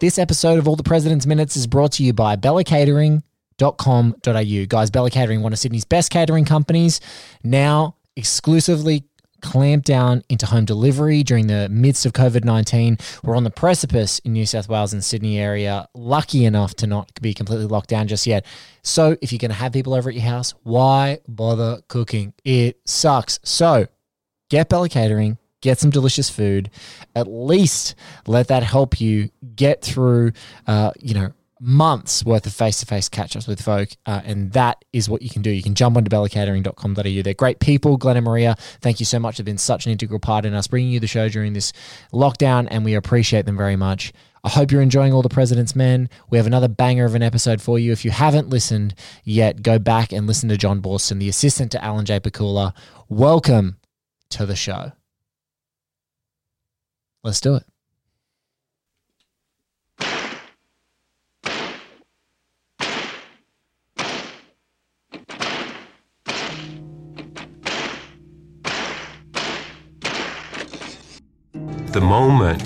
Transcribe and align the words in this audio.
This 0.00 0.18
episode 0.18 0.58
of 0.58 0.66
All 0.66 0.74
the 0.76 0.82
President's 0.82 1.26
Minutes 1.26 1.58
is 1.58 1.66
brought 1.66 1.92
to 1.92 2.02
you 2.02 2.14
by 2.14 2.34
bellacatering.com.au. 2.34 4.66
Guys, 4.66 4.90
Bella 4.90 5.10
Catering, 5.10 5.42
one 5.42 5.52
of 5.52 5.58
Sydney's 5.58 5.84
best 5.84 6.10
catering 6.10 6.46
companies, 6.46 7.02
now 7.44 7.96
exclusively 8.16 9.04
clamped 9.42 9.86
down 9.86 10.22
into 10.30 10.46
home 10.46 10.64
delivery 10.64 11.22
during 11.22 11.48
the 11.48 11.68
midst 11.68 12.06
of 12.06 12.14
COVID 12.14 12.44
19. 12.44 12.96
We're 13.22 13.36
on 13.36 13.44
the 13.44 13.50
precipice 13.50 14.20
in 14.20 14.32
New 14.32 14.46
South 14.46 14.70
Wales 14.70 14.94
and 14.94 15.04
Sydney 15.04 15.38
area, 15.38 15.86
lucky 15.92 16.46
enough 16.46 16.74
to 16.76 16.86
not 16.86 17.10
be 17.20 17.34
completely 17.34 17.66
locked 17.66 17.90
down 17.90 18.08
just 18.08 18.26
yet. 18.26 18.46
So, 18.82 19.18
if 19.20 19.32
you're 19.32 19.38
going 19.38 19.50
to 19.50 19.56
have 19.58 19.74
people 19.74 19.92
over 19.92 20.08
at 20.08 20.14
your 20.14 20.24
house, 20.24 20.54
why 20.62 21.18
bother 21.28 21.82
cooking? 21.88 22.32
It 22.42 22.80
sucks. 22.86 23.38
So, 23.42 23.86
get 24.48 24.70
Bella 24.70 24.88
Catering 24.88 25.36
get 25.60 25.78
some 25.78 25.90
delicious 25.90 26.30
food. 26.30 26.70
At 27.14 27.26
least 27.26 27.94
let 28.26 28.48
that 28.48 28.62
help 28.62 29.00
you 29.00 29.30
get 29.60 29.82
through, 29.82 30.32
uh, 30.66 30.90
you 30.98 31.12
know, 31.12 31.32
months 31.62 32.24
worth 32.24 32.46
of 32.46 32.54
face-to-face 32.54 33.10
catch-ups 33.10 33.46
with 33.46 33.60
folk 33.60 33.90
uh, 34.06 34.22
and 34.24 34.52
that 34.52 34.82
is 34.94 35.10
what 35.10 35.20
you 35.20 35.28
can 35.28 35.42
do 35.42 35.50
you 35.50 35.62
can 35.62 35.74
jump 35.74 35.94
onto 35.94 36.08
bellacatering.com.au 36.08 37.22
they're 37.22 37.34
great 37.34 37.60
people 37.60 37.98
glenn 37.98 38.16
and 38.16 38.24
maria 38.24 38.56
thank 38.80 38.98
you 38.98 39.04
so 39.04 39.18
much 39.18 39.36
they've 39.36 39.44
been 39.44 39.58
such 39.58 39.84
an 39.84 39.92
integral 39.92 40.18
part 40.18 40.46
in 40.46 40.54
us 40.54 40.66
bringing 40.66 40.90
you 40.90 40.98
the 40.98 41.06
show 41.06 41.28
during 41.28 41.52
this 41.52 41.74
lockdown 42.14 42.66
and 42.70 42.82
we 42.82 42.94
appreciate 42.94 43.44
them 43.44 43.58
very 43.58 43.76
much 43.76 44.10
I 44.42 44.48
hope 44.48 44.70
you're 44.70 44.80
enjoying 44.80 45.12
all 45.12 45.20
the 45.20 45.28
President's 45.28 45.76
Men. 45.76 46.08
We 46.30 46.38
have 46.38 46.46
another 46.46 46.66
banger 46.66 47.04
of 47.04 47.14
an 47.14 47.22
episode 47.22 47.60
for 47.60 47.78
you. 47.78 47.92
If 47.92 48.06
you 48.06 48.10
haven't 48.10 48.48
listened 48.48 48.94
yet, 49.22 49.60
go 49.60 49.78
back 49.78 50.14
and 50.14 50.26
listen 50.26 50.48
to 50.48 50.56
John 50.56 50.80
Boston, 50.80 51.18
the 51.18 51.28
assistant 51.28 51.72
to 51.72 51.84
Alan 51.84 52.06
J. 52.06 52.20
Pakula. 52.20 52.72
Welcome 53.10 53.76
to 54.30 54.46
the 54.46 54.56
show. 54.56 54.92
Let's 57.22 57.42
do 57.42 57.56
it. 57.56 57.64
At 71.90 71.94
the 71.94 72.00
moment, 72.02 72.64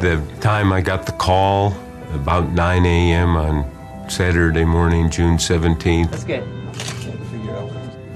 the 0.00 0.20
time 0.40 0.72
I 0.72 0.80
got 0.80 1.06
the 1.06 1.12
call, 1.12 1.76
about 2.12 2.50
9 2.50 2.84
a.m. 2.84 3.36
on 3.36 4.10
Saturday 4.10 4.64
morning, 4.64 5.10
June 5.10 5.36
17th. 5.36 6.10
That's 6.10 6.24
good. 6.24 6.44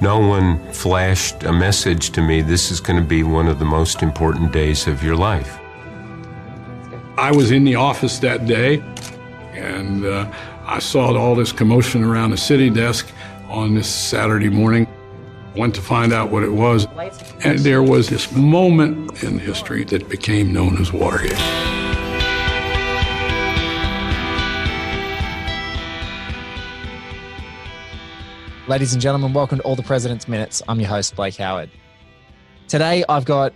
No 0.03 0.19
one 0.19 0.59
flashed 0.73 1.45
a 1.45 1.53
message 1.53 2.11
to 2.11 2.23
me, 2.23 2.43
this 2.43 2.73
is 2.73 2.81
going 2.81 3.01
to 3.01 3.07
be 3.07 3.23
one 3.23 3.47
of 3.47 3.61
the 3.61 3.65
most 3.65 4.03
important 4.03 4.51
days 4.51 4.89
of 4.89 5.01
your 5.01 5.15
life. 5.15 5.61
I 7.17 7.31
was 7.31 7.53
in 7.53 7.63
the 7.63 7.77
office 7.77 8.19
that 8.19 8.47
day, 8.47 8.83
and 9.53 10.05
uh, 10.05 10.29
I 10.67 10.81
saw 10.81 11.17
all 11.17 11.37
this 11.37 11.53
commotion 11.53 12.03
around 12.03 12.33
the 12.33 12.37
city 12.37 12.69
desk 12.69 13.09
on 13.47 13.77
this 13.77 13.89
Saturday 13.89 14.49
morning. 14.49 14.89
Went 15.59 15.75
to 15.75 15.83
find 15.83 16.13
out 16.13 16.31
what 16.31 16.45
it 16.45 16.53
was, 16.53 16.87
and 17.43 17.59
there 17.59 17.83
was 17.83 18.09
this 18.09 18.31
moment 18.31 19.25
in 19.25 19.41
history 19.41 19.83
that 19.87 20.09
became 20.09 20.53
known 20.53 20.81
as 20.81 20.93
Watergate. 20.93 21.33
Ladies 28.69 28.93
and 28.93 29.03
gentlemen, 29.03 29.33
welcome 29.33 29.59
to 29.59 29.65
All 29.65 29.75
the 29.75 29.83
President's 29.83 30.29
Minutes. 30.29 30.63
I'm 30.69 30.79
your 30.79 30.91
host, 30.91 31.17
Blake 31.17 31.35
Howard. 31.35 31.71
Today, 32.69 33.05
I've 33.09 33.25
got 33.25 33.53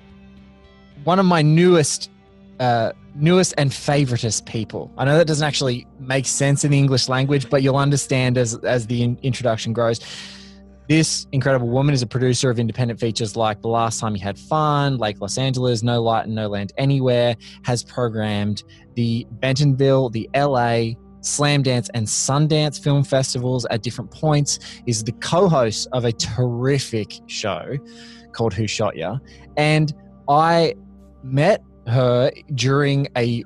one 1.05 1.21
of 1.21 1.25
my 1.27 1.41
newest, 1.41 2.11
uh, 2.59 2.95
newest 3.15 3.55
and 3.57 3.71
favoritist 3.71 4.45
people. 4.47 4.91
I 4.99 5.05
know 5.05 5.17
that 5.17 5.29
doesn't 5.29 5.47
actually 5.47 5.87
make 6.01 6.27
sense 6.27 6.65
in 6.65 6.73
the 6.73 6.79
English 6.79 7.09
language, 7.09 7.49
but 7.49 7.63
you'll 7.63 7.77
understand 7.77 8.39
as 8.39 8.57
as 8.65 8.89
the 8.89 9.05
in- 9.05 9.19
introduction 9.23 9.73
grows. 9.73 10.01
This 10.92 11.26
incredible 11.32 11.70
woman 11.70 11.94
is 11.94 12.03
a 12.03 12.06
producer 12.06 12.50
of 12.50 12.58
independent 12.58 13.00
features 13.00 13.34
like 13.34 13.62
The 13.62 13.69
Last 13.69 13.98
Time 13.98 14.14
You 14.14 14.22
Had 14.22 14.38
Fun, 14.38 14.98
Lake 14.98 15.22
Los 15.22 15.38
Angeles, 15.38 15.82
No 15.82 16.03
Light 16.03 16.26
and 16.26 16.34
No 16.34 16.48
Land 16.48 16.75
Anywhere, 16.76 17.34
has 17.64 17.82
programmed 17.82 18.62
the 18.94 19.26
Bentonville, 19.30 20.10
the 20.10 20.28
LA, 20.36 20.92
Slamdance 21.22 21.88
and 21.94 22.06
Sundance 22.06 22.78
film 22.78 23.04
festivals 23.04 23.64
at 23.70 23.82
different 23.82 24.10
points, 24.10 24.58
is 24.86 25.03
the 25.03 25.12
co 25.12 25.48
host 25.48 25.88
of 25.92 26.04
a 26.04 26.12
terrific 26.12 27.20
show 27.26 27.74
called 28.32 28.53
Who 28.53 28.66
Shot 28.66 28.94
Ya. 28.94 29.16
And 29.56 29.94
I 30.28 30.74
met 31.22 31.62
her 31.86 32.30
during 32.54 33.09
a 33.16 33.44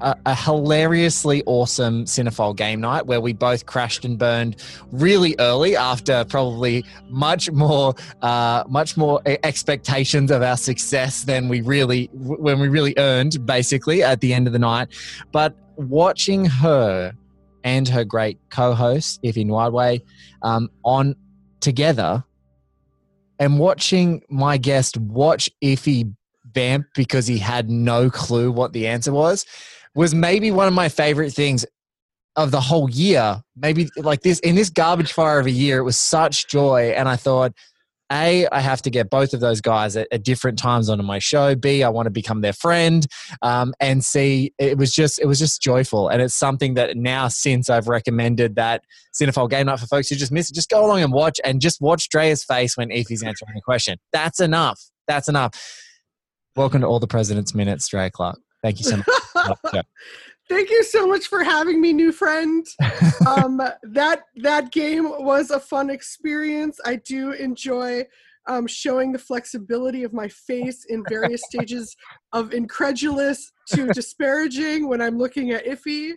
a, 0.00 0.16
a 0.26 0.34
hilariously 0.34 1.42
awesome 1.46 2.04
cinephile 2.04 2.54
game 2.54 2.80
night 2.80 3.06
where 3.06 3.20
we 3.20 3.32
both 3.32 3.66
crashed 3.66 4.04
and 4.04 4.18
burned 4.18 4.56
really 4.92 5.34
early 5.38 5.76
after 5.76 6.24
probably 6.24 6.84
much 7.08 7.50
more 7.50 7.94
uh, 8.22 8.64
much 8.68 8.96
more 8.96 9.20
expectations 9.26 10.30
of 10.30 10.42
our 10.42 10.56
success 10.56 11.24
than 11.24 11.48
we 11.48 11.60
really 11.60 12.08
when 12.12 12.60
we 12.60 12.68
really 12.68 12.94
earned 12.98 13.44
basically 13.46 14.02
at 14.02 14.20
the 14.20 14.32
end 14.34 14.46
of 14.46 14.52
the 14.52 14.58
night. 14.58 14.88
But 15.32 15.54
watching 15.76 16.44
her 16.44 17.12
and 17.64 17.88
her 17.88 18.04
great 18.04 18.38
co-host 18.50 19.22
Ify 19.22 19.46
Nwadiwe 19.46 20.02
um, 20.42 20.70
on 20.84 21.14
together 21.60 22.24
and 23.38 23.58
watching 23.58 24.22
my 24.28 24.56
guest 24.56 24.96
watch 24.98 25.50
Ify 25.62 26.14
vamp 26.52 26.86
because 26.94 27.26
he 27.26 27.38
had 27.38 27.70
no 27.70 28.10
clue 28.10 28.50
what 28.50 28.72
the 28.72 28.86
answer 28.86 29.12
was 29.12 29.46
was 29.94 30.14
maybe 30.14 30.50
one 30.50 30.68
of 30.68 30.74
my 30.74 30.88
favorite 30.88 31.32
things 31.32 31.66
of 32.36 32.50
the 32.50 32.60
whole 32.60 32.88
year. 32.90 33.42
Maybe 33.56 33.88
like 33.96 34.22
this 34.22 34.38
in 34.40 34.54
this 34.54 34.70
garbage 34.70 35.12
fire 35.12 35.38
of 35.38 35.46
a 35.46 35.50
year, 35.50 35.78
it 35.78 35.82
was 35.82 35.98
such 35.98 36.48
joy. 36.48 36.92
And 36.96 37.08
I 37.08 37.16
thought, 37.16 37.52
A, 38.12 38.46
I 38.48 38.60
have 38.60 38.82
to 38.82 38.90
get 38.90 39.10
both 39.10 39.34
of 39.34 39.40
those 39.40 39.60
guys 39.60 39.96
at, 39.96 40.06
at 40.12 40.22
different 40.22 40.58
times 40.58 40.88
onto 40.88 41.02
my 41.02 41.18
show. 41.18 41.54
B, 41.56 41.82
I 41.82 41.88
want 41.88 42.06
to 42.06 42.10
become 42.10 42.40
their 42.40 42.52
friend. 42.52 43.06
Um, 43.42 43.74
and 43.80 44.04
C, 44.04 44.52
it 44.58 44.78
was 44.78 44.94
just 44.94 45.18
it 45.18 45.26
was 45.26 45.38
just 45.38 45.60
joyful. 45.60 46.08
And 46.08 46.22
it's 46.22 46.34
something 46.34 46.74
that 46.74 46.96
now 46.96 47.28
since 47.28 47.68
I've 47.68 47.88
recommended 47.88 48.54
that 48.56 48.84
Cinephile 49.20 49.50
game 49.50 49.66
night 49.66 49.80
for 49.80 49.86
folks 49.86 50.08
who 50.08 50.14
just 50.14 50.32
miss 50.32 50.50
it, 50.50 50.54
just 50.54 50.70
go 50.70 50.86
along 50.86 51.02
and 51.02 51.12
watch 51.12 51.40
and 51.44 51.60
just 51.60 51.80
watch 51.80 52.08
Drea's 52.08 52.44
face 52.44 52.76
when 52.76 52.90
Ify's 52.90 53.22
answering 53.22 53.56
a 53.56 53.60
question. 53.60 53.98
That's 54.12 54.40
enough. 54.40 54.80
That's 55.08 55.28
enough. 55.28 55.52
Welcome 56.54 56.80
to 56.82 56.86
all 56.86 57.00
the 57.00 57.08
President's 57.08 57.54
Minutes, 57.54 57.88
Drea 57.88 58.10
Clark. 58.10 58.38
Thank 58.62 58.78
you 58.78 58.84
so 58.84 58.96
much. 58.96 59.58
Thank 60.48 60.70
you 60.70 60.82
so 60.82 61.06
much 61.06 61.28
for 61.28 61.44
having 61.44 61.80
me, 61.80 61.92
new 61.92 62.12
friend. 62.12 62.66
Um, 63.26 63.60
that 63.82 64.22
that 64.36 64.72
game 64.72 65.04
was 65.04 65.50
a 65.50 65.60
fun 65.60 65.90
experience. 65.90 66.80
I 66.86 66.96
do 66.96 67.32
enjoy 67.32 68.06
um, 68.46 68.66
showing 68.66 69.12
the 69.12 69.18
flexibility 69.18 70.04
of 70.04 70.14
my 70.14 70.26
face 70.26 70.86
in 70.88 71.04
various 71.08 71.42
stages 71.44 71.94
of 72.32 72.54
incredulous 72.54 73.52
to 73.74 73.86
disparaging 73.94 74.88
when 74.88 75.02
I'm 75.02 75.18
looking 75.18 75.50
at 75.50 75.66
Ify. 75.66 76.12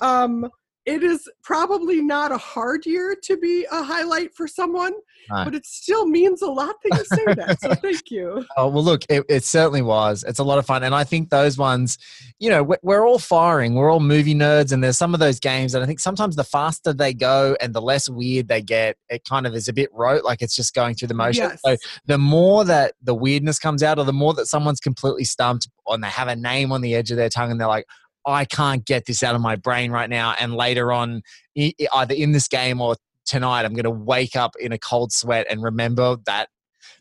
Um, 0.00 0.48
it 0.86 1.02
is 1.02 1.28
probably 1.42 2.02
not 2.02 2.30
a 2.30 2.36
hard 2.36 2.84
year 2.84 3.16
to 3.22 3.36
be 3.38 3.66
a 3.72 3.82
highlight 3.82 4.34
for 4.34 4.46
someone, 4.46 4.92
but 5.30 5.54
it 5.54 5.64
still 5.64 6.06
means 6.06 6.42
a 6.42 6.50
lot 6.50 6.76
that 6.82 6.98
you 6.98 7.04
say 7.16 7.34
that. 7.34 7.60
So 7.60 7.74
thank 7.82 8.10
you. 8.10 8.44
Oh 8.58 8.68
well, 8.68 8.84
look, 8.84 9.04
it, 9.08 9.24
it 9.28 9.44
certainly 9.44 9.80
was. 9.80 10.24
It's 10.28 10.38
a 10.38 10.44
lot 10.44 10.58
of 10.58 10.66
fun, 10.66 10.82
and 10.82 10.94
I 10.94 11.04
think 11.04 11.30
those 11.30 11.56
ones, 11.56 11.96
you 12.38 12.50
know, 12.50 12.62
we're, 12.62 12.78
we're 12.82 13.06
all 13.06 13.18
firing. 13.18 13.74
We're 13.74 13.90
all 13.90 14.00
movie 14.00 14.34
nerds, 14.34 14.72
and 14.72 14.84
there's 14.84 14.98
some 14.98 15.14
of 15.14 15.20
those 15.20 15.40
games, 15.40 15.74
and 15.74 15.82
I 15.82 15.86
think 15.86 16.00
sometimes 16.00 16.36
the 16.36 16.44
faster 16.44 16.92
they 16.92 17.14
go 17.14 17.56
and 17.60 17.74
the 17.74 17.82
less 17.82 18.10
weird 18.10 18.48
they 18.48 18.60
get, 18.60 18.96
it 19.08 19.24
kind 19.24 19.46
of 19.46 19.54
is 19.54 19.68
a 19.68 19.72
bit 19.72 19.88
rote, 19.92 20.24
like 20.24 20.42
it's 20.42 20.56
just 20.56 20.74
going 20.74 20.96
through 20.96 21.08
the 21.08 21.14
motions. 21.14 21.58
Yes. 21.64 21.80
So 21.80 21.88
the 22.06 22.18
more 22.18 22.64
that 22.64 22.94
the 23.02 23.14
weirdness 23.14 23.58
comes 23.58 23.82
out, 23.82 23.98
or 23.98 24.04
the 24.04 24.12
more 24.12 24.34
that 24.34 24.46
someone's 24.46 24.80
completely 24.80 25.24
stumped, 25.24 25.68
and 25.86 26.04
they 26.04 26.08
have 26.08 26.28
a 26.28 26.36
name 26.36 26.72
on 26.72 26.82
the 26.82 26.94
edge 26.94 27.10
of 27.10 27.16
their 27.16 27.30
tongue, 27.30 27.50
and 27.50 27.60
they're 27.60 27.68
like. 27.68 27.86
I 28.26 28.44
can't 28.44 28.84
get 28.84 29.06
this 29.06 29.22
out 29.22 29.34
of 29.34 29.40
my 29.40 29.56
brain 29.56 29.90
right 29.90 30.10
now. 30.10 30.34
And 30.38 30.54
later 30.54 30.92
on, 30.92 31.22
either 31.54 32.14
in 32.14 32.32
this 32.32 32.48
game 32.48 32.80
or 32.80 32.96
tonight, 33.26 33.64
I'm 33.64 33.74
going 33.74 33.84
to 33.84 33.90
wake 33.90 34.36
up 34.36 34.54
in 34.58 34.72
a 34.72 34.78
cold 34.78 35.12
sweat 35.12 35.46
and 35.50 35.62
remember 35.62 36.16
that 36.26 36.48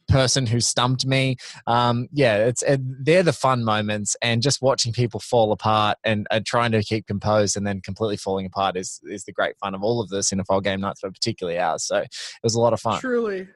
person 0.08 0.46
who 0.46 0.60
stumped 0.60 1.06
me. 1.06 1.38
Um, 1.68 2.08
yeah, 2.12 2.38
it's 2.38 2.64
they're 3.02 3.24
the 3.24 3.34
fun 3.34 3.64
moments, 3.64 4.16
and 4.22 4.42
just 4.42 4.62
watching 4.62 4.94
people 4.94 5.20
fall 5.20 5.52
apart 5.52 5.98
and, 6.04 6.28
and 6.32 6.46
trying 6.46 6.72
to 6.74 6.84
keep 6.84 7.08
composed 7.08 7.56
and 7.56 7.66
then 7.66 7.82
completely 7.82 8.18
falling 8.18 8.46
apart 8.46 8.78
is 8.78 9.00
is 9.04 9.24
the 9.24 9.32
great 9.32 9.58
fun 9.58 9.74
of 9.74 9.84
all 9.84 10.02
of 10.02 10.10
this 10.10 10.32
in 10.32 10.40
a 10.40 10.44
Cinephile 10.44 10.64
game 10.64 10.82
nights, 10.82 11.02
but 11.02 11.14
particularly 11.14 11.60
ours. 11.60 11.84
So 11.84 11.98
it 11.98 12.10
was 12.44 12.56
a 12.56 12.60
lot 12.60 12.74
of 12.74 12.82
fun. 12.82 13.00
Truly. 13.00 13.48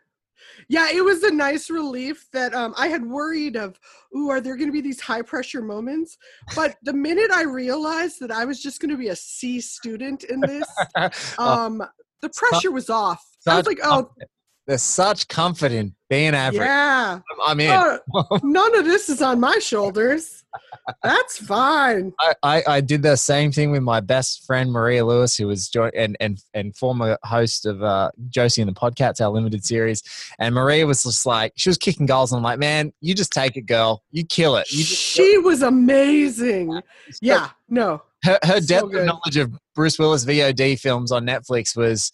Yeah, 0.70 0.90
it 0.92 1.04
was 1.04 1.24
a 1.24 1.32
nice 1.32 1.70
relief 1.70 2.28
that 2.34 2.54
um, 2.54 2.74
I 2.78 2.88
had 2.88 3.06
worried 3.06 3.56
of, 3.56 3.80
ooh, 4.16 4.30
are 4.30 4.42
there 4.42 4.56
going 4.56 4.68
to 4.68 4.74
be 4.74 4.82
these 4.82 5.00
high 5.00 5.22
pressure 5.22 5.62
moments? 5.62 6.18
But 6.56 6.76
the 6.84 6.94
minute 6.94 7.32
I 7.32 7.44
realized 7.44 8.20
that 8.22 8.32
I 8.32 8.46
was 8.46 8.62
just 8.62 8.80
going 8.80 8.92
to 8.92 8.98
be 8.98 9.10
a 9.10 9.16
C 9.16 9.62
student 9.62 10.24
in 10.24 10.40
this, 10.42 10.68
um, 11.38 11.84
the 12.22 12.30
pressure 12.30 12.72
was 12.72 12.90
off. 12.90 13.24
I 13.48 13.58
was 13.58 13.68
like, 13.68 13.80
oh, 13.84 14.10
there's 14.66 14.82
such 14.82 15.28
comfort 15.28 15.72
in 16.10 16.16
being 16.16 16.34
average. 16.36 16.62
Yeah. 16.62 17.20
I'm, 17.46 17.60
in. 17.60 17.70
Uh, 17.70 17.98
none 18.44 18.76
of 18.78 18.86
this 18.86 19.10
is 19.10 19.22
on 19.22 19.40
my 19.40 19.58
shoulders. 19.60 20.44
That's 21.04 21.38
fine. 21.46 22.14
I, 22.20 22.34
I, 22.44 22.64
I, 22.68 22.82
did 22.82 23.02
the 23.02 23.16
same 23.16 23.52
thing 23.52 23.72
with 23.72 23.84
my 23.84 24.00
best 24.00 24.46
friend 24.46 24.72
Maria 24.72 25.06
Lewis, 25.06 25.36
who 25.36 25.48
was 25.48 25.68
joint 25.68 25.94
and, 25.96 26.16
and 26.20 26.42
and 26.54 26.76
former 26.76 27.18
host 27.24 27.66
of 27.66 27.84
uh, 27.84 28.10
Josie 28.30 28.62
and 28.62 28.70
the 28.70 28.74
Podcasts, 28.74 29.20
our 29.22 29.30
limited 29.30 29.66
series. 29.66 30.02
And 30.40 30.56
Maria 30.56 30.88
was 30.88 31.04
just 31.04 31.26
like, 31.26 31.54
she 31.58 31.70
was 31.70 31.78
kicking 31.78 32.06
goals. 32.06 32.32
And 32.32 32.38
I'm 32.38 32.44
like, 32.44 32.60
man, 32.60 32.94
you 33.02 33.14
just 33.14 33.32
take 33.32 33.58
it, 33.58 33.66
girl. 33.66 34.04
You 34.12 34.26
kill 34.26 34.56
it. 34.56 34.72
You 34.72 34.84
she 34.84 35.38
was 35.40 35.62
amazing. 35.62 36.82
Yeah, 37.22 37.50
no. 37.70 38.02
Her, 38.24 38.40
her 38.44 38.62
so 38.62 38.68
depth 38.68 38.92
good. 38.92 39.02
of 39.02 39.06
knowledge 39.06 39.38
of 39.38 39.54
Bruce 39.76 40.00
Willis 40.00 40.26
VOD 40.26 40.80
films 40.80 41.12
on 41.12 41.26
Netflix 41.26 41.76
was 41.76 42.12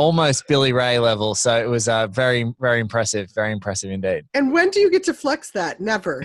almost 0.00 0.48
Billy 0.48 0.72
Ray 0.72 0.98
level. 0.98 1.34
So 1.34 1.54
it 1.62 1.68
was 1.68 1.86
uh, 1.86 2.06
very, 2.06 2.54
very 2.58 2.80
impressive. 2.80 3.30
Very 3.34 3.52
impressive 3.52 3.90
indeed. 3.90 4.24
And 4.32 4.50
when 4.50 4.70
do 4.70 4.80
you 4.80 4.90
get 4.90 5.04
to 5.04 5.14
flex 5.14 5.50
that? 5.52 5.78
Never. 5.78 6.24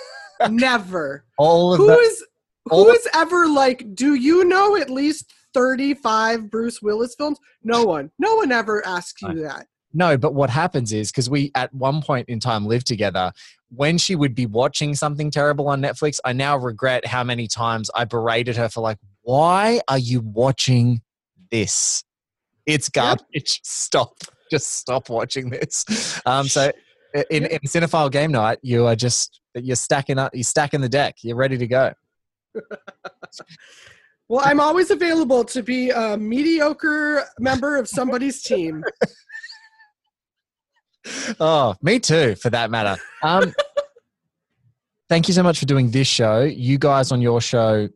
Never. 0.48 1.24
All 1.36 1.74
of 1.74 1.78
who 1.78 1.88
that, 1.88 1.98
is 1.98 2.24
who 2.66 2.88
is 2.90 3.08
ever 3.14 3.48
like? 3.48 3.94
Do 3.94 4.14
you 4.14 4.44
know 4.44 4.76
at 4.76 4.90
least 4.90 5.32
thirty-five 5.54 6.50
Bruce 6.50 6.80
Willis 6.80 7.14
films? 7.16 7.38
No 7.64 7.84
one. 7.84 8.10
No 8.18 8.36
one 8.36 8.52
ever 8.52 8.86
asks 8.86 9.22
you 9.22 9.42
that. 9.42 9.66
No, 9.92 10.18
but 10.18 10.34
what 10.34 10.50
happens 10.50 10.92
is 10.92 11.10
because 11.10 11.30
we 11.30 11.50
at 11.54 11.72
one 11.74 12.02
point 12.02 12.28
in 12.28 12.38
time 12.38 12.66
lived 12.66 12.86
together, 12.86 13.32
when 13.70 13.96
she 13.98 14.14
would 14.14 14.34
be 14.34 14.46
watching 14.46 14.94
something 14.94 15.30
terrible 15.30 15.68
on 15.68 15.80
Netflix, 15.80 16.18
I 16.24 16.32
now 16.32 16.58
regret 16.58 17.06
how 17.06 17.24
many 17.24 17.48
times 17.48 17.90
I 17.94 18.04
berated 18.04 18.56
her 18.56 18.68
for 18.68 18.82
like, 18.82 18.98
why 19.22 19.80
are 19.88 19.98
you 19.98 20.20
watching 20.20 21.00
this? 21.50 22.04
It's 22.66 22.88
garbage. 22.88 23.60
Stop. 23.64 24.14
Just 24.50 24.74
stop 24.78 25.08
watching 25.08 25.50
this. 25.50 26.20
Um, 26.24 26.46
so 26.46 26.70
in, 27.30 27.46
in 27.46 27.58
Cinephile 27.66 28.12
game 28.12 28.30
night, 28.30 28.58
you 28.62 28.86
are 28.86 28.94
just 28.94 29.40
you're 29.54 29.76
stacking 29.76 30.18
up. 30.18 30.34
You're 30.34 30.44
stacking 30.44 30.80
the 30.80 30.88
deck. 30.88 31.16
You're 31.22 31.36
ready 31.36 31.58
to 31.58 31.66
go. 31.66 31.92
well, 34.28 34.42
I'm 34.44 34.60
always 34.60 34.90
available 34.90 35.44
to 35.44 35.62
be 35.62 35.90
a 35.90 36.16
mediocre 36.16 37.24
member 37.38 37.76
of 37.76 37.88
somebody's 37.88 38.42
team. 38.42 38.84
oh, 41.40 41.74
me 41.82 41.98
too, 41.98 42.34
for 42.36 42.50
that 42.50 42.70
matter. 42.70 43.00
Um, 43.22 43.52
thank 45.08 45.28
you 45.28 45.34
so 45.34 45.42
much 45.42 45.58
for 45.58 45.66
doing 45.66 45.90
this 45.90 46.06
show. 46.06 46.42
You 46.42 46.78
guys 46.78 47.12
on 47.12 47.20
your 47.20 47.40
show 47.40 47.88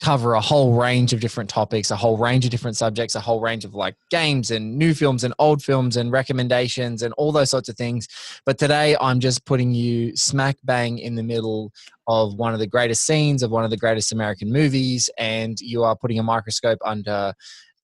cover 0.00 0.34
a 0.34 0.40
whole 0.40 0.74
range 0.74 1.12
of 1.12 1.20
different 1.20 1.50
topics, 1.50 1.90
a 1.90 1.96
whole 1.96 2.16
range 2.16 2.44
of 2.44 2.50
different 2.50 2.76
subjects, 2.76 3.14
a 3.14 3.20
whole 3.20 3.40
range 3.40 3.64
of 3.64 3.74
like 3.74 3.96
games 4.10 4.50
and 4.50 4.78
new 4.78 4.94
films 4.94 5.24
and 5.24 5.34
old 5.38 5.62
films 5.62 5.96
and 5.96 6.12
recommendations 6.12 7.02
and 7.02 7.12
all 7.14 7.32
those 7.32 7.50
sorts 7.50 7.68
of 7.68 7.76
things. 7.76 8.06
But 8.46 8.58
today 8.58 8.96
I'm 9.00 9.18
just 9.18 9.44
putting 9.44 9.74
you 9.74 10.16
smack 10.16 10.56
bang 10.62 10.98
in 10.98 11.16
the 11.16 11.22
middle 11.22 11.72
of 12.06 12.34
one 12.34 12.54
of 12.54 12.60
the 12.60 12.66
greatest 12.66 13.04
scenes 13.04 13.42
of 13.42 13.50
one 13.50 13.64
of 13.64 13.70
the 13.70 13.76
greatest 13.76 14.12
American 14.12 14.52
movies, 14.52 15.10
and 15.18 15.60
you 15.60 15.82
are 15.82 15.96
putting 15.96 16.18
a 16.18 16.22
microscope 16.22 16.78
under 16.84 17.34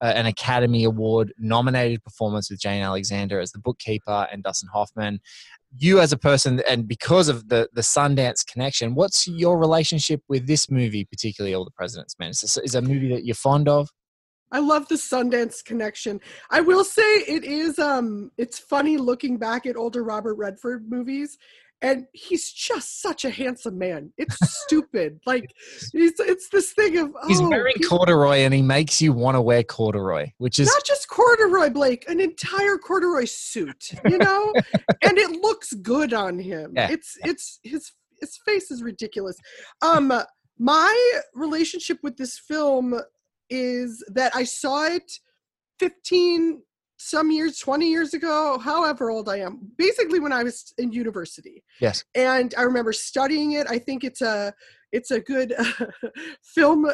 uh, 0.05 0.13
an 0.15 0.27
Academy 0.27 0.85
Award 0.85 1.33
nominated 1.39 2.05
performance 2.05 2.51
with 2.51 2.61
Jane 2.61 2.83
Alexander 2.83 3.41
as 3.41 3.53
the 3.53 3.59
bookkeeper 3.59 4.29
and 4.31 4.43
Dustin 4.43 4.69
Hoffman 4.73 5.21
you 5.79 5.99
as 5.99 6.13
a 6.13 6.17
person 6.17 6.63
and 6.69 6.87
because 6.87 7.29
of 7.29 7.49
the 7.49 7.69
the 7.73 7.81
Sundance 7.81 8.47
connection, 8.47 8.95
what's 8.95 9.27
your 9.27 9.59
relationship 9.59 10.23
with 10.29 10.47
this 10.47 10.71
movie, 10.71 11.05
particularly 11.05 11.55
All 11.55 11.65
the 11.65 11.71
President's 11.73 12.17
Men? 12.19 12.31
Is, 12.31 12.75
a 12.75 12.83
movie 12.83 13.09
that 13.09 13.25
you're 13.25 13.35
fond 13.35 13.69
of? 13.69 13.89
I 14.53 14.61
love 14.61 14.87
the 14.89 14.95
Sundance 14.95 15.65
connection. 15.65 16.21
I 16.51 16.61
will 16.61 16.85
say 16.85 17.03
it 17.03 17.45
is 17.45 17.79
um 17.79 18.31
it's 18.39 18.59
funny 18.59 18.97
looking 18.97 19.37
back 19.37 19.67
at 19.67 19.77
older 19.77 20.05
Robert 20.05 20.35
Redford 20.35 20.89
movies 20.89 21.39
and 21.85 22.07
he's 22.15 22.51
just 22.51 23.03
such 23.03 23.27
a 23.27 23.31
handsome 23.31 23.77
man. 23.77 24.11
It's 24.17 24.37
stupid. 24.65 25.21
Like 25.27 25.55
it's 25.93 26.19
it's 26.19 26.49
this 26.49 26.73
thing 26.73 26.97
of 26.97 27.15
oh, 27.15 27.29
he's 27.29 27.43
wearing 27.43 27.75
corduroy 27.87 28.39
and 28.39 28.55
he 28.55 28.63
makes 28.63 29.03
you 29.03 29.13
want 29.13 29.35
to 29.35 29.43
wear 29.43 29.63
corduroy, 29.63 30.33
which 30.39 30.59
is 30.59 30.67
not 30.67 30.83
just 30.85 31.09
corduroy, 31.09 31.69
Blake, 31.69 32.09
an 32.09 32.21
entire 32.21 32.79
corduroy 32.79 33.27
suit, 33.27 33.91
you 34.07 34.17
know, 34.17 34.55
and 35.03 35.19
it 35.19 35.43
looks 35.43 35.75
good 35.75 36.15
on 36.15 36.39
him. 36.39 36.73
Yeah. 36.75 36.91
It's 36.91 37.19
it's 37.23 37.61
his 37.63 37.93
his 38.19 38.39
face 38.47 38.71
is 38.71 38.83
ridiculous. 38.83 39.37
Um, 39.83 40.11
my 40.59 41.21
relationship 41.35 41.99
with 42.03 42.17
this 42.17 42.39
film 42.39 42.99
is 43.51 44.03
that 44.09 44.35
I 44.35 44.45
saw 44.45 44.87
it 44.87 45.19
15 45.81 46.63
some 47.07 47.31
years 47.31 47.59
20 47.59 47.91
years 47.91 48.15
ago 48.15 48.59
however 48.59 49.11
old 49.11 49.29
i 49.29 49.37
am 49.37 49.61
basically 49.77 50.21
when 50.21 50.33
i 50.33 50.43
was 50.43 50.73
in 50.79 50.93
university. 50.93 51.63
Yes. 51.81 52.05
And 52.15 52.55
i 52.57 52.63
remember 52.63 52.93
studying 52.93 53.53
it. 53.53 53.67
I 53.69 53.79
think 53.79 54.05
it's 54.05 54.23
a 54.23 54.53
it's 54.93 55.11
a 55.11 55.21
good 55.21 55.53
film 56.55 56.89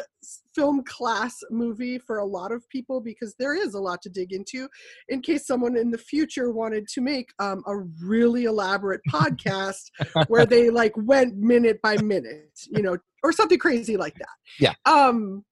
film 0.55 0.83
class 0.83 1.37
movie 1.51 1.99
for 1.99 2.17
a 2.17 2.25
lot 2.25 2.51
of 2.51 2.67
people 2.69 2.99
because 2.99 3.35
there 3.37 3.55
is 3.55 3.73
a 3.73 3.79
lot 3.79 4.01
to 4.01 4.09
dig 4.09 4.33
into 4.33 4.67
in 5.09 5.21
case 5.21 5.45
someone 5.45 5.77
in 5.77 5.91
the 5.91 5.97
future 5.97 6.51
wanted 6.51 6.87
to 6.87 7.01
make 7.01 7.29
um, 7.39 7.63
a 7.67 7.77
really 8.03 8.45
elaborate 8.45 9.01
podcast 9.09 9.91
where 10.27 10.45
they 10.45 10.69
like 10.69 10.93
went 10.97 11.37
minute 11.37 11.79
by 11.81 11.95
minute 11.97 12.59
you 12.69 12.81
know 12.81 12.97
or 13.23 13.31
something 13.31 13.59
crazy 13.59 13.97
like 13.97 14.15
that. 14.15 14.35
Yeah. 14.59 14.73
Um 14.85 15.45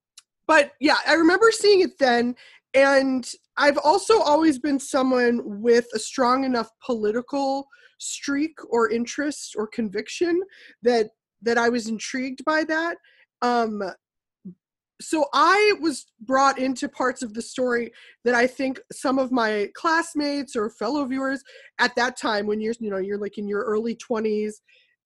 but 0.46 0.72
yeah 0.80 0.96
i 1.06 1.14
remember 1.14 1.52
seeing 1.52 1.80
it 1.80 1.96
then 2.00 2.34
and 2.74 3.28
I've 3.56 3.78
also 3.78 4.20
always 4.20 4.58
been 4.58 4.78
someone 4.78 5.40
with 5.60 5.86
a 5.94 5.98
strong 5.98 6.44
enough 6.44 6.70
political 6.84 7.66
streak 7.98 8.56
or 8.70 8.90
interest 8.90 9.54
or 9.56 9.66
conviction 9.66 10.40
that 10.82 11.10
that 11.42 11.58
I 11.58 11.68
was 11.68 11.88
intrigued 11.88 12.44
by 12.44 12.64
that. 12.64 12.96
Um, 13.42 13.82
so 15.00 15.24
I 15.32 15.74
was 15.80 16.06
brought 16.20 16.58
into 16.58 16.88
parts 16.88 17.22
of 17.22 17.32
the 17.32 17.40
story 17.40 17.90
that 18.24 18.34
I 18.34 18.46
think 18.46 18.78
some 18.92 19.18
of 19.18 19.32
my 19.32 19.70
classmates 19.74 20.54
or 20.54 20.68
fellow 20.68 21.04
viewers 21.06 21.42
at 21.78 21.94
that 21.96 22.18
time, 22.18 22.46
when 22.46 22.60
you're 22.60 22.74
you 22.80 22.90
know 22.90 22.98
you're 22.98 23.18
like 23.18 23.38
in 23.38 23.48
your 23.48 23.62
early 23.62 23.96
20s 23.96 24.54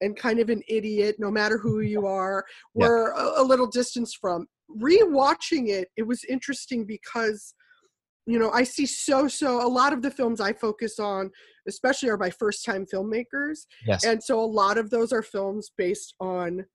and 0.01 0.17
kind 0.17 0.39
of 0.39 0.49
an 0.49 0.61
idiot, 0.67 1.15
no 1.19 1.31
matter 1.31 1.57
who 1.57 1.79
you 1.79 2.05
are, 2.05 2.45
were 2.73 3.13
yeah. 3.15 3.23
a, 3.37 3.41
a 3.41 3.43
little 3.43 3.67
distance 3.67 4.13
from. 4.13 4.45
Rewatching 4.69 5.69
it, 5.69 5.89
it 5.97 6.03
was 6.03 6.23
interesting 6.25 6.85
because 6.85 7.53
you 8.27 8.39
know 8.39 8.49
i 8.51 8.63
see 8.63 8.87
so 8.87 9.27
so 9.27 9.63
a 9.63 9.69
lot 9.69 9.93
of 9.93 10.01
the 10.01 10.09
films 10.09 10.41
i 10.41 10.51
focus 10.51 10.97
on 10.97 11.29
especially 11.67 12.09
are 12.09 12.17
by 12.17 12.29
first 12.29 12.65
time 12.65 12.85
filmmakers. 12.85 13.65
Yes. 13.85 14.05
And 14.05 14.23
so 14.23 14.39
a 14.39 14.45
lot 14.45 14.77
of 14.77 14.89
those 14.89 15.11
are 15.11 15.21
films 15.21 15.71
based 15.77 16.13
on 16.19 16.65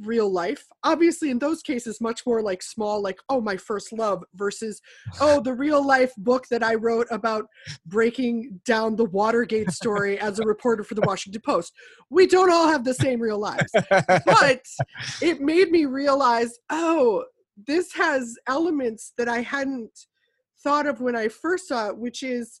real 0.00 0.30
life. 0.30 0.64
Obviously 0.84 1.30
in 1.30 1.38
those 1.38 1.62
cases 1.62 2.00
much 2.00 2.26
more 2.26 2.42
like 2.42 2.62
small 2.62 3.00
like 3.02 3.18
oh 3.28 3.40
my 3.40 3.56
first 3.56 3.92
love 3.92 4.22
versus 4.34 4.80
oh 5.20 5.40
the 5.40 5.52
real 5.52 5.84
life 5.84 6.12
book 6.18 6.46
that 6.50 6.62
i 6.62 6.74
wrote 6.74 7.06
about 7.10 7.46
breaking 7.86 8.60
down 8.64 8.96
the 8.96 9.04
watergate 9.06 9.70
story 9.70 10.18
as 10.18 10.38
a 10.38 10.44
reporter 10.44 10.84
for 10.84 10.94
the 10.94 11.02
washington 11.02 11.40
post. 11.44 11.72
We 12.10 12.26
don't 12.26 12.52
all 12.52 12.68
have 12.68 12.84
the 12.84 12.94
same 12.94 13.20
real 13.20 13.38
lives 13.38 13.70
but 13.90 14.62
it 15.22 15.40
made 15.40 15.70
me 15.70 15.86
realize 15.86 16.58
oh 16.70 17.24
this 17.66 17.94
has 17.94 18.36
elements 18.48 19.12
that 19.16 19.28
i 19.28 19.40
hadn't 19.40 19.90
thought 20.66 20.86
of 20.86 21.00
when 21.00 21.14
I 21.14 21.28
first 21.28 21.68
saw 21.68 21.90
it, 21.90 21.96
which 21.96 22.24
is 22.24 22.60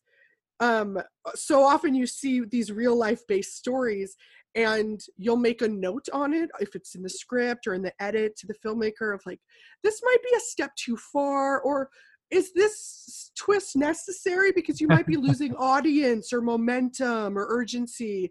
um, 0.60 0.98
so 1.34 1.64
often 1.64 1.92
you 1.94 2.06
see 2.06 2.40
these 2.40 2.70
real 2.70 2.96
life 2.96 3.26
based 3.26 3.56
stories 3.56 4.16
and 4.56 5.02
you'll 5.18 5.36
make 5.36 5.60
a 5.62 5.68
note 5.68 6.06
on 6.12 6.32
it 6.32 6.50
if 6.60 6.74
it's 6.74 6.94
in 6.94 7.02
the 7.02 7.08
script 7.08 7.66
or 7.66 7.74
in 7.74 7.82
the 7.82 7.92
edit 8.02 8.36
to 8.36 8.46
the 8.46 8.54
filmmaker 8.54 9.14
of 9.14 9.20
like 9.26 9.38
this 9.84 10.00
might 10.02 10.22
be 10.22 10.36
a 10.36 10.40
step 10.40 10.74
too 10.76 10.96
far 10.96 11.60
or 11.60 11.90
is 12.30 12.52
this 12.54 13.30
twist 13.38 13.76
necessary 13.76 14.50
because 14.50 14.80
you 14.80 14.88
might 14.88 15.06
be 15.06 15.16
losing 15.16 15.54
audience 15.54 16.32
or 16.32 16.40
momentum 16.40 17.38
or 17.38 17.46
urgency 17.48 18.30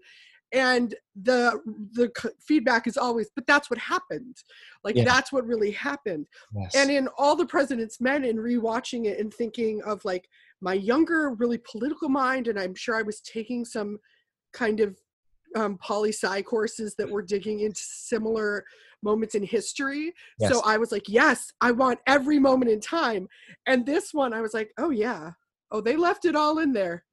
and 0.52 0.96
the 1.24 1.60
the 1.94 2.12
feedback 2.40 2.88
is 2.88 2.98
always 2.98 3.30
but 3.36 3.46
that's 3.48 3.70
what 3.70 3.80
happened 3.80 4.36
like 4.84 4.96
yeah. 4.96 5.04
that's 5.04 5.32
what 5.32 5.46
really 5.46 5.72
happened 5.72 6.26
yes. 6.56 6.76
and 6.76 6.92
in 6.92 7.08
all 7.18 7.36
the 7.36 7.46
president's 7.46 8.00
men 8.00 8.24
in 8.24 8.38
rewatching 8.38 9.06
it 9.06 9.20
and 9.20 9.34
thinking 9.34 9.82
of 9.84 10.04
like 10.06 10.28
my 10.62 10.74
younger 10.74 11.32
really 11.38 11.60
political 11.70 12.10
mind 12.10 12.48
and 12.48 12.60
i'm 12.60 12.76
sure 12.76 12.96
i 12.96 13.02
was 13.02 13.22
taking 13.22 13.66
some 13.66 13.98
kind 14.54 14.80
of 14.80 14.98
um, 15.56 15.78
poli 15.78 16.10
sci 16.12 16.42
courses 16.44 16.96
that 16.98 17.10
were 17.10 17.22
digging 17.22 17.62
into 17.62 17.82
similar 17.82 18.66
moments 19.02 19.36
in 19.36 19.44
history. 19.44 20.14
Yes. 20.40 20.52
So 20.52 20.62
I 20.66 20.78
was 20.78 20.92
like, 20.92 21.08
yes, 21.08 21.52
I 21.62 21.72
want 21.72 22.00
every 22.08 22.40
moment 22.40 22.72
in 22.72 22.80
time. 22.80 23.28
And 23.68 23.86
this 23.86 24.14
one, 24.14 24.34
I 24.34 24.42
was 24.42 24.54
like, 24.54 24.72
oh 24.78 24.90
yeah, 24.90 25.32
oh 25.72 25.82
they 25.82 25.96
left 25.96 26.26
it 26.26 26.36
all 26.36 26.60
in 26.60 26.74
there. 26.74 27.04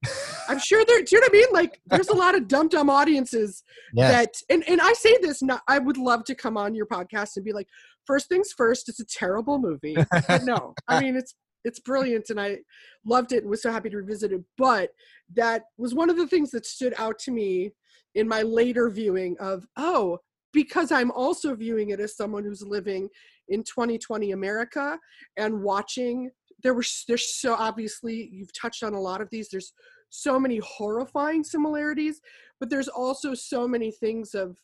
I'm 0.48 0.58
sure 0.58 0.84
there. 0.84 1.02
Do 1.02 1.06
you 1.16 1.20
know 1.20 1.26
what 1.26 1.30
I 1.30 1.38
mean? 1.38 1.46
Like, 1.52 1.80
there's 1.86 2.08
a 2.08 2.16
lot 2.16 2.34
of 2.34 2.48
dumb 2.48 2.68
dumb 2.68 2.90
audiences 2.90 3.62
Yes. 3.94 4.12
that, 4.12 4.54
and 4.54 4.64
and 4.68 4.80
I 4.80 4.92
say 4.94 5.16
this, 5.20 5.42
not 5.42 5.62
I 5.68 5.78
would 5.78 5.98
love 5.98 6.24
to 6.24 6.34
come 6.34 6.56
on 6.56 6.74
your 6.74 6.86
podcast 6.86 7.36
and 7.36 7.44
be 7.44 7.52
like, 7.52 7.68
first 8.06 8.28
things 8.28 8.52
first, 8.52 8.88
it's 8.88 9.00
a 9.00 9.06
terrible 9.06 9.58
movie. 9.58 9.96
But 10.10 10.44
no, 10.44 10.74
I 10.88 11.00
mean 11.00 11.16
it's 11.16 11.34
it's 11.64 11.78
brilliant 11.78 12.30
and 12.30 12.40
I 12.40 12.58
loved 13.04 13.32
it 13.32 13.42
and 13.42 13.50
was 13.50 13.62
so 13.62 13.70
happy 13.70 13.90
to 13.90 13.98
revisit 13.98 14.32
it. 14.32 14.42
But 14.58 14.90
that 15.34 15.64
was 15.78 15.94
one 15.94 16.10
of 16.10 16.16
the 16.16 16.26
things 16.26 16.50
that 16.50 16.66
stood 16.66 16.94
out 16.98 17.18
to 17.20 17.30
me 17.30 17.72
in 18.14 18.28
my 18.28 18.42
later 18.42 18.90
viewing 18.90 19.36
of 19.40 19.66
oh 19.76 20.18
because 20.52 20.92
i'm 20.92 21.10
also 21.12 21.54
viewing 21.54 21.90
it 21.90 22.00
as 22.00 22.16
someone 22.16 22.44
who's 22.44 22.62
living 22.62 23.08
in 23.48 23.62
2020 23.62 24.32
america 24.32 24.98
and 25.36 25.62
watching 25.62 26.30
there 26.62 26.74
were 26.74 26.84
there's 27.08 27.34
so 27.40 27.54
obviously 27.54 28.28
you've 28.32 28.52
touched 28.52 28.82
on 28.82 28.94
a 28.94 29.00
lot 29.00 29.20
of 29.20 29.28
these 29.30 29.48
there's 29.48 29.72
so 30.10 30.38
many 30.38 30.58
horrifying 30.58 31.42
similarities 31.42 32.20
but 32.60 32.68
there's 32.70 32.88
also 32.88 33.34
so 33.34 33.66
many 33.66 33.90
things 33.90 34.34
of 34.34 34.56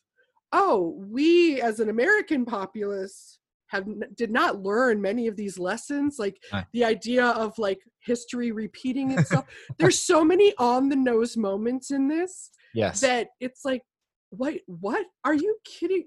oh 0.53 0.95
we 1.11 1.61
as 1.61 1.81
an 1.81 1.89
american 1.89 2.45
populace 2.45 3.39
have 3.69 3.87
did 4.17 4.31
not 4.31 4.63
learn 4.63 5.01
many 5.01 5.27
of 5.27 5.37
these 5.37 5.59
lessons 5.59 6.17
like 6.19 6.39
Right. 6.53 6.65
the 6.73 6.85
idea 6.85 7.27
of 7.27 7.53
like 7.59 7.81
history 8.09 8.51
repeating 8.51 9.11
itself. 9.19 9.45
There's 9.79 10.01
so 10.01 10.25
many 10.25 10.55
on 10.59 10.89
the 10.89 10.97
nose 10.97 11.37
moments 11.37 11.91
in 11.93 12.09
this 12.09 12.51
yes. 12.75 13.01
that 13.01 13.29
it's 13.39 13.65
like 13.65 13.83
wait 14.31 14.63
what? 14.67 15.07
Are 15.25 15.35
you 15.35 15.57
kidding? 15.65 16.05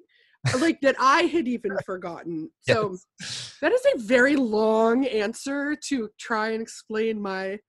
Like 0.59 0.81
that 0.81 0.95
i 0.99 1.21
had 1.23 1.47
even 1.47 1.77
forgotten. 1.85 2.49
So 2.69 2.97
that 3.61 3.71
is 3.71 3.85
a 3.93 3.99
very 3.99 4.35
long 4.35 5.05
answer 5.05 5.75
to 5.87 6.09
try 6.19 6.49
and 6.49 6.61
explain 6.61 7.21
my 7.21 7.59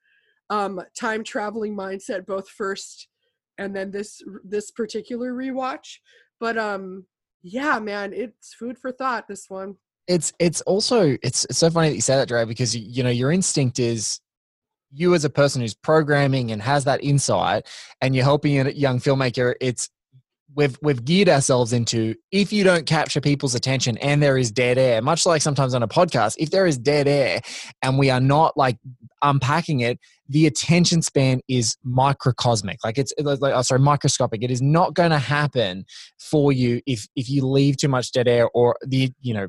um 0.51 0.81
time 0.99 1.23
traveling 1.23 1.77
mindset 1.77 2.27
both 2.27 2.49
first 2.49 3.09
and 3.59 3.77
then 3.77 3.91
this 3.91 4.23
this 4.45 4.71
particular 4.71 5.33
rewatch. 5.33 5.99
But 6.41 6.57
um 6.59 7.07
yeah 7.45 7.79
man 7.81 8.13
it's 8.13 8.55
food 8.55 8.79
for 8.79 8.93
thought 8.93 9.27
this 9.27 9.47
one 9.49 9.75
it's 10.07 10.33
it's 10.39 10.61
also 10.63 11.17
it's, 11.23 11.45
it's 11.45 11.59
so 11.59 11.71
funny 11.71 11.91
that 11.91 11.95
you 11.95 12.01
say 12.01 12.17
that 12.17 12.29
Dre, 12.29 12.45
because 12.45 12.77
you, 12.77 12.85
you 12.87 13.03
know 13.03 13.11
your 13.11 13.33
instinct 13.33 13.79
is 13.79 14.21
you 14.91 15.15
as 15.15 15.25
a 15.25 15.31
person 15.31 15.63
who's 15.63 15.75
programming 15.75 16.51
and 16.51 16.61
has 16.61 16.85
that 16.85 17.03
insight 17.03 17.67
and 18.01 18.15
you're 18.15 18.25
helping 18.25 18.59
a 18.61 18.71
young 18.71 18.99
filmmaker 19.01 19.55
it's 19.61 19.89
we've 20.55 20.79
we've 20.83 21.03
geared 21.03 21.31
ourselves 21.31 21.73
into 21.73 22.15
if 22.31 22.53
you 22.53 22.63
don't 22.63 22.85
capture 22.85 23.19
people's 23.19 23.55
attention 23.55 23.97
and 23.99 24.23
there 24.23 24.37
is 24.37 24.51
dead 24.51 24.77
air 24.77 25.01
much 25.01 25.25
like 25.25 25.41
sometimes 25.41 25.73
on 25.73 25.83
a 25.83 25.89
podcast 25.89 26.35
if 26.39 26.51
there 26.51 26.67
is 26.67 26.77
dead 26.77 27.09
air 27.09 27.41
and 27.81 27.99
we 27.99 28.11
are 28.11 28.21
not 28.21 28.55
like 28.55 28.77
unpacking 29.23 29.81
it 29.81 29.99
the 30.33 30.47
attention 30.47 31.03
span 31.03 31.41
is 31.47 31.77
microcosmic. 31.85 32.79
Like 32.83 32.97
it's 32.97 33.13
like 33.19 33.53
oh, 33.55 33.61
sorry 33.61 33.81
microscopic. 33.81 34.43
It 34.43 34.51
is 34.51 34.63
not 34.63 34.95
going 34.95 35.11
to 35.11 35.19
happen 35.19 35.85
for 36.19 36.53
you 36.53 36.81
if 36.87 37.07
if 37.15 37.29
you 37.29 37.47
leave 37.47 37.77
too 37.77 37.89
much 37.89 38.13
dead 38.13 38.27
air 38.27 38.49
or 38.55 38.77
the 38.83 39.13
you 39.21 39.35
know 39.35 39.49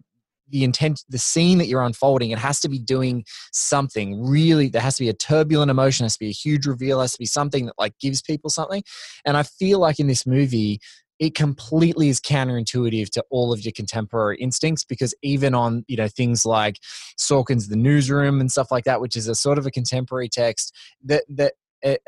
the 0.50 0.64
intent 0.64 1.04
the 1.10 1.18
scene 1.18 1.58
that 1.58 1.68
you're 1.68 1.84
unfolding 1.84 2.32
it 2.32 2.38
has 2.38 2.60
to 2.60 2.70
be 2.70 2.80
doing 2.80 3.24
something 3.52 4.24
really 4.24 4.70
there 4.70 4.82
has 4.82 4.98
to 4.98 5.04
be 5.04 5.10
a 5.10 5.14
turbulent 5.14 5.72
emotion 5.72 6.04
has 6.04 6.14
to 6.14 6.20
be 6.20 6.30
a 6.30 6.32
huge 6.32 6.66
reveal 6.66 7.00
has 7.00 7.14
to 7.14 7.20
be 7.20 7.26
something 7.26 7.66
that 7.66 7.76
like 7.78 7.98
gives 8.00 8.22
people 8.22 8.50
something 8.50 8.84
and 9.26 9.38
i 9.38 9.44
feel 9.44 9.80
like 9.80 10.00
in 10.00 10.08
this 10.08 10.26
movie 10.26 10.80
it 11.20 11.36
completely 11.36 12.10
is 12.10 12.20
counterintuitive 12.20 13.10
to 13.12 13.24
all 13.30 13.54
of 13.54 13.64
your 13.64 13.72
contemporary 13.72 14.38
instincts 14.38 14.84
because 14.84 15.14
even 15.22 15.54
on 15.54 15.86
you 15.88 15.96
know 15.96 16.08
things 16.08 16.46
like 16.46 16.80
Sorkin's 17.18 17.68
The 17.68 17.76
Newsroom 17.76 18.42
and 18.42 18.52
stuff 18.52 18.72
like 18.72 18.84
that, 18.86 19.00
which 19.00 19.16
is 19.16 19.28
a 19.28 19.36
sort 19.36 19.58
of 19.58 19.66
a 19.66 19.72
contemporary 19.72 20.28
text 20.28 20.76
that 21.06 21.24
that 21.30 21.54
it, 21.82 22.02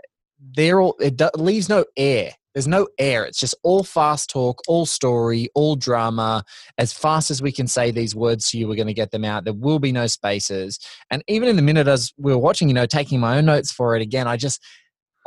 they're 0.56 0.82
all 0.82 0.96
it 1.00 1.18
do, 1.18 1.30
leaves 1.36 1.70
no 1.70 1.86
air. 1.96 2.32
There's 2.56 2.68
no 2.68 2.88
air. 2.98 3.26
It's 3.26 3.40
just 3.40 3.54
all 3.64 3.84
fast 3.84 4.30
talk, 4.30 4.62
all 4.68 4.86
story, 4.88 5.50
all 5.54 5.76
drama. 5.76 6.44
As 6.80 6.94
fast 6.94 7.30
as 7.30 7.42
we 7.42 7.52
can 7.52 7.68
say 7.68 7.92
these 7.92 8.16
words 8.16 8.50
to 8.50 8.58
you, 8.58 8.68
we're 8.68 8.76
going 8.78 8.88
to 8.88 8.94
get 8.94 9.12
them 9.12 9.26
out. 9.26 9.44
There 9.44 9.54
will 9.54 9.78
be 9.78 9.92
no 9.92 10.08
spaces. 10.08 10.80
And 11.12 11.22
even 11.28 11.50
in 11.50 11.58
the 11.58 11.62
minute 11.62 11.88
as 11.88 12.14
we 12.18 12.32
were 12.32 12.40
watching, 12.40 12.70
you 12.70 12.74
know, 12.74 12.86
taking 12.88 13.20
my 13.20 13.38
own 13.38 13.46
notes 13.46 13.72
for 13.74 13.96
it 13.96 14.02
again, 14.02 14.26
I 14.28 14.38
just 14.38 14.64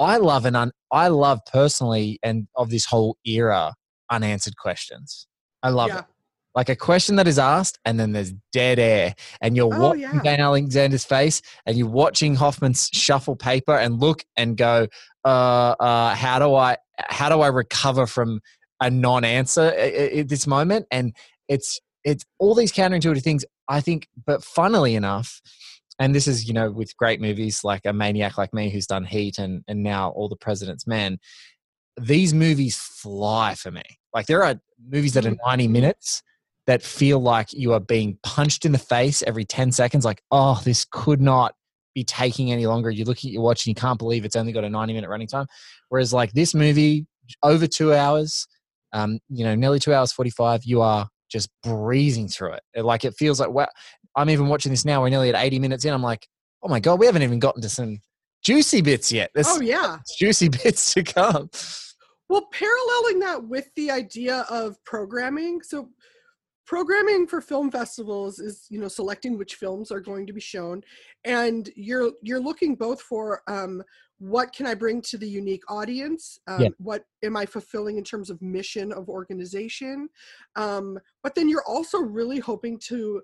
I 0.01 0.17
love 0.17 0.47
and 0.47 0.57
un, 0.57 0.73
I 0.91 1.09
love 1.09 1.41
personally 1.53 2.19
and 2.23 2.49
of 2.57 2.71
this 2.71 2.87
whole 2.87 3.19
era 3.27 3.75
unanswered 4.11 4.57
questions. 4.57 5.27
I 5.63 5.69
love 5.69 5.89
yeah 5.89 5.99
it. 6.01 6.05
Like 6.55 6.71
a 6.71 6.77
question 6.77 7.17
that 7.17 7.29
is 7.29 7.39
asked 7.39 7.79
and 7.85 8.01
then 8.01 8.13
there's 8.13 8.33
dead 8.53 8.79
air 8.81 9.15
and 9.41 9.55
you're 9.55 9.73
Oh, 9.73 9.79
watching 9.91 10.01
yeah. 10.01 10.23
Dan 10.25 10.41
Alexander's 10.41 11.05
face 11.05 11.41
and 11.67 11.77
you're 11.77 11.87
watching 11.87 12.35
Hoffman's 12.35 12.89
shuffle 12.93 13.37
paper 13.37 13.77
and 13.77 14.01
look 14.01 14.25
and 14.37 14.57
go, 14.57 14.89
uh, 15.25 15.29
uh, 15.29 16.15
how 16.17 16.39
do 16.41 16.55
I 16.55 16.77
how 17.09 17.29
do 17.29 17.41
I 17.41 17.49
recover 17.49 18.07
from 18.07 18.41
a 18.81 18.91
non-answer 18.91 19.63
at, 19.63 20.13
at 20.13 20.29
this 20.29 20.47
moment? 20.47 20.87
And 20.91 21.15
it's 21.49 21.81
it's 22.05 22.25
all 22.39 22.55
these 22.55 22.73
counterintuitive 22.73 23.23
things. 23.23 23.45
I 23.69 23.81
think, 23.81 24.09
but 24.27 24.43
funnily 24.43 24.95
enough, 24.95 25.41
and 25.99 26.15
this 26.15 26.27
is 26.27 26.47
you 26.47 26.55
know 26.55 26.71
with 26.71 26.97
great 26.97 27.21
movies 27.21 27.65
like 27.65 27.83
a 27.85 27.93
maniac 27.93 28.39
like 28.39 28.55
me 28.55 28.71
who's 28.71 28.87
done 28.87 29.05
Heat 29.05 29.39
and 29.39 29.63
and 29.69 29.83
now 29.83 30.11
All 30.11 30.29
the 30.29 30.37
President's 30.37 30.87
Men, 30.87 31.19
these 32.01 32.33
movies 32.33 32.77
fly 32.77 33.55
for 33.55 33.71
me. 33.71 33.83
Like 34.15 34.27
there 34.27 34.45
are 34.45 34.57
movies 34.89 35.15
that 35.15 35.27
are 35.27 35.31
mm. 35.31 35.39
90 35.47 35.69
minutes 35.69 36.23
that 36.67 36.83
feel 36.83 37.19
like 37.19 37.53
you 37.53 37.73
are 37.73 37.81
being 37.81 38.19
punched 38.23 38.65
in 38.65 38.73
the 38.73 38.79
face 38.79 39.23
every 39.23 39.45
10 39.45 39.73
seconds. 39.73 40.05
Like, 40.05 40.23
oh, 40.31 40.61
this 40.65 40.85
could 40.91 41.21
not 41.21 41.55
be 41.99 42.05
taking 42.05 42.53
any 42.53 42.67
longer. 42.67 42.91
You 42.91 43.05
look 43.05 43.19
at 43.19 43.25
your 43.25 43.43
watch 43.43 43.67
and 43.67 43.77
you 43.77 43.81
can't 43.81 43.99
believe 43.99 44.25
it's 44.25 44.37
only 44.37 44.53
got 44.53 44.65
a 44.65 44.71
90 44.71 44.93
minute 44.93 45.11
running 45.11 45.27
time. 45.27 45.47
Whereas 45.89 46.13
like 46.13 46.33
this 46.33 46.55
movie, 46.55 47.07
over 47.43 47.67
two 47.67 47.93
hours, 47.93 48.47
um, 48.93 49.19
you 49.29 49.45
know, 49.45 49.55
nearly 49.55 49.79
two 49.79 49.93
hours 49.93 50.13
45, 50.13 50.65
you 50.65 50.81
are 50.81 51.09
just 51.31 51.51
breezing 51.63 52.29
through 52.29 52.55
it. 52.55 52.85
Like 52.85 53.05
it 53.05 53.15
feels 53.15 53.41
like, 53.41 53.51
wow, 53.51 53.69
I'm 54.17 54.31
even 54.31 54.49
watching 54.49 54.71
this 54.71 54.85
now. 54.85 55.03
We're 55.03 55.11
nearly 55.11 55.29
at 55.29 55.43
80 55.43 55.59
minutes 55.59 55.85
in. 55.85 55.93
I'm 55.93 56.03
like, 56.03 56.27
oh 56.63 56.69
my 56.69 56.81
God, 56.81 57.01
we 57.01 57.07
haven't 57.07 57.23
even 57.23 57.39
gotten 57.39 57.63
to 57.63 57.69
some 57.69 57.99
juicy 58.45 58.81
bits 58.81 59.11
yet. 59.11 59.31
There's 59.35 59.49
oh 59.49 59.61
yeah 59.61 59.99
juicy 60.19 60.49
bits 60.49 60.95
to 60.95 61.03
come. 61.03 61.51
Well, 62.29 62.49
paralleling 62.53 63.21
that 63.21 63.45
with 63.45 63.69
the 63.75 63.91
idea 63.91 64.45
of 64.51 64.77
programming, 64.85 65.63
so 65.63 65.89
programming 66.69 67.27
for 67.27 67.41
film 67.41 67.71
festivals 67.71 68.39
is 68.41 68.67
you 68.69 68.79
know 68.79 68.89
selecting 68.89 69.39
which 69.39 69.55
films 69.55 69.91
are 69.91 70.01
going 70.01 70.27
to 70.27 70.35
be 70.35 70.41
shown 70.41 70.83
and 71.25 71.71
you're 71.77 72.13
you're 72.23 72.39
looking 72.39 72.75
both 72.75 73.01
for 73.01 73.41
um 73.49 73.83
what 74.19 74.53
can 74.53 74.67
i 74.67 74.75
bring 74.75 75.01
to 75.01 75.17
the 75.17 75.27
unique 75.27 75.63
audience 75.71 76.39
um, 76.47 76.61
Yeah. 76.61 76.69
what 76.77 77.05
am 77.25 77.39
i 77.39 77.47
fulfilling 77.47 77.97
in 77.97 78.05
terms 78.05 78.29
of 78.29 78.43
mission 78.43 78.93
of 78.93 79.09
organization 79.09 80.11
um 80.57 80.99
but 81.23 81.35
then 81.35 81.49
you're 81.49 81.67
also 81.67 82.01
really 82.01 82.39
hoping 82.39 82.79
to 82.81 83.23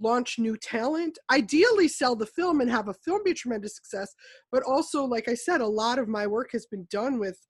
launch 0.00 0.40
new 0.40 0.56
talent 0.56 1.20
ideally 1.30 1.86
sell 1.86 2.16
the 2.16 2.26
film 2.26 2.60
and 2.60 2.68
have 2.68 2.88
a 2.88 2.94
film 2.94 3.20
be 3.24 3.30
a 3.30 3.34
tremendous 3.34 3.76
success 3.76 4.12
but 4.50 4.64
also 4.64 5.04
like 5.04 5.28
i 5.28 5.34
said 5.34 5.60
a 5.60 5.74
lot 5.82 6.00
of 6.00 6.08
my 6.08 6.26
work 6.26 6.50
has 6.50 6.66
been 6.66 6.84
done 6.90 7.20
with 7.20 7.46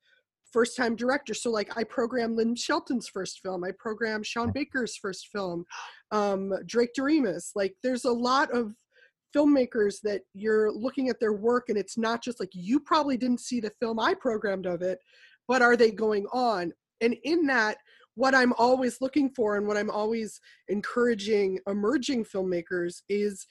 first 0.53 0.77
time 0.77 0.95
director. 0.95 1.35
so 1.35 1.51
like 1.51 1.77
i 1.77 1.85
programmed 1.85 2.37
lynn 2.37 2.55
shelton's 2.55 3.09
first 3.09 3.41
film 3.41 3.65
i 3.65 3.71
programmed 3.79 4.27
sean 4.27 4.53
baker's 4.53 4.97
first 4.97 5.29
film 5.29 5.65
um 6.11 6.53
drake 6.67 6.93
doremus. 6.95 7.53
Like 7.55 7.75
there's 7.83 8.05
a 8.05 8.13
lot 8.13 8.51
of 8.53 8.75
filmmakers 9.35 9.97
that 10.03 10.23
you're 10.35 10.71
looking 10.71 11.09
at 11.09 11.19
their 11.19 11.33
work 11.33 11.69
and 11.69 11.79
it's 11.79 11.97
not 11.97 12.23
just 12.23 12.39
like 12.39 12.51
you 12.53 12.79
probably 12.79 13.17
didn't 13.17 13.41
see 13.41 13.61
the 13.61 13.73
film 13.81 13.99
i 13.99 14.13
programmed 14.15 14.67
of 14.67 14.83
it 14.83 14.99
but 15.49 15.63
are 15.63 15.77
they 15.77 15.91
going 15.91 16.27
on? 16.33 16.73
And 17.01 17.17
in 17.25 17.47
that 17.47 17.79
what 18.15 18.35
i'm 18.35 18.53
always 18.59 19.01
looking 19.01 19.31
for 19.31 19.57
and 19.57 19.67
what 19.67 19.77
i'm 19.77 19.91
always 19.91 20.39
encouraging 20.69 21.59
emerging 21.67 22.25
filmmakers 22.25 23.01
is 23.09 23.47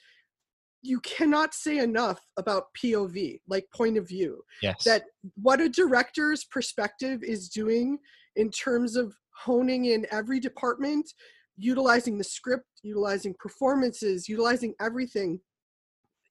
you 0.82 1.00
cannot 1.00 1.54
say 1.54 1.78
enough 1.78 2.20
about 2.36 2.64
pov 2.74 3.40
like 3.48 3.66
point 3.74 3.96
of 3.96 4.06
view 4.08 4.42
Yes. 4.62 4.84
that 4.84 5.04
what 5.40 5.60
a 5.60 5.68
director's 5.68 6.44
perspective 6.44 7.22
is 7.22 7.48
doing 7.48 7.98
in 8.36 8.50
terms 8.50 8.96
of 8.96 9.14
honing 9.34 9.86
in 9.86 10.06
every 10.10 10.40
department 10.40 11.08
utilizing 11.56 12.18
the 12.18 12.24
script 12.24 12.66
utilizing 12.82 13.34
performances 13.38 14.28
utilizing 14.28 14.74
everything 14.80 15.40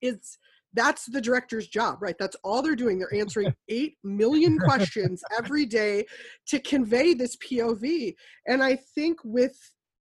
it's 0.02 0.38
that's 0.74 1.06
the 1.08 1.20
director's 1.22 1.68
job 1.68 2.02
right? 2.02 2.16
That's 2.18 2.38
all 2.46 2.62
they're 2.62 2.78
doing. 2.78 2.98
They're 2.98 3.14
answering 3.14 3.54
8 3.70 3.94
million 4.06 4.58
questions 4.58 5.22
every 5.38 5.66
day 5.66 6.06
to 6.48 6.60
convey 6.60 7.14
this 7.14 7.36
pov 7.38 8.16
and 8.48 8.64
i 8.64 8.76
think 8.96 9.18
with 9.24 9.58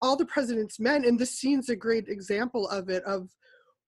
all 0.02 0.16
the 0.16 0.25
president's 0.25 0.80
men 0.80 1.06
and 1.06 1.18
this 1.20 1.32
scene's 1.40 1.70
a 1.70 1.75
great 1.75 2.08
example 2.08 2.68
of 2.70 2.90
it 2.90 3.04
of 3.04 3.30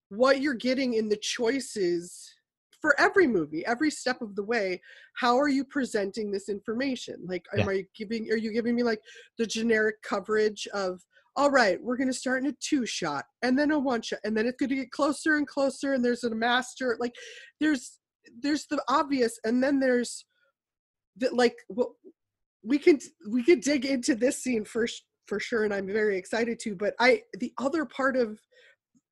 what 0.10 0.42
you're 0.42 0.54
getting 0.54 0.94
in 0.94 1.10
the 1.10 1.18
choices 1.18 2.34
for 2.82 3.00
every 3.00 3.28
movie 3.28 3.66
every 3.66 3.90
step 3.90 4.22
of 4.22 4.36
the 4.36 4.44
way 4.44 4.80
how 5.16 5.38
are 5.38 5.50
you 5.50 5.64
presenting 5.64 6.32
this 6.32 6.48
information? 6.50 7.16
Like 7.26 7.46
am 7.58 7.68
i 7.70 7.86
giving 7.96 8.30
are 8.32 8.38
you 8.38 8.52
giving 8.54 8.76
me 8.76 8.84
like 8.84 9.02
the 9.38 9.46
generic 9.46 10.02
coverage 10.04 10.68
of 10.74 11.02
all 11.36 11.52
right 11.52 11.82
we're 11.82 11.98
going 11.98 12.08
to 12.08 12.14
start 12.14 12.44
in 12.44 12.50
a 12.50 12.56
two 12.60 12.86
shot 12.86 13.26
and 13.44 13.58
then 13.58 13.72
a 13.72 13.80
one 13.80 14.02
shot 14.02 14.20
and 14.24 14.36
then 14.36 14.48
it's 14.48 14.58
going 14.58 14.70
to 14.70 14.76
get 14.76 14.92
closer 14.92 15.38
and 15.38 15.48
closer 15.48 15.94
and 15.94 16.04
there's 16.04 16.24
a 16.24 16.36
master 16.36 16.98
like 17.00 17.14
there's 17.60 18.00
there's 18.42 18.66
the 18.68 18.82
obvious 18.90 19.40
and 19.44 19.64
then 19.64 19.80
there's 19.80 20.26
that 21.18 21.34
like 21.34 21.56
well 21.70 21.96
we 22.64 22.78
can 22.78 23.00
we 23.30 23.44
could 23.44 23.62
dig 23.62 23.86
into 23.86 24.16
this 24.16 24.44
scene 24.44 24.66
first 24.66 25.04
for 25.28 25.40
sure 25.40 25.64
and 25.64 25.74
i'm 25.74 25.88
very 25.88 26.18
excited 26.18 26.60
to 26.60 26.76
but 26.76 26.94
i 27.00 27.22
the 27.40 27.54
other 27.60 27.86
part 27.86 28.16
of 28.18 28.40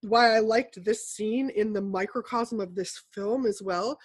why 0.08 0.36
i 0.36 0.40
liked 0.40 0.84
this 0.84 1.08
scene 1.10 1.50
in 1.56 1.74
the 1.74 1.82
microcosm 1.82 2.60
of 2.60 2.76
this 2.76 3.04
film 3.14 3.46
as 3.46 3.62
well 3.64 3.98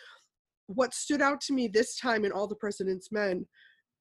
what 0.66 0.94
stood 0.94 1.20
out 1.20 1.40
to 1.40 1.52
me 1.52 1.66
this 1.68 1.98
time 1.98 2.24
in 2.24 2.32
all 2.32 2.46
the 2.46 2.54
president's 2.54 3.10
men 3.10 3.46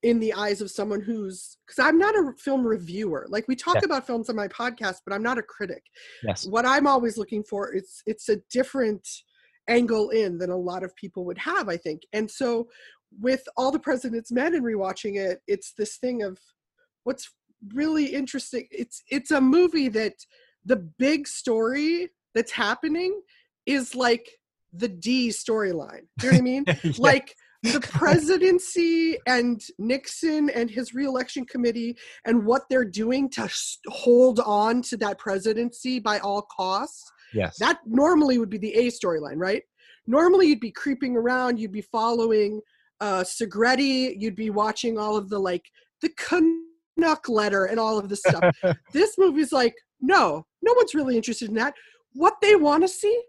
in 0.04 0.20
the 0.20 0.34
eyes 0.34 0.62
of 0.62 0.72
someone 0.72 1.02
who's 1.02 1.58
because 1.66 1.84
i'm 1.84 1.98
not 1.98 2.16
a 2.16 2.32
film 2.38 2.66
reviewer 2.66 3.26
like 3.30 3.46
we 3.48 3.56
talk 3.56 3.76
Yeah. 3.76 3.86
about 3.86 4.08
films 4.08 4.30
on 4.30 4.36
my 4.36 4.48
podcast 4.48 4.98
but 5.06 5.14
i'm 5.14 5.24
not 5.24 5.38
a 5.38 5.44
critic 5.44 5.84
Yes. 6.24 6.46
what 6.46 6.66
i'm 6.66 6.88
always 6.88 7.18
looking 7.18 7.44
for 7.44 7.74
is 7.76 8.02
it's 8.06 8.30
a 8.30 8.38
different 8.52 9.08
angle 9.68 10.10
in 10.10 10.38
than 10.38 10.50
a 10.52 10.58
lot 10.58 10.84
of 10.84 10.96
people 10.96 11.26
would 11.26 11.38
have 11.38 11.68
i 11.70 11.78
think 11.78 12.04
and 12.14 12.30
so 12.30 12.68
with 13.20 13.44
all 13.58 13.72
the 13.72 13.80
president's 13.80 14.32
men 14.32 14.56
and 14.56 14.64
rewatching 14.64 15.18
it 15.18 15.42
it's 15.48 15.74
this 15.78 15.98
thing 15.98 16.24
of 16.24 16.38
what's 17.04 17.30
really 17.74 18.06
interesting 18.06 18.66
it's 18.72 19.02
it's 19.10 19.32
a 19.32 19.42
movie 19.42 19.90
that 19.90 20.14
the 20.66 20.78
big 20.98 21.28
story 21.28 22.10
that's 22.36 22.52
happening 22.52 23.22
is 23.66 23.96
like 23.96 24.28
the 24.74 24.88
d 24.88 25.30
storyline 25.30 26.06
do 26.20 26.28
you 26.28 26.32
know 26.32 26.38
what 26.38 26.40
i 26.40 26.42
mean 26.42 26.66
like 26.98 27.36
the 27.64 27.82
presidency 27.82 29.18
and 29.28 29.62
Nixon 29.78 30.50
and 30.50 30.70
his 30.70 30.94
reelection 30.94 31.46
committee 31.46 31.98
and 32.26 32.46
what 32.46 32.64
they're 32.70 32.86
doing 32.86 33.30
to 33.32 33.50
hold 33.88 34.40
on 34.40 34.82
to 34.84 34.98
that 34.98 35.18
presidency 35.18 36.00
by 36.00 36.20
all 36.20 36.48
costs. 36.56 37.12
yes. 37.34 37.58
That 37.60 37.80
normally 37.86 38.38
would 38.38 38.50
be 38.50 38.58
the 38.58 38.74
A 38.74 38.88
storyline, 38.88 39.36
right? 39.36 39.64
Normally 40.08 40.48
you'd 40.48 40.62
be 40.62 40.72
creeping 40.72 41.18
around, 41.18 41.60
you'd 41.60 41.72
be 41.72 41.82
following 41.82 42.62
uh 43.02 43.24
Segretti, 43.24 44.16
you'd 44.18 44.36
be 44.36 44.50
watching 44.50 44.98
all 44.98 45.18
of 45.18 45.30
the 45.30 45.40
like 45.40 45.66
the 46.02 46.10
Canuck 46.18 47.28
letter 47.28 47.66
and 47.66 47.80
all 47.80 47.98
of 47.98 48.08
this 48.08 48.22
stuff. 48.26 48.56
this 48.94 49.18
movie's 49.18 49.52
like, 49.52 49.76
no, 50.00 50.46
no 50.62 50.74
one's 50.74 50.96
really 50.96 51.16
interested 51.16 51.50
in 51.50 51.56
that. 51.56 51.74
What 52.14 52.36
they 52.42 52.56
want 52.56 52.84
to 52.84 52.88
see, 52.88 53.22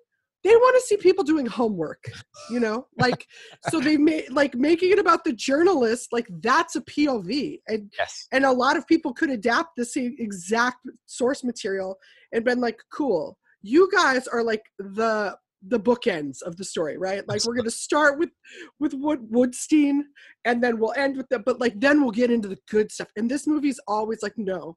they 0.42 0.56
want 0.56 0.76
to 0.76 0.86
see 0.86 0.96
people 0.96 1.22
doing 1.22 1.46
homework, 1.46 2.02
you 2.50 2.60
know, 2.60 2.86
like 2.98 3.26
so 3.68 3.80
they 3.80 3.96
made 4.10 4.30
like 4.30 4.54
making 4.54 4.90
it 4.90 4.98
about 4.98 5.24
the 5.24 5.32
journalist, 5.32 6.08
like 6.12 6.26
that's 6.42 6.76
a 6.76 6.80
POV, 6.82 7.60
and 7.68 7.92
yes. 7.98 8.26
and 8.32 8.44
a 8.44 8.52
lot 8.52 8.76
of 8.76 8.86
people 8.86 9.12
could 9.12 9.30
adapt 9.30 9.76
the 9.76 9.84
same 9.84 10.16
exact 10.18 10.78
source 11.06 11.44
material 11.44 11.96
and 12.32 12.44
been 12.44 12.60
like, 12.60 12.78
cool, 12.92 13.36
you 13.62 13.88
guys 13.92 14.26
are 14.28 14.42
like 14.42 14.62
the 14.78 15.36
the 15.68 15.78
bookends 15.78 16.40
of 16.42 16.56
the 16.56 16.64
story, 16.64 16.96
right? 16.96 17.26
Like 17.28 17.44
we're 17.44 17.54
gonna 17.54 17.70
start 17.70 18.18
with 18.18 18.30
with 18.78 18.94
Wood 18.94 19.20
Woodstein, 19.30 20.00
and 20.44 20.62
then 20.62 20.78
we'll 20.78 20.94
end 20.96 21.16
with 21.16 21.28
that, 21.28 21.44
but 21.44 21.60
like 21.60 21.78
then 21.78 22.00
we'll 22.00 22.12
get 22.12 22.30
into 22.30 22.48
the 22.48 22.58
good 22.70 22.90
stuff. 22.90 23.08
And 23.16 23.30
this 23.30 23.46
movie's 23.46 23.80
always 23.86 24.22
like, 24.22 24.38
no, 24.38 24.76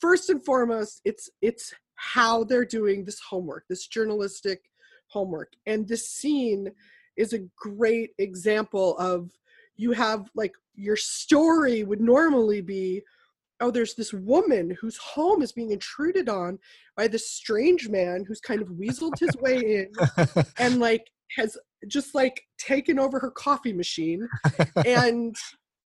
first 0.00 0.30
and 0.30 0.44
foremost, 0.44 1.00
it's 1.04 1.30
it's 1.42 1.72
how 1.94 2.44
they're 2.44 2.64
doing 2.64 3.04
this 3.04 3.20
homework, 3.20 3.64
this 3.68 3.86
journalistic 3.86 4.62
homework. 5.08 5.52
And 5.66 5.86
this 5.86 6.08
scene 6.08 6.72
is 7.16 7.32
a 7.32 7.46
great 7.56 8.10
example 8.18 8.96
of 8.98 9.30
you 9.76 9.92
have 9.92 10.30
like 10.34 10.52
your 10.74 10.96
story 10.96 11.84
would 11.84 12.00
normally 12.00 12.60
be 12.60 13.02
oh 13.60 13.70
there's 13.70 13.94
this 13.94 14.12
woman 14.12 14.76
whose 14.80 14.96
home 14.96 15.42
is 15.42 15.52
being 15.52 15.70
intruded 15.70 16.28
on 16.28 16.58
by 16.96 17.06
this 17.06 17.30
strange 17.30 17.88
man 17.88 18.24
who's 18.26 18.40
kind 18.40 18.62
of 18.62 18.68
weaseled 18.68 19.18
his 19.18 19.34
way 19.40 19.56
in 19.56 20.44
and 20.58 20.80
like 20.80 21.10
has 21.36 21.56
just 21.86 22.14
like 22.14 22.42
taken 22.58 22.98
over 22.98 23.18
her 23.18 23.30
coffee 23.30 23.72
machine 23.72 24.28
and 24.86 25.36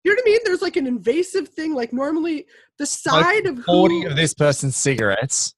you 0.03 0.11
know 0.11 0.15
what 0.15 0.23
I 0.23 0.31
mean? 0.31 0.39
There's 0.43 0.61
like 0.61 0.75
an 0.75 0.87
invasive 0.87 1.49
thing. 1.49 1.73
Like 1.73 1.93
normally, 1.93 2.45
the 2.77 2.85
side 2.85 3.45
of 3.45 3.63
Forty 3.63 4.01
who, 4.01 4.09
of 4.09 4.15
this 4.15 4.33
person's 4.33 4.75
cigarettes. 4.75 5.55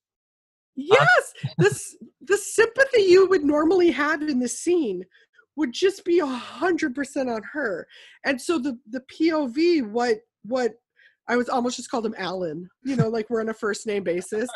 yes, 0.76 1.34
this 1.58 1.96
the 2.22 2.38
sympathy 2.38 3.04
you 3.04 3.28
would 3.30 3.44
normally 3.44 3.92
have 3.92 4.22
in 4.22 4.40
the 4.40 4.48
scene 4.48 5.04
would 5.56 5.74
just 5.74 6.04
be 6.06 6.20
a 6.20 6.26
hundred 6.26 6.94
percent 6.94 7.30
on 7.30 7.42
her. 7.54 7.88
And 8.24 8.40
so 8.40 8.60
the 8.60 8.78
the 8.90 9.02
POV, 9.12 9.90
what 9.90 10.18
what 10.44 10.74
I 11.28 11.38
was 11.38 11.50
almost 11.50 11.78
just 11.78 11.90
called 11.90 12.06
him 12.06 12.16
Alan. 12.18 12.70
You 12.84 12.96
know, 12.96 13.10
like 13.10 13.30
we're 13.32 13.42
on 13.42 13.50
a 13.50 13.54
first 13.54 13.88
name 13.88 14.04
basis. 14.04 14.48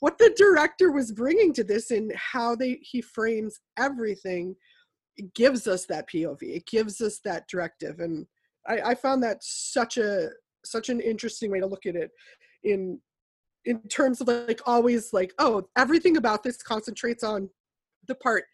what 0.00 0.16
the 0.16 0.34
director 0.36 0.90
was 0.90 1.12
bringing 1.12 1.52
to 1.54 1.64
this 1.64 1.90
and 1.90 2.12
how 2.14 2.56
they 2.56 2.78
he 2.82 3.02
frames 3.02 3.60
everything 3.78 4.56
it 5.18 5.34
gives 5.34 5.66
us 5.66 5.84
that 5.84 6.08
pov 6.08 6.38
it 6.40 6.66
gives 6.66 7.02
us 7.02 7.20
that 7.22 7.46
directive 7.46 8.00
and 8.00 8.26
I, 8.68 8.80
I 8.80 8.94
found 8.94 9.22
that 9.22 9.38
such 9.40 9.96
a 9.98 10.30
such 10.64 10.88
an 10.88 11.00
interesting 11.00 11.50
way 11.50 11.60
to 11.60 11.66
look 11.66 11.86
at 11.86 11.96
it 11.96 12.10
in 12.64 13.00
in 13.64 13.80
terms 13.88 14.20
of 14.20 14.28
like 14.28 14.60
always 14.66 15.12
like 15.12 15.32
oh 15.38 15.64
everything 15.76 16.16
about 16.16 16.42
this 16.42 16.62
concentrates 16.62 17.24
on 17.24 17.48
the 18.08 18.14
part 18.16 18.44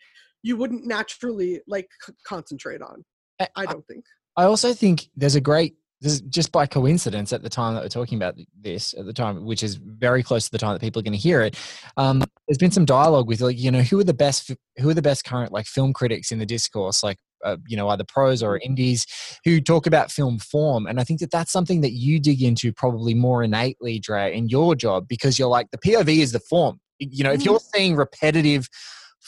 you 0.43 0.57
wouldn't 0.57 0.87
naturally 0.87 1.61
like 1.67 1.89
c- 2.05 2.13
concentrate 2.27 2.81
on 2.83 3.05
I- 3.41 3.49
i 3.57 3.67
don't 3.67 3.87
think 3.87 4.05
I 4.39 4.45
also 4.45 4.73
think 4.73 5.09
there's 5.17 5.35
a 5.35 5.41
great 5.41 5.75
this 6.01 6.13
is 6.13 6.21
just 6.21 6.53
by 6.53 6.65
coincidence 6.65 7.33
at 7.33 7.43
the 7.43 7.49
time 7.49 7.75
that 7.75 7.83
we're 7.83 7.89
talking 7.89 8.17
about 8.17 8.37
this 8.61 8.95
at 8.95 9.05
the 9.05 9.13
time, 9.13 9.45
which 9.45 9.65
is 9.65 9.75
very 9.75 10.23
close 10.23 10.45
to 10.45 10.53
the 10.53 10.59
time 10.59 10.73
that 10.75 10.81
people 10.81 11.01
are 11.01 11.03
going 11.03 11.13
to 11.13 11.19
hear 11.19 11.43
it. 11.43 11.59
Um, 11.97 12.23
there's 12.47 12.57
been 12.57 12.71
some 12.71 12.85
dialogue 12.85 13.27
with 13.27 13.41
like 13.41 13.59
you 13.59 13.73
know 13.73 13.83
who 13.83 13.99
are 13.99 14.05
the 14.05 14.15
best 14.15 14.53
who 14.79 14.89
are 14.89 14.95
the 14.95 15.03
best 15.03 15.25
current 15.25 15.51
like 15.51 15.67
film 15.67 15.93
critics 15.93 16.31
in 16.31 16.39
the 16.39 16.47
discourse 16.47 17.03
like 17.03 17.19
uh, 17.45 17.57
you 17.67 17.77
know 17.77 17.89
either 17.89 18.05
pros 18.05 18.43
or 18.43 18.59
indies 18.59 19.07
who 19.45 19.61
talk 19.61 19.87
about 19.87 20.11
film 20.11 20.39
form 20.39 20.87
and 20.87 21.01
i 21.01 21.05
think 21.05 21.21
that 21.21 21.31
that's 21.31 21.53
something 21.53 21.81
that 21.81 21.93
you 21.93 22.19
dig 22.19 22.43
into 22.43 22.73
probably 22.73 23.15
more 23.15 23.43
innately 23.43 23.99
dre 23.99 24.37
in 24.37 24.49
your 24.49 24.75
job 24.75 25.07
because 25.09 25.39
you're 25.39 25.49
like 25.49 25.71
the 25.71 25.79
pov 25.79 26.09
is 26.09 26.33
the 26.33 26.41
form. 26.41 26.81
You 26.99 27.23
know 27.23 27.33
if 27.33 27.45
you're 27.45 27.61
seeing 27.61 27.95
repetitive 27.95 28.69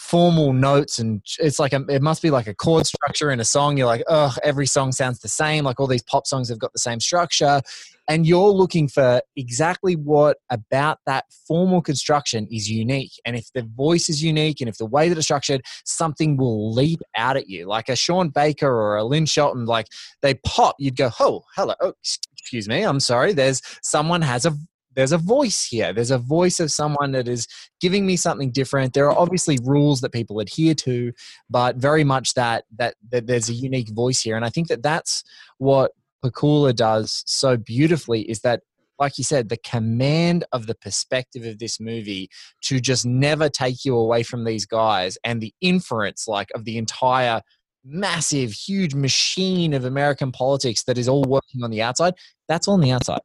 formal 0.00 0.54
notes 0.54 0.98
and 0.98 1.20
it's 1.38 1.58
like 1.58 1.74
a, 1.74 1.84
it 1.90 2.00
must 2.00 2.22
be 2.22 2.30
like 2.30 2.46
a 2.46 2.54
chord 2.54 2.86
structure 2.86 3.30
in 3.30 3.38
a 3.38 3.44
song. 3.44 3.76
You're 3.76 3.86
like 3.86 4.02
oh 4.08 4.34
every 4.42 4.66
song 4.66 4.92
sounds 4.92 5.20
the 5.20 5.28
same. 5.28 5.62
Like 5.62 5.78
all 5.78 5.86
these 5.86 6.02
pop 6.02 6.26
songs 6.26 6.48
have 6.48 6.58
got 6.58 6.72
the 6.72 6.78
same 6.78 7.00
structure. 7.00 7.60
And 8.08 8.26
you're 8.26 8.48
looking 8.48 8.88
for 8.88 9.20
exactly 9.36 9.94
what 9.94 10.38
about 10.48 10.98
that 11.04 11.26
formal 11.46 11.82
construction 11.82 12.48
is 12.50 12.68
unique. 12.68 13.12
And 13.26 13.36
if 13.36 13.52
the 13.52 13.62
voice 13.76 14.08
is 14.08 14.22
unique 14.22 14.60
and 14.60 14.70
if 14.70 14.78
the 14.78 14.86
way 14.86 15.10
that 15.10 15.18
it's 15.18 15.26
structured 15.26 15.60
something 15.84 16.38
will 16.38 16.72
leap 16.72 17.00
out 17.14 17.36
at 17.36 17.48
you. 17.48 17.66
Like 17.66 17.90
a 17.90 17.94
sean 17.94 18.30
baker 18.30 18.72
or 18.72 18.96
a 18.96 19.04
lynn 19.04 19.26
shelton 19.26 19.66
like 19.66 19.86
they 20.22 20.34
pop. 20.46 20.76
You'd 20.78 20.96
go 20.96 21.10
oh 21.20 21.42
hello 21.56 21.74
oh, 21.82 21.92
excuse 22.32 22.68
me 22.68 22.82
i'm 22.82 23.00
sorry. 23.00 23.34
There's 23.34 23.60
someone 23.82 24.22
has 24.22 24.46
a 24.46 24.56
there's 24.96 25.12
a 25.12 25.18
voice 25.18 25.66
here. 25.66 25.92
There's 25.92 26.10
a 26.10 26.18
voice 26.18 26.60
of 26.60 26.72
someone 26.72 27.12
that 27.12 27.28
is 27.28 27.46
giving 27.80 28.06
me 28.06 28.16
something 28.16 28.50
different. 28.50 28.92
There 28.92 29.08
are 29.08 29.18
obviously 29.18 29.58
rules 29.62 30.00
that 30.00 30.12
people 30.12 30.40
adhere 30.40 30.74
to 30.74 31.12
but 31.48 31.76
very 31.76 32.04
much 32.04 32.34
that 32.34 32.64
that, 32.76 32.94
that 33.10 33.26
there's 33.26 33.48
a 33.48 33.54
unique 33.54 33.90
voice 33.90 34.20
here. 34.20 34.36
And 34.36 34.44
i 34.44 34.50
think 34.50 34.68
that 34.68 34.82
that's 34.82 35.22
what 35.58 35.92
Pakula 36.24 36.74
does 36.74 37.22
so 37.26 37.56
beautifully 37.56 38.22
is 38.22 38.40
that 38.40 38.60
like 38.98 39.16
you 39.16 39.24
said 39.24 39.48
the 39.48 39.56
command 39.56 40.44
of 40.52 40.66
the 40.66 40.74
perspective 40.74 41.44
of 41.46 41.58
this 41.58 41.80
movie 41.80 42.28
to 42.62 42.78
just 42.80 43.06
never 43.06 43.48
take 43.48 43.84
you 43.84 43.96
away 43.96 44.22
from 44.22 44.44
these 44.44 44.66
guys 44.66 45.16
and 45.24 45.40
the 45.40 45.54
inference 45.62 46.28
like 46.28 46.50
of 46.54 46.64
the 46.64 46.76
entire 46.76 47.40
massive 47.84 48.52
huge 48.52 48.94
machine 48.94 49.72
of 49.72 49.86
american 49.86 50.30
politics 50.30 50.84
that 50.84 50.98
is 50.98 51.08
all 51.08 51.24
working 51.24 51.62
on 51.64 51.70
the 51.70 51.80
outside 51.80 52.12
that's 52.50 52.66
on 52.66 52.80
the 52.80 52.90
outside. 52.90 53.20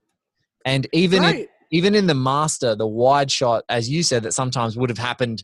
And 0.66 0.88
even 0.94 1.22
right 1.24 1.50
even 1.76 1.94
in 1.94 2.08
the 2.08 2.16
master, 2.16 2.74
the 2.74 2.88
wide 2.88 3.30
shot, 3.30 3.66
as 3.68 3.90
you 3.90 4.02
said, 4.02 4.24
that 4.24 4.32
sometimes 4.32 4.78
would 4.78 4.90
have 4.90 4.98
happened 4.98 5.44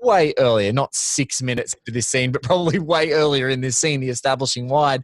way 0.00 0.32
earlier, 0.38 0.72
not 0.72 0.94
six 0.94 1.42
minutes 1.42 1.74
into 1.74 1.92
this 1.92 2.06
scene, 2.06 2.30
but 2.32 2.44
probably 2.44 2.78
way 2.78 3.10
earlier 3.10 3.48
in 3.48 3.62
this 3.62 3.78
scene, 3.78 4.00
the 4.00 4.08
establishing 4.08 4.68
wide, 4.68 5.02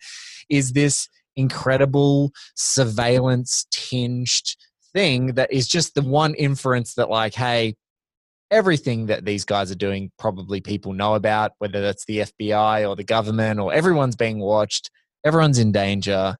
is 0.49 0.75
this 0.75 1.09
incredible 1.35 2.31
surveillance 2.55 3.67
tinged 3.73 4.55
thing 4.93 5.35
that 5.35 5.53
is 5.53 5.67
just 5.67 5.97
the 5.97 6.03
one 6.03 6.35
inference 6.35 6.95
that, 6.95 7.11
like, 7.11 7.35
hey, 7.35 7.75
everything 8.53 9.07
that 9.07 9.25
these 9.25 9.45
guys 9.45 9.73
are 9.73 9.83
doing, 9.87 10.13
probably 10.17 10.61
people 10.61 10.93
know 10.93 11.17
about, 11.17 11.55
whether 11.59 11.81
that's 11.81 12.05
the 12.05 12.19
FBI 12.19 12.89
or 12.89 12.95
the 12.95 13.03
government 13.03 13.59
or 13.59 13.73
everyone's 13.73 14.15
being 14.15 14.39
watched, 14.39 14.93
everyone's 15.25 15.59
in 15.59 15.73
danger. 15.73 16.37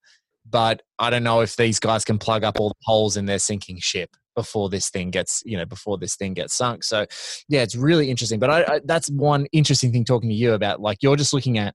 But 0.49 0.83
I 1.01 1.11
don't 1.11 1.25
know 1.25 1.41
if 1.41 1.57
these 1.57 1.81
guys 1.81 2.05
can 2.05 2.19
plug 2.19 2.45
up 2.45 2.61
all 2.61 2.69
the 2.69 2.85
holes 2.85 3.17
in 3.17 3.27
their 3.27 3.41
sinking 3.41 3.81
ship. 3.81 4.11
Before 4.43 4.69
this 4.69 4.89
thing 4.91 5.11
gets 5.11 5.43
you 5.45 5.57
know 5.59 5.65
before 5.67 5.99
this 5.99 6.15
thing 6.17 6.33
gets 6.35 6.55
sunk. 6.55 6.85
So 6.85 6.99
yeah 7.49 7.63
it's 7.63 7.75
really 7.75 8.07
interesting. 8.13 8.39
But 8.39 8.51
I, 8.51 8.61
I, 8.75 8.81
that's 8.85 9.09
one 9.11 9.47
interesting 9.53 9.91
thing 9.93 10.05
talking 10.05 10.31
to 10.31 10.35
you 10.45 10.53
about 10.53 10.81
like 10.81 10.99
you're 11.03 11.17
just 11.17 11.33
looking 11.35 11.59
at 11.59 11.75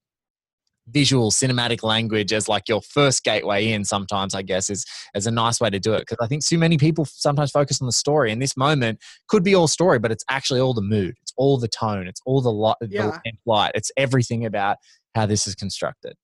visual 0.90 1.32
cinematic 1.32 1.82
language 1.84 2.32
as 2.34 2.50
like 2.50 2.68
your 2.68 2.82
first 2.82 3.24
gateway 3.24 3.72
in 3.72 3.86
sometimes 3.86 4.36
i 4.36 4.42
guess 4.42 4.70
is 4.70 4.86
as 5.16 5.26
a 5.26 5.32
nice 5.32 5.62
way 5.62 5.70
to 5.70 5.80
do 5.80 5.94
it. 5.94 6.00
Because 6.00 6.18
i 6.22 6.28
think 6.28 6.46
too 6.46 6.58
many 6.58 6.78
people 6.78 7.06
sometimes 7.06 7.52
focus 7.52 7.82
on 7.82 7.86
the 7.86 7.94
story 7.94 8.32
and 8.34 8.42
this 8.42 8.58
moment 8.58 9.00
could 9.30 9.44
be 9.46 9.56
all 9.56 9.68
story 9.70 9.98
but 9.98 10.12
it's 10.12 10.26
actually 10.30 10.60
all 10.60 10.74
the 10.74 10.82
mood. 10.96 11.14
It's 11.22 11.34
all 11.38 11.58
the 11.58 11.70
tone. 11.70 12.08
It's 12.08 12.22
all 12.26 12.42
the 12.42 12.52
light 12.52 12.76
Yeah. 12.90 13.18
the 13.24 13.32
light. 13.46 13.72
It's 13.76 13.92
everything 13.98 14.46
about 14.46 14.78
how 15.16 15.26
this 15.26 15.48
is 15.48 15.56
constructed. 15.56 16.16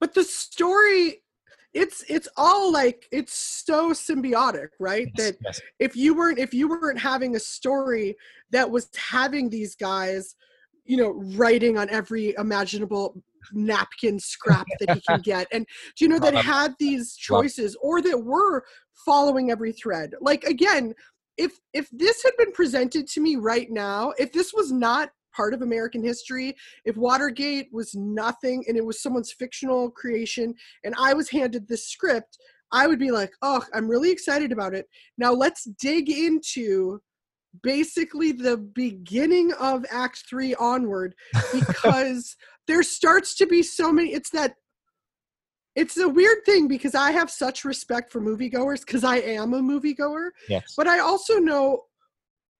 But 0.00 0.14
the 0.14 0.24
story 0.24 1.22
it's 1.72 2.04
it's 2.08 2.28
all 2.36 2.72
like 2.72 3.06
it's 3.12 3.32
so 3.32 3.90
symbiotic 3.90 4.68
right? 4.78 5.08
Yes, 5.16 5.26
that 5.26 5.36
yes. 5.44 5.60
if 5.78 5.96
you 5.96 6.14
weren't 6.14 6.38
if 6.38 6.52
you 6.52 6.68
weren't 6.68 6.98
having 6.98 7.36
a 7.36 7.40
story 7.40 8.16
that 8.50 8.70
was 8.70 8.88
having 8.96 9.48
these 9.48 9.76
guys 9.76 10.34
you 10.84 10.96
know 10.96 11.10
writing 11.36 11.78
on 11.78 11.88
every 11.90 12.34
imaginable 12.38 13.22
napkin 13.52 14.18
scrap 14.18 14.66
that 14.80 14.94
he 14.94 15.00
can 15.00 15.20
get 15.20 15.46
and 15.52 15.66
do 15.96 16.04
you 16.04 16.08
know 16.08 16.18
that 16.18 16.34
had 16.44 16.74
these 16.78 17.14
choices 17.16 17.76
or 17.80 18.02
that 18.02 18.18
were 18.18 18.64
following 19.04 19.50
every 19.50 19.72
thread. 19.72 20.14
Like 20.20 20.44
again 20.44 20.94
if 21.36 21.58
if 21.72 21.88
this 21.92 22.22
had 22.22 22.32
been 22.36 22.52
presented 22.52 23.06
to 23.08 23.20
me 23.20 23.36
right 23.36 23.70
now 23.70 24.12
if 24.18 24.32
this 24.32 24.52
was 24.52 24.72
not 24.72 25.10
part 25.34 25.54
of 25.54 25.62
american 25.62 26.02
history. 26.02 26.54
If 26.84 26.96
watergate 26.96 27.68
was 27.72 27.94
nothing 27.94 28.64
and 28.68 28.76
it 28.76 28.84
was 28.84 29.02
someone's 29.02 29.32
fictional 29.32 29.90
creation 29.90 30.54
and 30.84 30.94
i 30.98 31.12
was 31.12 31.30
handed 31.30 31.68
this 31.68 31.88
script 31.88 32.38
i 32.72 32.86
would 32.86 32.98
be 32.98 33.10
like 33.10 33.32
oh 33.42 33.62
i'm 33.74 33.88
really 33.88 34.10
excited 34.10 34.52
about 34.52 34.74
it. 34.74 34.86
Now 35.18 35.32
let's 35.32 35.64
dig 35.80 36.10
into 36.10 37.00
basically 37.62 38.32
the 38.32 38.56
beginning 38.56 39.52
of 39.54 39.84
act 39.90 40.24
3 40.28 40.54
onward 40.56 41.14
because 41.52 42.36
there 42.66 42.82
starts 42.82 43.34
to 43.36 43.46
be 43.46 43.62
so 43.62 43.92
many 43.92 44.12
it's 44.12 44.30
that 44.30 44.54
it's 45.76 45.96
a 45.96 46.08
weird 46.08 46.38
thing 46.44 46.68
because 46.68 46.94
i 46.94 47.10
have 47.10 47.30
such 47.30 47.64
respect 47.64 48.12
for 48.12 48.20
moviegoers 48.20 48.80
because 48.80 49.02
i 49.02 49.16
am 49.16 49.54
a 49.54 49.60
moviegoer 49.60 50.30
yes. 50.48 50.74
but 50.76 50.86
i 50.86 51.00
also 51.00 51.38
know 51.38 51.82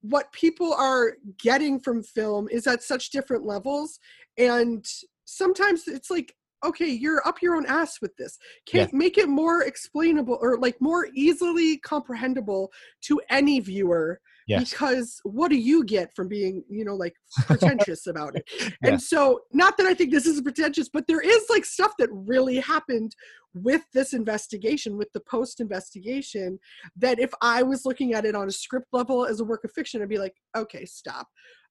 what 0.03 0.33
people 0.33 0.73
are 0.73 1.17
getting 1.39 1.79
from 1.79 2.03
film 2.03 2.49
is 2.51 2.67
at 2.67 2.83
such 2.83 3.11
different 3.11 3.45
levels 3.45 3.99
and 4.39 4.87
sometimes 5.25 5.87
it's 5.87 6.11
like 6.11 6.35
okay 6.65 6.89
you're 6.89 7.27
up 7.27 7.43
your 7.43 7.55
own 7.57 7.67
ass 7.67 8.01
with 8.01 8.15
this 8.17 8.39
can 8.67 8.81
Yeah. 8.81 8.97
make 8.97 9.19
it 9.19 9.29
more 9.29 9.63
explainable 9.63 10.39
or 10.41 10.59
like 10.59 10.81
more 10.81 11.09
easily 11.15 11.79
comprehensible 11.79 12.73
to 13.03 13.21
any 13.31 13.61
viewer 13.61 14.21
yes. 14.51 14.71
because 14.71 15.21
what 15.25 15.49
do 15.49 15.57
you 15.57 15.85
get 15.85 16.15
from 16.15 16.29
being 16.29 16.63
you 16.69 16.85
know 16.85 16.95
like 16.95 17.15
pretentious 17.47 18.07
about 18.07 18.37
it? 18.37 18.49
Yeah. 18.59 18.69
and 18.85 19.03
so 19.03 19.41
not 19.53 19.77
that 19.77 19.87
i 19.87 19.95
think 19.95 20.11
this 20.11 20.27
is 20.27 20.41
pretentious 20.41 20.89
but 20.89 21.07
there 21.07 21.21
is 21.21 21.47
like 21.49 21.65
stuff 21.65 21.93
that 21.99 22.09
really 22.13 22.59
happened 22.59 23.15
with 23.55 23.83
this 23.93 24.13
investigation 24.13 24.97
with 24.97 25.13
the 25.13 25.21
post 25.21 25.61
investigation 25.61 26.59
that 26.97 27.19
if 27.19 27.31
i 27.43 27.63
was 27.63 27.85
looking 27.85 28.15
at 28.15 28.25
it 28.25 28.35
on 28.35 28.49
a 28.49 28.53
script 28.53 28.87
level 28.93 29.25
as 29.25 29.41
a 29.41 29.45
work 29.45 29.65
of 29.65 29.73
fiction 29.73 30.03
i'd 30.03 30.09
be 30.09 30.19
like 30.19 30.35
okay 30.57 30.85
stop 30.85 31.27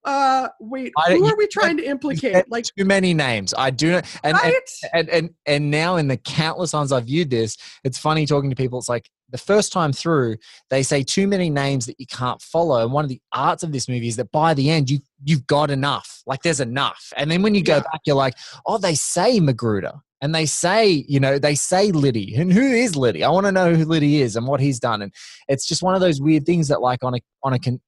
uh 0.05 0.47
wait 0.61 0.93
who 1.07 1.25
are 1.25 1.35
we 1.37 1.45
trying 1.47 1.75
to 1.75 1.83
implicate 1.83 2.49
like 2.49 2.63
too 2.77 2.85
many 2.85 3.13
names 3.13 3.53
i 3.57 3.69
do 3.69 3.91
not 3.91 4.19
and, 4.23 4.37
and 4.37 4.53
right 4.53 4.69
and 4.93 5.09
and 5.09 5.29
and 5.45 5.69
now 5.69 5.97
in 5.97 6.07
the 6.07 6.17
countless 6.17 6.71
times 6.71 6.91
I've 6.91 7.05
viewed 7.05 7.29
this, 7.29 7.57
it's 7.83 7.97
funny 7.97 8.25
talking 8.25 8.49
to 8.49 8.55
people. 8.55 8.79
It's 8.79 8.89
like 8.89 9.09
the 9.29 9.37
first 9.37 9.71
time 9.71 9.91
through, 9.93 10.37
they 10.69 10.83
say 10.83 11.03
too 11.03 11.27
many 11.27 11.49
names 11.49 11.85
that 11.85 11.95
you 11.99 12.05
can't 12.07 12.41
follow. 12.41 12.81
And 12.83 12.91
one 12.91 13.03
of 13.05 13.09
the 13.09 13.21
arts 13.33 13.63
of 13.63 13.71
this 13.71 13.87
movie 13.89 14.07
is 14.07 14.15
that 14.15 14.31
by 14.31 14.53
the 14.53 14.69
end, 14.69 14.89
you 14.89 14.99
you've 15.23 15.45
got 15.47 15.69
enough. 15.71 16.21
Like 16.25 16.41
there's 16.43 16.59
enough. 16.59 17.11
And 17.17 17.29
then 17.29 17.41
when 17.41 17.55
you 17.55 17.63
go 17.63 17.75
Yeah. 17.75 17.81
back, 17.81 18.01
you're 18.05 18.15
like, 18.15 18.35
oh, 18.65 18.77
they 18.77 18.95
say 18.95 19.39
Magruder. 19.39 19.93
And 20.21 20.35
they 20.35 20.45
say, 20.45 21.05
you 21.07 21.19
know, 21.19 21.39
they 21.39 21.55
say 21.55 21.91
Liddy. 21.91 22.35
And 22.35 22.51
who 22.51 22.61
is 22.61 22.95
Liddy? 22.95 23.23
I 23.23 23.29
want 23.29 23.45
to 23.45 23.51
know 23.53 23.73
who 23.73 23.85
Liddy 23.85 24.21
is 24.21 24.35
and 24.35 24.45
what 24.47 24.59
he's 24.59 24.79
done. 24.79 25.01
And 25.01 25.13
it's 25.47 25.65
just 25.65 25.81
one 25.81 25.95
of 25.95 26.01
those 26.01 26.19
weird 26.21 26.45
things 26.45 26.67
that, 26.67 26.81
like, 26.81 27.03
on 27.03 27.15
a 27.15 27.19
on 27.43 27.53
a 27.53 27.59
con- 27.59 27.79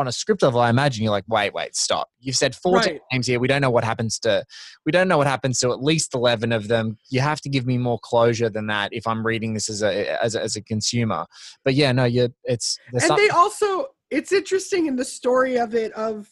on 0.00 0.08
a 0.08 0.12
script 0.12 0.42
level, 0.42 0.60
I 0.60 0.70
imagine 0.70 1.04
you're 1.04 1.12
like, 1.12 1.24
wait, 1.28 1.54
wait, 1.54 1.76
stop. 1.76 2.08
You've 2.18 2.36
said 2.36 2.54
14 2.54 2.92
Right. 2.92 3.00
names 3.12 3.26
here. 3.26 3.38
We 3.38 3.48
don't 3.48 3.60
know 3.60 3.70
what 3.70 3.84
happens 3.84 4.18
to 4.20 4.44
we 4.86 4.92
don't 4.92 5.08
know 5.08 5.18
what 5.18 5.26
happens 5.26 5.58
to 5.60 5.70
at 5.70 5.82
least 5.82 6.14
11 6.14 6.52
of 6.52 6.68
them 6.68 6.98
you 7.10 7.20
have 7.20 7.40
to 7.40 7.48
give 7.48 7.66
me 7.66 7.78
more 7.78 7.98
closure 8.02 8.48
than 8.50 8.66
that 8.66 8.92
if 8.92 9.06
i'm 9.06 9.26
reading 9.26 9.54
this 9.54 9.68
as 9.68 9.82
a 9.82 10.22
as 10.22 10.34
a, 10.34 10.42
as 10.42 10.56
a 10.56 10.62
consumer 10.62 11.26
but 11.64 11.74
yeah 11.74 11.92
no 11.92 12.04
you 12.04 12.28
it's 12.44 12.78
and 13.02 13.16
they 13.16 13.28
also 13.28 13.86
it's 14.10 14.32
interesting 14.32 14.86
in 14.86 14.96
the 14.96 15.04
story 15.04 15.56
of 15.56 15.74
it 15.74 15.92
of 15.92 16.28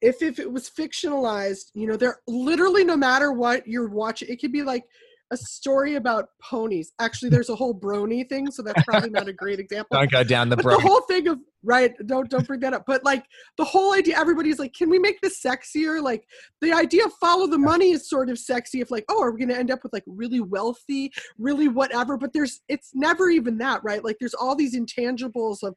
if 0.00 0.22
if 0.22 0.38
it 0.38 0.50
was 0.50 0.70
fictionalized 0.70 1.70
you 1.74 1.86
know 1.86 1.96
they're 1.96 2.20
literally 2.26 2.84
no 2.84 2.96
matter 2.96 3.32
what 3.32 3.66
you're 3.66 3.88
watching 3.88 4.28
it 4.28 4.40
could 4.40 4.52
be 4.52 4.62
like 4.62 4.84
a 5.30 5.36
story 5.36 5.96
about 5.96 6.28
ponies. 6.40 6.92
Actually 7.00 7.30
there's 7.30 7.48
a 7.48 7.54
whole 7.54 7.74
brony 7.74 8.28
thing 8.28 8.50
so 8.50 8.62
that's 8.62 8.82
probably 8.84 9.10
not 9.10 9.28
a 9.28 9.32
great 9.32 9.58
example. 9.58 9.96
Don't 9.96 10.10
go 10.10 10.22
down 10.22 10.48
the 10.48 10.56
but 10.56 10.62
bro 10.64 10.76
the 10.76 10.82
whole 10.82 11.00
thing 11.02 11.26
of 11.28 11.38
right 11.62 11.94
don't 12.06 12.30
don't 12.30 12.46
bring 12.46 12.60
that 12.60 12.72
up 12.72 12.84
but 12.86 13.02
like 13.04 13.24
the 13.58 13.64
whole 13.64 13.92
idea 13.94 14.16
everybody's 14.16 14.58
like 14.58 14.72
can 14.72 14.88
we 14.88 14.98
make 14.98 15.20
this 15.20 15.42
sexier? 15.42 16.00
Like 16.02 16.24
the 16.60 16.72
idea 16.72 17.04
of 17.04 17.12
follow 17.14 17.46
the 17.46 17.58
money 17.58 17.90
is 17.90 18.08
sort 18.08 18.30
of 18.30 18.38
sexy 18.38 18.80
if 18.80 18.90
like 18.90 19.04
oh 19.08 19.22
are 19.22 19.32
we 19.32 19.40
going 19.40 19.48
to 19.48 19.58
end 19.58 19.70
up 19.70 19.82
with 19.82 19.92
like 19.92 20.04
really 20.06 20.40
wealthy 20.40 21.12
really 21.38 21.68
whatever? 21.68 22.16
But 22.16 22.32
there's 22.32 22.60
it's 22.68 22.90
never 22.94 23.28
even 23.28 23.58
that 23.58 23.82
right? 23.82 24.04
Like 24.04 24.16
there's 24.20 24.34
all 24.34 24.54
these 24.54 24.76
intangibles 24.76 25.62
of 25.62 25.74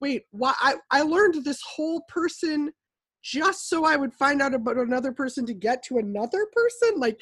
wait 0.00 0.24
why 0.32 0.52
i 0.60 0.74
i 0.90 1.00
learned 1.02 1.44
this 1.44 1.60
whole 1.62 2.02
person 2.08 2.72
just 3.22 3.68
so 3.68 3.84
i 3.84 3.94
would 3.94 4.12
find 4.12 4.42
out 4.42 4.52
about 4.52 4.76
another 4.76 5.12
person 5.12 5.46
to 5.46 5.54
get 5.54 5.82
to 5.84 5.98
another 5.98 6.46
person? 6.52 6.98
Like 6.98 7.20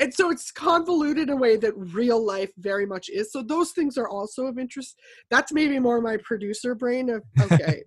and 0.00 0.12
so 0.14 0.30
it's 0.30 0.50
convoluted 0.50 1.24
in 1.24 1.30
a 1.30 1.36
way 1.36 1.56
that 1.56 1.72
real 1.76 2.24
life 2.24 2.50
very 2.58 2.86
much 2.86 3.08
is. 3.08 3.32
So 3.32 3.42
those 3.42 3.72
things 3.72 3.98
are 3.98 4.08
also 4.08 4.46
of 4.46 4.58
interest. 4.58 4.96
That's 5.30 5.52
maybe 5.52 5.78
more 5.78 6.00
my 6.00 6.16
producer 6.18 6.74
brain 6.74 7.10
of 7.10 7.22
okay. 7.52 7.82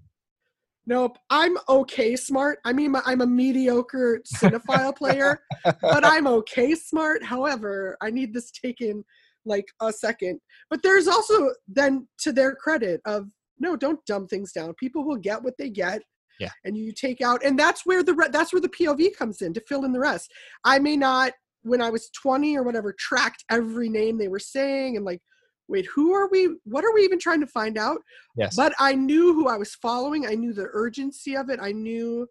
Nope 0.87 1.17
i'm 1.29 1.57
okay 1.69 2.15
smart. 2.15 2.57
I 2.65 2.73
mean 2.73 2.95
i'm 3.05 3.21
a 3.21 3.27
mediocre 3.27 4.21
cinephile 4.35 4.95
player 4.95 5.39
but 5.63 6.03
i'm 6.03 6.25
okay 6.27 6.73
smart. 6.75 7.23
However 7.23 7.97
i 8.01 8.09
need 8.09 8.33
this 8.33 8.51
taken 8.51 9.03
like 9.45 9.65
a 9.81 9.91
second. 9.93 10.39
But 10.69 10.81
there's 10.83 11.07
also 11.07 11.51
then 11.67 12.07
to 12.19 12.31
their 12.31 12.55
credit 12.55 13.01
of 13.05 13.27
no 13.59 13.75
don't 13.75 14.03
dumb 14.07 14.27
things 14.27 14.51
down. 14.51 14.73
People 14.75 15.03
will 15.05 15.17
get 15.17 15.43
what 15.43 15.53
they 15.59 15.69
get 15.69 16.01
Yeah. 16.39 16.49
and 16.65 16.75
you 16.75 16.91
take 16.93 17.21
out 17.21 17.43
and 17.45 17.57
that's 17.59 17.85
where 17.85 18.03
the 18.03 18.15
re- 18.15 18.29
that's 18.31 18.51
where 18.51 18.61
the 18.61 18.69
pov 18.69 19.15
comes 19.15 19.41
in 19.43 19.53
to 19.53 19.61
fill 19.61 19.85
in 19.85 19.93
the 19.93 19.99
rest. 19.99 20.31
I 20.65 20.79
may 20.79 20.97
not 20.97 21.33
when 21.63 21.81
i 21.81 21.89
was 21.89 22.09
20 22.21 22.57
or 22.57 22.63
whatever 22.63 22.93
tracked 22.97 23.43
every 23.49 23.89
name 23.89 24.17
they 24.17 24.27
were 24.27 24.39
saying 24.39 24.95
and 24.95 25.05
like 25.05 25.21
wait 25.67 25.85
who 25.93 26.13
are 26.13 26.29
we 26.29 26.55
what 26.65 26.83
are 26.83 26.93
we 26.93 27.01
even 27.01 27.19
trying 27.19 27.39
to 27.39 27.47
find 27.47 27.77
out 27.77 28.01
yes 28.35 28.55
but 28.55 28.73
I 28.79 28.93
knew 28.93 29.33
who 29.33 29.47
I 29.47 29.57
was 29.57 29.75
following. 29.75 30.27
I 30.27 30.35
knew 30.35 30.53
the 30.53 30.69
urgency 30.73 31.35
of 31.35 31.49
it. 31.49 31.59
I 31.61 31.71
knew 31.71 32.27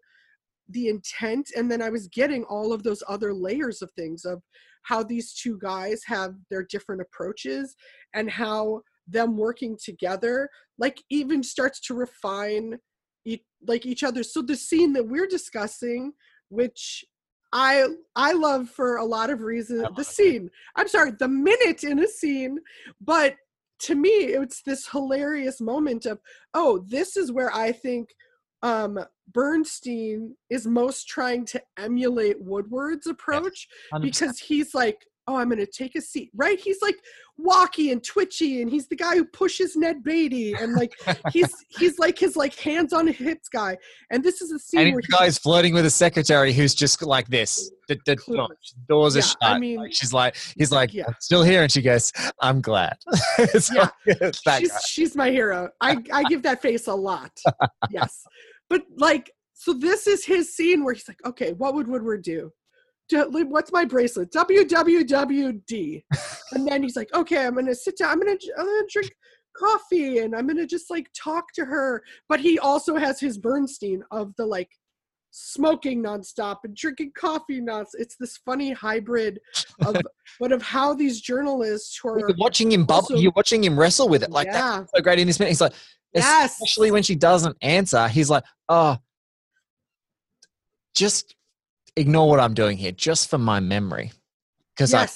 the 0.69 0.87
intent. 0.87 1.51
And 1.55 1.69
then 1.69 1.81
I 1.81 1.89
was 1.89 2.07
getting 2.07 2.43
all 2.45 2.73
of 2.73 2.83
those 2.83 3.03
other 3.07 3.33
layers 3.33 3.81
of 3.81 3.91
things 3.91 4.25
of 4.25 4.41
how 4.83 5.03
these 5.03 5.33
two 5.33 5.59
guys 5.59 6.01
have 6.05 6.35
their 6.49 6.63
different 6.63 7.01
approaches 7.01 7.75
and 8.13 8.29
how 8.29 8.81
them 9.07 9.37
working 9.37 9.77
together, 9.83 10.49
like, 10.77 11.01
even 11.09 11.43
starts 11.43 11.79
to 11.81 11.93
refine 11.93 12.77
e- 13.25 13.43
like 13.67 13.85
each 13.85 14.03
other. 14.03 14.23
So 14.23 14.41
the 14.41 14.55
scene 14.55 14.93
that 14.93 15.07
we're 15.07 15.27
discussing, 15.27 16.13
which 16.49 17.03
I 17.53 17.87
I 18.15 18.33
love 18.33 18.69
for 18.69 18.97
a 18.97 19.05
lot 19.05 19.29
of 19.29 19.41
reasons. 19.41 19.87
The 19.95 20.03
scene. 20.03 20.49
I'm 20.75 20.87
sorry, 20.87 21.11
the 21.19 21.27
minute 21.27 21.83
in 21.83 21.99
a 21.99 22.07
scene, 22.07 22.59
but 23.01 23.35
to 23.81 23.95
me 23.95 24.09
it's 24.09 24.61
this 24.61 24.87
hilarious 24.87 25.59
moment 25.59 26.05
of 26.05 26.19
oh 26.53 26.83
this 26.87 27.17
is 27.17 27.31
where 27.31 27.53
i 27.53 27.71
think 27.71 28.09
um 28.63 28.99
bernstein 29.33 30.35
is 30.49 30.67
most 30.67 31.07
trying 31.07 31.45
to 31.45 31.61
emulate 31.77 32.39
woodward's 32.39 33.07
approach 33.07 33.67
100%. 33.93 34.01
because 34.01 34.39
he's 34.39 34.73
like 34.73 35.05
oh 35.31 35.37
i'm 35.37 35.49
gonna 35.49 35.65
take 35.65 35.95
a 35.95 36.01
seat 36.01 36.29
right 36.35 36.59
he's 36.59 36.81
like 36.81 36.95
walky 37.39 37.91
and 37.91 38.03
twitchy 38.03 38.61
and 38.61 38.69
he's 38.69 38.87
the 38.87 38.95
guy 38.95 39.15
who 39.15 39.25
pushes 39.25 39.75
ned 39.75 40.03
beatty 40.03 40.53
and 40.53 40.73
like 40.73 40.91
he's 41.31 41.53
he's 41.69 41.97
like 41.97 42.19
his 42.19 42.35
like 42.35 42.53
hands 42.59 42.93
on 42.93 43.07
hips 43.07 43.47
guy 43.49 43.75
and 44.11 44.23
this 44.23 44.41
is 44.41 44.51
a 44.51 44.59
scene 44.59 44.81
and 44.81 44.93
where 44.93 45.01
the 45.01 45.07
guy's 45.17 45.37
flirting 45.37 45.73
with 45.73 45.85
a 45.85 45.89
secretary 45.89 46.53
who's 46.53 46.75
just 46.75 47.01
like 47.01 47.27
this 47.29 47.71
the, 47.87 47.97
the 48.05 48.15
doors 48.87 49.15
are 49.15 49.19
Yeah, 49.19 49.25
shut 49.25 49.37
I 49.41 49.59
mean- 49.59 49.77
Like, 49.77 49.93
she's 49.93 50.13
like 50.13 50.35
he's 50.57 50.71
like 50.71 50.93
Yeah. 50.93 51.05
"I'm 51.07 51.15
still 51.19 51.43
here 51.43 51.63
and 51.63 51.71
she 51.71 51.81
goes 51.81 52.11
i'm 52.41 52.61
glad 52.61 52.97
Yeah. 53.73 53.89
like, 54.45 54.59
she's, 54.61 54.71
she's 54.87 55.15
my 55.15 55.29
hero. 55.31 55.69
I, 55.81 55.97
I 56.13 56.23
give 56.23 56.43
that 56.43 56.61
face 56.61 56.87
a 56.87 56.93
lot. 56.93 57.31
yes. 57.89 58.23
But 58.69 58.83
like, 58.97 59.31
so 59.53 59.73
this 59.73 60.07
is 60.07 60.25
his 60.25 60.55
scene 60.55 60.83
where 60.83 60.93
he's 60.93 61.07
like, 61.07 61.19
okay, 61.25 61.53
what 61.53 61.73
would 61.75 61.87
Woodward 61.87 62.23
do? 62.23 62.51
What's 63.13 63.71
my 63.71 63.85
bracelet? 63.85 64.31
WWWD. 64.31 66.03
And 66.53 66.67
then 66.67 66.83
he's 66.83 66.95
like, 66.95 67.13
okay, 67.13 67.45
I'm 67.45 67.55
gonna 67.55 67.75
sit 67.75 67.97
down. 67.97 68.09
I'm 68.11 68.19
gonna, 68.19 68.37
I'm 68.57 68.65
gonna 68.65 68.87
drink 68.89 69.11
coffee 69.57 70.19
and 70.19 70.35
I'm 70.35 70.47
gonna 70.47 70.65
just 70.67 70.89
like 70.89 71.07
talk 71.13 71.45
to 71.55 71.65
her. 71.65 72.03
But 72.29 72.39
he 72.39 72.59
also 72.59 72.95
has 72.95 73.19
his 73.19 73.37
Bernstein 73.37 74.03
of 74.11 74.33
the 74.37 74.45
like 74.45 74.69
smoking 75.33 76.03
nonstop 76.03 76.57
and 76.65 76.75
drinking 76.75 77.11
coffee 77.17 77.61
nonstop. 77.61 77.85
It's 77.93 78.15
this 78.19 78.37
funny 78.37 78.71
hybrid 78.73 79.39
of 79.85 79.95
but 80.39 80.51
of 80.51 80.61
how 80.61 80.93
these 80.93 81.21
journalists 81.21 81.97
who 82.01 82.09
are 82.09 82.19
You're 82.19 82.33
watching 82.37 82.71
him 82.71 82.83
bubble. 82.85 82.95
also- 83.13 83.15
You're 83.17 83.31
watching 83.35 83.63
him 83.63 83.79
wrestle 83.79 84.09
with 84.09 84.23
it. 84.23 84.31
Like 84.31 84.47
Yeah. 84.47 84.79
that's 84.79 84.91
so 84.95 85.01
great 85.01 85.19
in 85.19 85.27
this 85.27 85.39
minute. 85.39 85.49
He's 85.51 85.61
like, 85.61 85.73
Yes. 86.13 86.53
especially 86.53 86.91
when 86.91 87.03
she 87.03 87.15
doesn't 87.15 87.55
answer. 87.61 88.07
He's 88.09 88.29
like, 88.29 88.43
oh, 88.67 88.97
just 90.93 91.35
ignore 91.95 92.27
what 92.29 92.39
I'm 92.39 92.53
doing 92.53 92.77
here, 92.77 92.91
just 92.91 93.29
for 93.29 93.37
my 93.37 93.59
memory, 93.59 94.11
because 94.75 94.93
I 94.93 95.07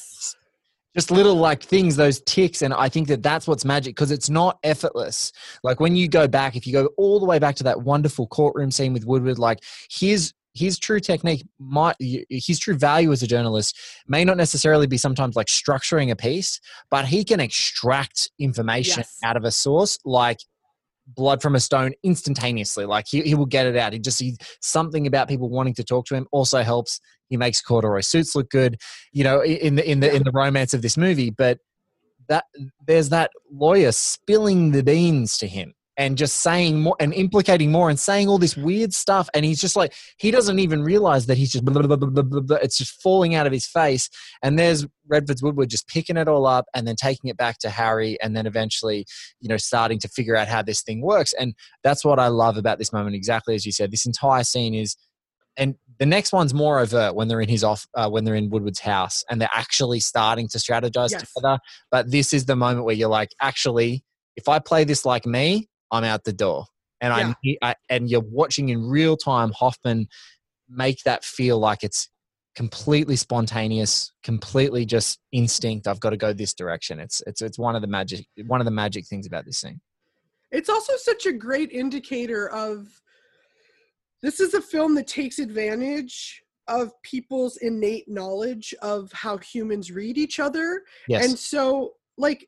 just 0.96 1.12
little 1.12 1.36
like 1.36 1.62
things 1.62 1.98
those 1.98 2.22
ticks 2.22 2.62
and 2.62 2.74
i 2.74 2.88
think 2.88 3.10
that 3.10 3.22
that's 3.22 3.48
what's 3.48 3.66
magic 3.66 3.94
because 3.96 4.12
it's 4.12 4.30
not 4.30 4.58
effortless. 4.64 5.34
Like 5.62 5.82
when 5.82 5.96
you 5.96 6.08
go 6.08 6.26
back 6.28 6.56
if 6.56 6.66
you 6.66 6.72
go 6.72 6.90
all 6.98 7.20
the 7.20 7.26
way 7.26 7.38
back 7.38 7.56
to 7.58 7.64
that 7.66 7.82
wonderful 7.82 8.28
courtroom 8.28 8.72
scene 8.72 8.94
with 8.94 9.06
woodward 9.06 9.38
like 9.38 9.60
his 9.90 10.34
his 10.54 10.80
true 10.80 11.02
technique 11.02 11.46
might 11.60 11.98
his 12.00 12.60
true 12.60 12.78
value 12.78 13.12
as 13.12 13.22
a 13.22 13.28
journalist 13.28 13.78
may 14.08 14.24
not 14.24 14.38
necessarily 14.38 14.88
be 14.88 14.98
sometimes 14.98 15.36
like 15.36 15.48
structuring 15.48 16.12
a 16.12 16.16
piece 16.16 16.62
but 16.90 17.04
he 17.06 17.26
can 17.26 17.42
extract 17.42 18.32
information 18.40 19.00
Yes. 19.02 19.20
out 19.22 19.36
of 19.36 19.44
a 19.44 19.52
source 19.52 20.00
like 20.06 20.40
blood 21.08 21.42
from 21.42 21.56
a 21.56 21.60
stone 21.60 21.94
instantaneously. 22.04 22.86
Like 22.86 23.06
he, 23.08 23.22
he 23.22 23.36
will 23.36 23.46
get 23.46 23.66
it 23.66 23.76
out. 23.76 23.94
He 23.94 24.00
just 24.00 24.22
something 24.62 25.08
about 25.08 25.28
people 25.28 25.50
wanting 25.50 25.76
to 25.76 25.84
talk 25.84 26.06
to 26.08 26.16
him 26.16 26.28
also 26.32 26.64
helps. 26.64 27.00
He 27.28 27.38
makes 27.38 27.62
corduroy 27.62 28.02
suits 28.02 28.36
look 28.36 28.50
good 28.50 28.78
you 29.12 29.24
know 29.24 29.44
in 29.44 29.76
the 29.76 29.90
in 29.90 30.00
the 30.00 30.14
in 30.14 30.24
the 30.24 30.32
romance 30.32 30.74
of 30.74 30.82
this 30.82 30.98
movie. 30.98 31.30
But 31.30 31.60
that 32.28 32.46
there's 32.86 33.10
that 33.10 33.32
lawyer 33.52 33.92
spilling 33.92 34.72
the 34.72 34.84
beans 34.84 35.38
to 35.38 35.48
him 35.48 35.74
and 35.98 36.18
just 36.18 36.38
saying 36.38 36.82
more 36.82 36.96
and 37.00 37.14
implicating 37.14 37.72
more 37.72 37.90
and 37.90 38.00
saying 38.00 38.28
all 38.28 38.38
this 38.38 38.58
weird 38.58 38.94
stuff. 38.94 39.30
And 39.34 39.46
he's 39.46 39.62
just 39.62 39.76
like 39.76 39.94
he 40.18 40.30
doesn't 40.32 40.60
even 40.60 40.84
realize 40.84 41.26
that 41.28 41.38
he's 41.38 41.52
just 41.52 41.64
blah, 41.66 41.74
blah, 41.74 41.96
blah, 41.96 42.10
blah, 42.10 42.24
blah, 42.24 42.42
blah. 42.42 42.58
it's 42.58 42.78
just 42.78 43.02
falling 43.02 43.36
out 43.36 43.48
of 43.48 43.54
his 43.54 43.66
face. 43.66 44.10
And 44.44 44.60
there's 44.60 44.86
redford's 45.08 45.42
woodward 45.42 45.70
just 45.70 45.88
picking 45.88 46.18
it 46.18 46.28
all 46.28 46.46
up 46.46 46.66
and 46.74 46.88
then 46.88 46.96
taking 46.96 47.30
it 47.30 47.38
back 47.38 47.60
to 47.60 47.70
harry 47.70 48.18
and 48.24 48.36
then 48.36 48.48
eventually 48.48 49.06
you 49.40 49.48
know 49.48 49.56
starting 49.58 50.00
to 50.00 50.08
figure 50.08 50.36
out 50.36 50.48
how 50.48 50.62
this 50.62 50.82
thing 50.82 51.02
works. 51.02 51.34
And 51.34 51.54
that's 51.84 52.04
what 52.04 52.20
i 52.20 52.28
love 52.28 52.58
about 52.58 52.78
this 52.80 52.92
moment. 52.92 53.16
Exactly 53.16 53.56
as 53.56 53.66
you 53.66 53.72
said 53.72 53.92
this 53.92 54.06
entire 54.06 54.44
scene 54.44 54.74
is 54.74 54.96
and 55.58 55.76
the 56.00 56.06
next 56.06 56.34
one's 56.34 56.54
more 56.54 56.80
overt 56.80 57.16
when 57.16 57.30
they're 57.30 57.40
in 57.40 57.48
his 57.48 57.64
off 57.64 57.88
uh, 57.96 58.10
when 58.10 58.26
they're 58.26 58.36
in 58.36 58.50
woodward's 58.50 58.80
house 58.82 59.24
and 59.30 59.40
they're 59.40 59.48
actually 59.54 60.02
starting 60.02 60.50
to 60.50 60.58
strategize 60.58 61.12
Yes. 61.12 61.32
together. 61.34 61.60
But 61.90 62.12
this 62.12 62.34
is 62.34 62.46
the 62.46 62.58
moment 62.58 62.84
where 62.86 62.96
you're 62.96 63.08
like 63.08 63.30
actually 63.42 64.04
if 64.36 64.50
i 64.50 64.60
play 64.60 64.84
this 64.84 65.06
like 65.06 65.26
me 65.26 65.70
i'm 65.92 66.04
out 66.04 66.24
the 66.24 66.34
door 66.34 66.66
and 67.02 67.36
Yeah. 67.44 67.56
I, 67.62 67.70
I 67.72 67.76
and 67.90 68.10
you're 68.10 68.22
watching 68.22 68.70
in 68.70 68.88
real 68.88 69.18
time 69.18 69.52
hoffman 69.52 70.08
make 70.70 71.00
that 71.06 71.24
feel 71.24 71.60
like 71.60 71.84
it's 71.84 72.10
completely 72.56 73.16
spontaneous 73.16 74.14
completely 74.24 74.86
just 74.86 75.20
instinct 75.32 75.88
i've 75.88 76.00
got 76.00 76.12
to 76.12 76.18
go 76.18 76.32
this 76.32 76.54
direction 76.54 77.00
it's 77.00 77.22
it's 77.28 77.42
it's 77.42 77.60
one 77.60 77.76
of 77.76 77.82
the 77.82 77.88
magic 77.88 78.26
one 78.48 78.62
of 78.62 78.66
the 78.66 78.72
magic 78.72 79.06
things 79.08 79.28
about 79.28 79.46
this 79.46 79.60
scene 79.60 79.82
It's 80.52 80.70
also 80.70 80.94
such 80.96 81.26
a 81.26 81.34
great 81.34 81.72
indicator 81.72 82.50
of 82.50 82.88
this 84.22 84.40
is 84.40 84.54
a 84.54 84.62
film 84.62 84.96
that 84.96 85.08
takes 85.08 85.38
advantage 85.40 86.42
of 86.68 86.92
people's 87.04 87.58
innate 87.58 88.08
knowledge 88.08 88.74
of 88.82 89.12
how 89.12 89.38
humans 89.38 89.92
read 89.92 90.18
each 90.18 90.40
other. 90.40 90.82
yes 91.08 91.24
And 91.24 91.38
so, 91.38 91.94
like, 92.18 92.48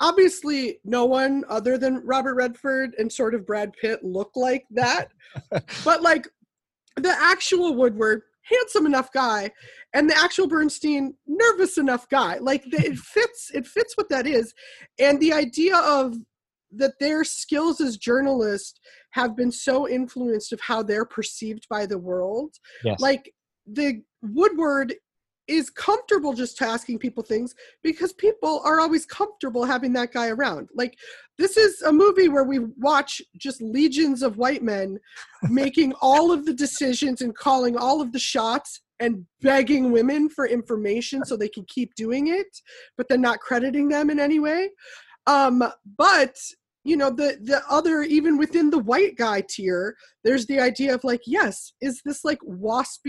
obviously, 0.00 0.80
no 0.84 1.04
one 1.04 1.44
other 1.48 1.78
than 1.78 2.04
Robert 2.04 2.34
Redford 2.34 2.94
and 2.98 3.12
sort 3.12 3.34
of 3.34 3.46
Brad 3.46 3.72
Pitt 3.80 4.04
look 4.04 4.30
like 4.34 4.64
that. 4.70 5.08
but, 5.84 6.02
like, 6.02 6.28
the 6.96 7.14
actual 7.20 7.74
Woodward, 7.74 8.22
handsome 8.42 8.86
enough 8.86 9.12
guy, 9.12 9.50
and 9.92 10.08
the 10.08 10.16
actual 10.16 10.46
Bernstein, 10.46 11.14
nervous 11.26 11.78
enough 11.78 12.08
guy. 12.08 12.38
Like, 12.38 12.64
the, 12.64 12.78
it 12.84 12.98
fits. 12.98 13.50
It 13.54 13.66
fits 13.66 13.96
what 13.96 14.08
that 14.10 14.26
is, 14.26 14.54
and 14.98 15.20
the 15.20 15.32
idea 15.32 15.76
of 15.76 16.16
that 16.76 16.98
their 16.98 17.24
skills 17.24 17.80
as 17.80 17.96
journalists 17.96 18.80
have 19.10 19.36
been 19.36 19.52
so 19.52 19.88
influenced 19.88 20.52
of 20.52 20.60
how 20.60 20.82
they're 20.82 21.04
perceived 21.04 21.66
by 21.70 21.86
the 21.86 21.98
world 21.98 22.56
yes 22.82 22.98
like 22.98 23.32
the 23.66 24.02
woodward 24.22 24.94
is 25.46 25.70
comfortable 25.70 26.32
just 26.32 26.60
asking 26.62 26.98
people 26.98 27.22
things 27.22 27.54
because 27.82 28.12
people 28.12 28.62
are 28.64 28.80
always 28.80 29.04
comfortable 29.04 29.64
having 29.64 29.92
that 29.92 30.12
guy 30.12 30.28
around. 30.28 30.68
Like 30.74 30.96
this 31.38 31.56
is 31.56 31.82
a 31.82 31.92
movie 31.92 32.28
where 32.28 32.44
we 32.44 32.60
watch 32.78 33.20
just 33.36 33.60
legions 33.60 34.22
of 34.22 34.38
white 34.38 34.62
men 34.62 34.98
making 35.42 35.92
all 36.00 36.32
of 36.32 36.44
the 36.44 36.54
decisions 36.54 37.20
and 37.20 37.36
calling 37.36 37.76
all 37.76 38.00
of 38.00 38.12
the 38.12 38.18
shots 38.18 38.80
and 39.00 39.26
begging 39.40 39.90
women 39.90 40.28
for 40.28 40.46
information 40.46 41.24
so 41.24 41.36
they 41.36 41.48
can 41.48 41.64
keep 41.68 41.94
doing 41.94 42.28
it 42.28 42.46
but 42.96 43.08
then 43.08 43.20
not 43.20 43.40
crediting 43.40 43.88
them 43.88 44.10
in 44.10 44.18
any 44.18 44.38
way. 44.38 44.70
Um 45.26 45.62
but 45.98 46.36
you 46.84 46.96
know 46.96 47.10
the 47.10 47.38
the 47.42 47.62
other 47.68 48.02
even 48.02 48.36
within 48.38 48.70
the 48.70 48.78
white 48.78 49.16
guy 49.16 49.42
tier 49.48 49.96
there's 50.22 50.46
the 50.46 50.60
idea 50.60 50.94
of 50.94 51.02
like 51.02 51.22
yes 51.26 51.72
is 51.80 52.00
this 52.04 52.24
like 52.24 52.38
waspy 52.40 53.08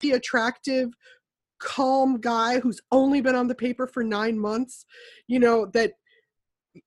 The 0.00 0.12
attractive 0.12 0.90
calm 1.60 2.20
guy 2.20 2.58
who's 2.58 2.80
only 2.92 3.20
been 3.20 3.34
on 3.34 3.48
the 3.48 3.54
paper 3.54 3.86
for 3.86 4.02
nine 4.02 4.38
months 4.38 4.84
you 5.28 5.38
know 5.38 5.66
that 5.66 5.92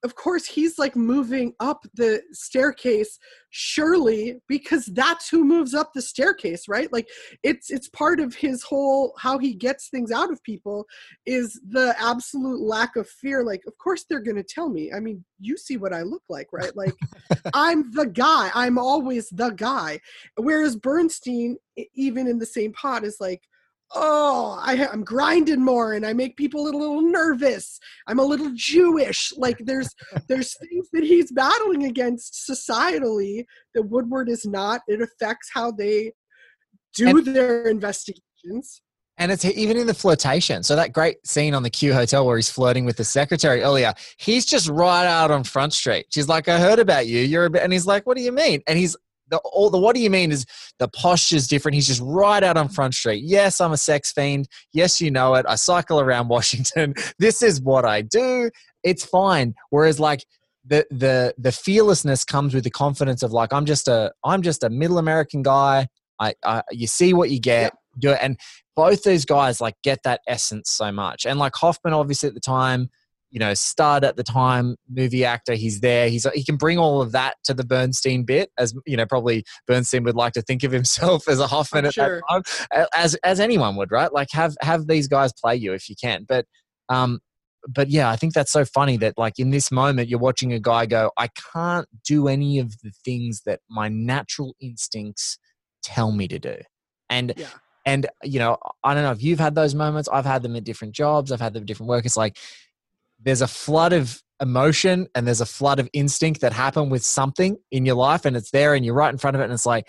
of 0.03 0.15
course 0.15 0.45
he's 0.45 0.77
like 0.77 0.95
moving 0.95 1.53
up 1.59 1.85
the 1.93 2.21
staircase 2.31 3.17
surely 3.49 4.37
because 4.47 4.85
that's 4.87 5.29
who 5.29 5.45
moves 5.45 5.73
up 5.73 5.91
the 5.93 6.01
staircase 6.01 6.67
right? 6.67 6.91
Like 6.91 7.07
it's 7.43 7.71
it's 7.71 7.87
part 7.89 8.19
of 8.19 8.35
his 8.35 8.63
whole 8.63 9.13
how 9.17 9.37
he 9.37 9.53
gets 9.53 9.89
things 9.89 10.11
out 10.11 10.31
of 10.31 10.43
people 10.43 10.85
is 11.25 11.59
the 11.69 11.95
absolute 11.99 12.61
lack 12.61 12.95
of 12.95 13.09
fear. 13.09 13.43
Like 13.43 13.61
of 13.67 13.77
course 13.77 14.05
they're 14.09 14.19
going 14.19 14.35
to 14.35 14.43
tell 14.43 14.69
me. 14.69 14.91
I 14.93 14.99
mean 14.99 15.23
you 15.39 15.55
see 15.55 15.77
what 15.77 15.93
i 15.93 16.01
look 16.01 16.23
like 16.29 16.47
right? 16.51 16.75
Like 16.75 16.93
i'm 17.53 17.91
the 17.91 18.07
guy. 18.07 18.51
I'm 18.53 18.77
always 18.77 19.29
the 19.29 19.51
guy. 19.51 19.99
Whereas 20.35 20.75
bernstein 20.75 21.57
even 21.93 22.27
in 22.27 22.39
the 22.39 22.45
same 22.45 22.73
pot 22.73 23.03
is 23.03 23.17
like 23.19 23.41
oh 23.95 24.59
I, 24.61 24.87
i'm 24.87 25.03
grinding 25.03 25.63
more 25.63 25.93
and 25.93 26.05
i 26.05 26.13
make 26.13 26.35
people 26.35 26.63
a 26.63 26.71
little 26.71 27.01
nervous 27.01 27.79
i'm 28.07 28.19
a 28.19 28.23
little 28.23 28.51
jewish 28.53 29.31
like 29.37 29.57
there's 29.59 29.89
there's 30.27 30.55
things 30.57 30.89
that 30.93 31.03
he's 31.03 31.31
battling 31.31 31.85
against 31.85 32.47
societally 32.49 33.45
that 33.73 33.83
woodward 33.83 34.29
is 34.29 34.45
not 34.45 34.81
it 34.87 35.01
affects 35.01 35.49
how 35.53 35.71
they 35.71 36.11
do 36.95 37.07
And- 37.09 37.27
their 37.27 37.63
investigations 37.67 38.81
And 39.19 39.31
it's 39.31 39.43
even 39.45 39.77
in 39.77 39.87
the 39.87 39.95
flirtation. 39.95 40.61
So 40.61 40.75
that 40.75 40.93
great 40.93 41.17
scene 41.25 41.55
on 41.55 41.63
the 41.63 41.71
Q 41.71 41.91
Hotel 41.93 42.23
where 42.23 42.37
he's 42.37 42.51
flirting 42.51 42.85
with 42.85 42.97
the 42.97 43.03
secretary 43.03 43.63
earlier, 43.63 43.93
he's 44.17 44.45
just 44.45 44.69
right 44.69 45.07
out 45.07 45.31
on 45.31 45.43
Front 45.43 45.73
Street. 45.73 46.05
She's 46.11 46.27
like, 46.27 46.47
"I 46.47 46.59
heard 46.59 46.77
about 46.77 47.07
you. 47.07 47.21
You're 47.21 47.45
a 47.45 47.49
bit," 47.49 47.63
and 47.63 47.73
he's 47.73 47.87
like, 47.87 48.05
"What 48.05 48.15
do 48.15 48.21
you 48.21 48.31
mean?" 48.31 48.61
And 48.67 48.77
he's 48.77 48.95
the 49.29 49.37
all 49.37 49.69
the 49.69 49.77
what 49.77 49.95
do 49.95 50.01
you 50.01 50.09
mean 50.09 50.31
is 50.31 50.45
the 50.79 50.87
posture's 50.87 51.47
different. 51.47 51.75
He's 51.75 51.87
just 51.87 52.01
right 52.03 52.43
out 52.43 52.57
on 52.57 52.69
Front 52.69 52.95
Street. 52.95 53.23
Yes, 53.23 53.59
I'm 53.61 53.71
a 53.71 53.77
sex 53.77 54.11
fiend. 54.11 54.47
Yes, 54.73 55.01
you 55.01 55.11
know 55.11 55.35
it. 55.35 55.45
I 55.47 55.55
cycle 55.55 55.99
around 55.99 56.27
Washington. 56.29 56.93
This 57.19 57.41
is 57.41 57.61
what 57.61 57.85
I 57.85 58.01
do. 58.01 58.49
It's 58.83 59.05
fine. 59.05 59.53
Whereas 59.69 59.99
like 59.99 60.25
the 60.65 60.85
the 60.91 61.33
the 61.37 61.51
fearlessness 61.51 62.23
comes 62.23 62.53
with 62.53 62.63
the 62.63 62.71
confidence 62.71 63.23
of 63.23 63.31
like 63.31 63.53
I'm 63.53 63.65
just 63.65 63.87
a 63.87 64.11
I'm 64.23 64.41
just 64.41 64.63
a 64.63 64.69
middle 64.69 64.97
American 64.97 65.43
guy. 65.43 65.87
I, 66.19 66.33
I 66.43 66.63
you 66.71 66.87
see 66.87 67.13
what 67.13 67.29
you 67.29 67.39
get. 67.39 67.73
Do 67.99 68.11
it 68.11 68.19
and 68.21 68.37
both 68.77 69.01
these 69.01 69.25
guys 69.25 69.59
like 69.59 69.73
get 69.83 70.03
that 70.03 70.21
essence 70.27 70.69
so 70.69 70.91
much. 70.91 71.25
And 71.25 71.39
like 71.39 71.55
Hoffman, 71.55 71.93
obviously 71.93 72.29
at 72.29 72.35
the 72.35 72.39
time, 72.39 72.89
you 73.29 73.39
know, 73.39 73.53
stud 73.53 74.03
at 74.03 74.15
the 74.15 74.23
time, 74.23 74.75
movie 74.89 75.25
actor, 75.25 75.53
he's 75.53 75.81
there. 75.81 76.09
He's 76.09 76.25
he 76.33 76.43
can 76.43 76.55
bring 76.55 76.77
all 76.77 77.01
of 77.01 77.11
that 77.11 77.35
to 77.43 77.53
the 77.53 77.65
Bernstein 77.65 78.23
bit, 78.23 78.49
as 78.57 78.73
you 78.85 78.95
know, 78.95 79.05
probably 79.05 79.43
Bernstein 79.67 80.03
would 80.03 80.15
like 80.15 80.33
to 80.33 80.41
think 80.41 80.63
of 80.63 80.71
himself 80.71 81.27
as 81.27 81.39
a 81.39 81.47
Hoffman 81.47 81.85
I'm 81.85 81.87
at 81.89 81.93
sure. 81.93 82.21
that 82.29 82.45
time, 82.71 82.87
as 82.95 83.15
as 83.23 83.39
anyone 83.39 83.75
would, 83.75 83.91
right? 83.91 84.11
Like 84.13 84.29
have 84.31 84.55
have 84.61 84.87
these 84.87 85.07
guys 85.07 85.33
play 85.33 85.55
you 85.55 85.73
if 85.73 85.89
you 85.89 85.95
can. 86.01 86.25
But 86.27 86.45
um, 86.89 87.19
but 87.67 87.89
yeah, 87.89 88.09
I 88.09 88.15
think 88.15 88.33
that's 88.33 88.51
so 88.51 88.63
funny 88.65 88.97
that 88.97 89.17
like 89.17 89.39
in 89.39 89.49
this 89.49 89.71
moment 89.71 90.09
you're 90.09 90.19
watching 90.19 90.53
a 90.53 90.59
guy 90.59 90.85
go, 90.85 91.11
I 91.17 91.27
can't 91.53 91.87
do 92.05 92.27
any 92.27 92.59
of 92.59 92.79
the 92.81 92.91
things 93.03 93.41
that 93.45 93.59
my 93.69 93.89
natural 93.89 94.55
instincts 94.61 95.37
tell 95.83 96.11
me 96.11 96.27
to 96.29 96.39
do. 96.39 96.57
And 97.09 97.33
Yeah. 97.35 97.47
and 97.85 98.07
you 98.23 98.39
know, 98.39 98.57
I 98.83 98.93
don't 98.93 99.03
know 99.03 99.11
if 99.11 99.21
you've 99.21 99.39
had 99.39 99.55
those 99.55 99.75
moments. 99.75 100.07
I've 100.09 100.25
had 100.25 100.43
them 100.43 100.55
at 100.55 100.63
different 100.63 100.93
jobs. 100.93 101.31
I've 101.31 101.41
had 101.41 101.53
them 101.53 101.63
at 101.63 101.67
different 101.67 101.89
work. 101.89 102.05
It's 102.05 102.17
like 102.17 102.37
there's 103.19 103.41
a 103.41 103.47
flood 103.47 103.93
of 103.93 104.21
emotion 104.41 105.07
and 105.15 105.25
there's 105.25 105.41
a 105.41 105.45
flood 105.45 105.79
of 105.79 105.89
instinct 105.93 106.41
that 106.41 106.53
happen 106.53 106.89
with 106.89 107.03
something 107.03 107.57
in 107.71 107.85
your 107.85 107.95
life, 107.95 108.25
and 108.25 108.35
it's 108.37 108.51
there, 108.51 108.73
and 108.75 108.85
you're 108.85 108.93
right 108.93 109.11
in 109.11 109.17
front 109.17 109.35
of 109.35 109.41
it, 109.41 109.45
and 109.45 109.53
it's 109.53 109.65
like 109.65 109.87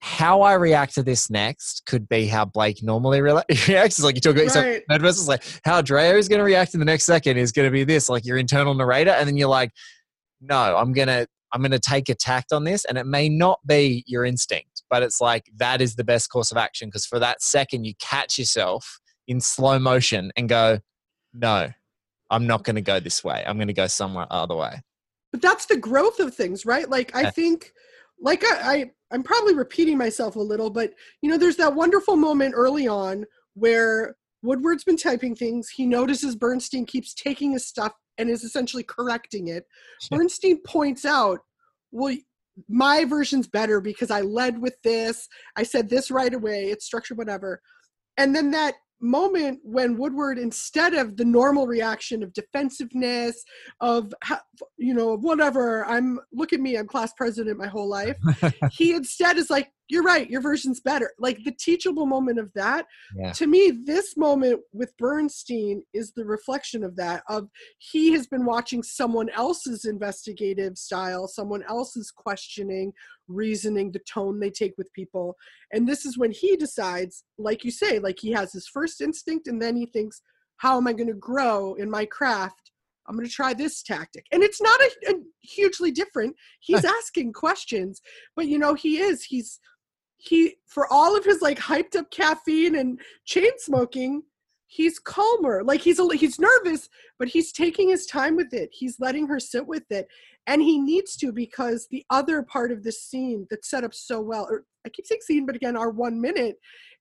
how 0.00 0.42
I 0.42 0.52
react 0.52 0.94
to 0.96 1.02
this 1.02 1.30
next 1.30 1.86
could 1.86 2.06
be 2.08 2.26
how 2.26 2.44
Blake 2.44 2.82
normally 2.82 3.22
re- 3.22 3.32
reacts. 3.68 3.98
It's 3.98 4.02
like 4.02 4.16
you 4.16 4.20
talk 4.20 4.32
about 4.34 4.44
yourself 4.44 4.64
Right. 4.66 4.82
nervous. 4.90 5.18
It's 5.18 5.28
like 5.28 5.42
how 5.64 5.80
Drea 5.80 6.14
is 6.16 6.28
going 6.28 6.40
to 6.40 6.44
react 6.44 6.74
in 6.74 6.80
the 6.80 6.84
next 6.84 7.04
second 7.04 7.38
is 7.38 7.52
going 7.52 7.66
to 7.66 7.70
be 7.72 7.84
this, 7.84 8.10
like 8.10 8.26
your 8.26 8.36
internal 8.36 8.74
narrator, 8.74 9.12
and 9.12 9.26
then 9.26 9.38
you're 9.38 9.48
like, 9.48 9.70
no, 10.42 10.76
I'm 10.76 10.92
gonna 10.92 11.26
I'm 11.52 11.62
gonna 11.62 11.78
take 11.78 12.08
a 12.10 12.14
tact 12.14 12.52
on 12.52 12.64
this, 12.64 12.84
and 12.84 12.98
it 12.98 13.06
may 13.06 13.30
not 13.30 13.60
be 13.66 14.04
your 14.06 14.26
instinct, 14.26 14.82
but 14.90 15.02
it's 15.02 15.22
like 15.22 15.44
that 15.56 15.80
is 15.80 15.94
the 15.94 16.04
best 16.04 16.28
course 16.28 16.50
of 16.50 16.58
action 16.58 16.88
because 16.88 17.06
for 17.06 17.18
that 17.20 17.40
second 17.40 17.84
you 17.84 17.94
catch 17.98 18.38
yourself 18.38 18.98
in 19.26 19.40
slow 19.40 19.78
motion 19.78 20.32
and 20.36 20.50
go, 20.50 20.80
no, 21.32 21.70
I'm 22.30 22.46
not 22.46 22.64
going 22.64 22.76
to 22.76 22.82
go 22.82 23.00
this 23.00 23.22
way. 23.22 23.44
I'm 23.46 23.56
going 23.56 23.68
to 23.68 23.74
go 23.74 23.86
somewhere 23.86 24.26
other 24.30 24.56
way. 24.56 24.80
but 25.34 25.42
that's 25.42 25.66
the 25.66 25.76
growth 25.76 26.20
of 26.20 26.32
things 26.32 26.64
right 26.64 26.88
like 26.88 27.10
i 27.16 27.24
eh. 27.24 27.30
think 27.30 27.72
like 28.20 28.44
I, 28.44 28.72
I 28.72 28.90
i'm 29.10 29.24
probably 29.24 29.54
repeating 29.56 29.98
myself 29.98 30.36
a 30.36 30.40
little 30.40 30.70
but 30.70 30.92
you 31.22 31.28
know 31.28 31.36
there's 31.36 31.56
that 31.56 31.74
wonderful 31.74 32.14
moment 32.14 32.54
early 32.56 32.86
on 32.86 33.24
where 33.54 34.14
woodward's 34.44 34.84
been 34.84 34.96
typing 34.96 35.34
things 35.34 35.68
he 35.68 35.86
notices 35.86 36.36
bernstein 36.36 36.86
keeps 36.86 37.14
taking 37.14 37.50
his 37.50 37.66
stuff 37.66 37.92
and 38.16 38.30
is 38.30 38.44
essentially 38.44 38.84
correcting 38.84 39.48
it 39.48 39.64
Sure. 40.00 40.18
bernstein 40.18 40.62
points 40.62 41.04
out 41.04 41.40
well 41.90 42.14
my 42.68 43.04
version's 43.04 43.48
better 43.48 43.80
because 43.80 44.12
i 44.12 44.20
led 44.20 44.62
with 44.62 44.76
this 44.84 45.26
i 45.56 45.64
said 45.64 45.90
this 45.90 46.12
right 46.12 46.32
away 46.32 46.66
it's 46.66 46.84
structured 46.86 47.18
whatever 47.18 47.60
and 48.18 48.36
then 48.36 48.52
that 48.52 48.74
moment 49.04 49.60
when 49.62 49.98
woodward 49.98 50.38
instead 50.38 50.94
of 50.94 51.16
the 51.16 51.24
normal 51.24 51.66
reaction 51.66 52.22
of 52.22 52.32
defensiveness 52.32 53.44
of 53.80 54.12
you 54.78 54.94
know 54.94 55.16
whatever 55.18 55.84
i'm 55.86 56.18
look 56.32 56.52
at 56.52 56.60
me 56.60 56.76
i'm 56.76 56.86
class 56.86 57.12
president 57.12 57.58
my 57.58 57.66
whole 57.66 57.88
life 57.88 58.16
he 58.72 58.94
instead 58.94 59.36
is 59.36 59.50
like 59.50 59.70
you're 59.88 60.02
right 60.02 60.30
your 60.30 60.40
version's 60.40 60.80
better. 60.80 61.12
Like 61.18 61.44
the 61.44 61.52
teachable 61.52 62.06
moment 62.06 62.38
of 62.38 62.52
that 62.54 62.86
Yeah. 63.16 63.32
to 63.32 63.46
me 63.46 63.70
this 63.84 64.16
moment 64.16 64.60
with 64.72 64.96
bernstein 64.96 65.82
is 65.92 66.12
the 66.12 66.24
reflection 66.24 66.82
of 66.82 66.96
that 66.96 67.22
of 67.28 67.48
he 67.78 68.12
has 68.12 68.26
been 68.26 68.44
watching 68.46 68.82
someone 68.82 69.28
else's 69.30 69.84
investigative 69.84 70.78
style 70.78 71.28
someone 71.28 71.62
else's 71.68 72.10
questioning 72.10 72.92
reasoning 73.28 73.90
the 73.92 74.00
tone 74.00 74.38
they 74.40 74.50
take 74.50 74.74
with 74.76 74.92
people. 74.92 75.36
And 75.72 75.88
this 75.88 76.04
is 76.04 76.18
when 76.18 76.30
he 76.30 76.56
decides 76.56 77.24
like 77.38 77.64
you 77.64 77.70
say 77.70 77.98
like 77.98 78.18
he 78.20 78.32
has 78.32 78.52
his 78.52 78.68
first 78.68 79.00
instinct 79.00 79.48
and 79.48 79.60
then 79.60 79.76
he 79.76 79.86
thinks 79.86 80.20
how 80.58 80.76
am 80.76 80.86
i 80.86 80.92
going 80.92 81.08
to 81.08 81.14
grow 81.14 81.74
in 81.74 81.90
my 81.90 82.04
craft? 82.06 82.70
I'm 83.06 83.16
going 83.16 83.26
to 83.26 83.32
try 83.32 83.52
this 83.52 83.82
tactic. 83.82 84.24
And 84.32 84.42
it's 84.42 84.62
not 84.62 84.80
a, 84.80 84.90
a 85.10 85.14
hugely 85.42 85.90
different 85.90 86.36
he's 86.60 86.84
asking 86.98 87.32
questions 87.32 88.00
but 88.36 88.46
you 88.46 88.58
know 88.58 88.74
he 88.74 88.98
is 88.98 89.24
he's 89.24 89.60
he 90.16 90.56
for 90.66 90.86
all 90.92 91.16
of 91.16 91.24
his 91.24 91.42
like 91.42 91.58
hyped 91.58 91.96
up 91.96 92.10
caffeine 92.10 92.76
and 92.76 93.00
chain 93.24 93.50
smoking 93.58 94.22
he's 94.66 94.98
calmer 94.98 95.62
like 95.62 95.80
he's 95.80 95.98
a, 95.98 96.16
he's 96.16 96.38
nervous 96.38 96.88
but 97.18 97.28
he's 97.28 97.52
taking 97.52 97.88
his 97.88 98.06
time 98.06 98.34
with 98.36 98.52
it 98.52 98.70
he's 98.72 98.98
letting 98.98 99.26
her 99.26 99.38
sit 99.38 99.66
with 99.66 99.84
it 99.90 100.08
and 100.46 100.62
he 100.62 100.78
needs 100.78 101.16
to 101.16 101.32
because 101.32 101.86
the 101.90 102.04
other 102.10 102.42
part 102.42 102.72
of 102.72 102.82
this 102.82 103.02
scene 103.02 103.46
that's 103.50 103.70
set 103.70 103.84
up 103.84 103.94
so 103.94 104.20
well 104.20 104.46
or 104.50 104.64
i 104.84 104.88
keep 104.88 105.06
saying 105.06 105.20
scene 105.20 105.46
but 105.46 105.54
again 105.56 105.76
our 105.76 105.90
one 105.90 106.20
minute 106.20 106.56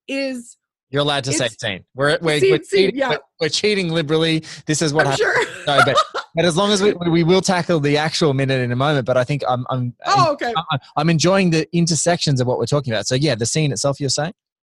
is 0.07 0.57
You're 0.89 1.01
allowed 1.01 1.23
to 1.23 1.33
say 1.33 1.47
scene. 1.47 1.83
We're, 1.95 2.19
we're, 2.21 2.39
Scene, 2.39 2.51
we're, 2.51 2.63
scene, 2.63 2.79
cheating, 2.87 2.99
yeah. 2.99 3.17
we're, 3.39 3.49
cheating 3.49 3.89
liberally. 3.89 4.43
This 4.65 4.81
is 4.81 4.93
what 4.93 5.07
i'm 5.07 5.13
happens. 5.13 5.97
sure 5.97 6.21
but, 6.35 6.45
as 6.45 6.57
long 6.57 6.71
as 6.71 6.81
we, 6.81 6.93
we 6.93 7.23
will 7.23 7.41
tackle 7.41 7.79
the 7.79 7.97
actual 7.97 8.33
minute 8.33 8.61
in 8.61 8.71
a 8.71 8.75
moment, 8.75 9.05
but 9.05 9.17
I 9.17 9.23
think 9.23 9.43
I'm, 9.47 9.65
I'm, 9.69 9.95
oh 10.05 10.33
okay 10.33 10.53
I'm, 10.95 11.09
enjoying 11.09 11.51
the 11.51 11.67
intersections 11.75 12.41
of 12.41 12.47
what 12.47 12.57
we're 12.57 12.65
talking 12.65 12.93
about. 12.93 13.07
So 13.07 13.15
yeah, 13.15 13.35
the 13.35 13.45
scene 13.45 13.71
itself, 13.71 13.99
you're 13.99 14.09
saying? 14.09 14.33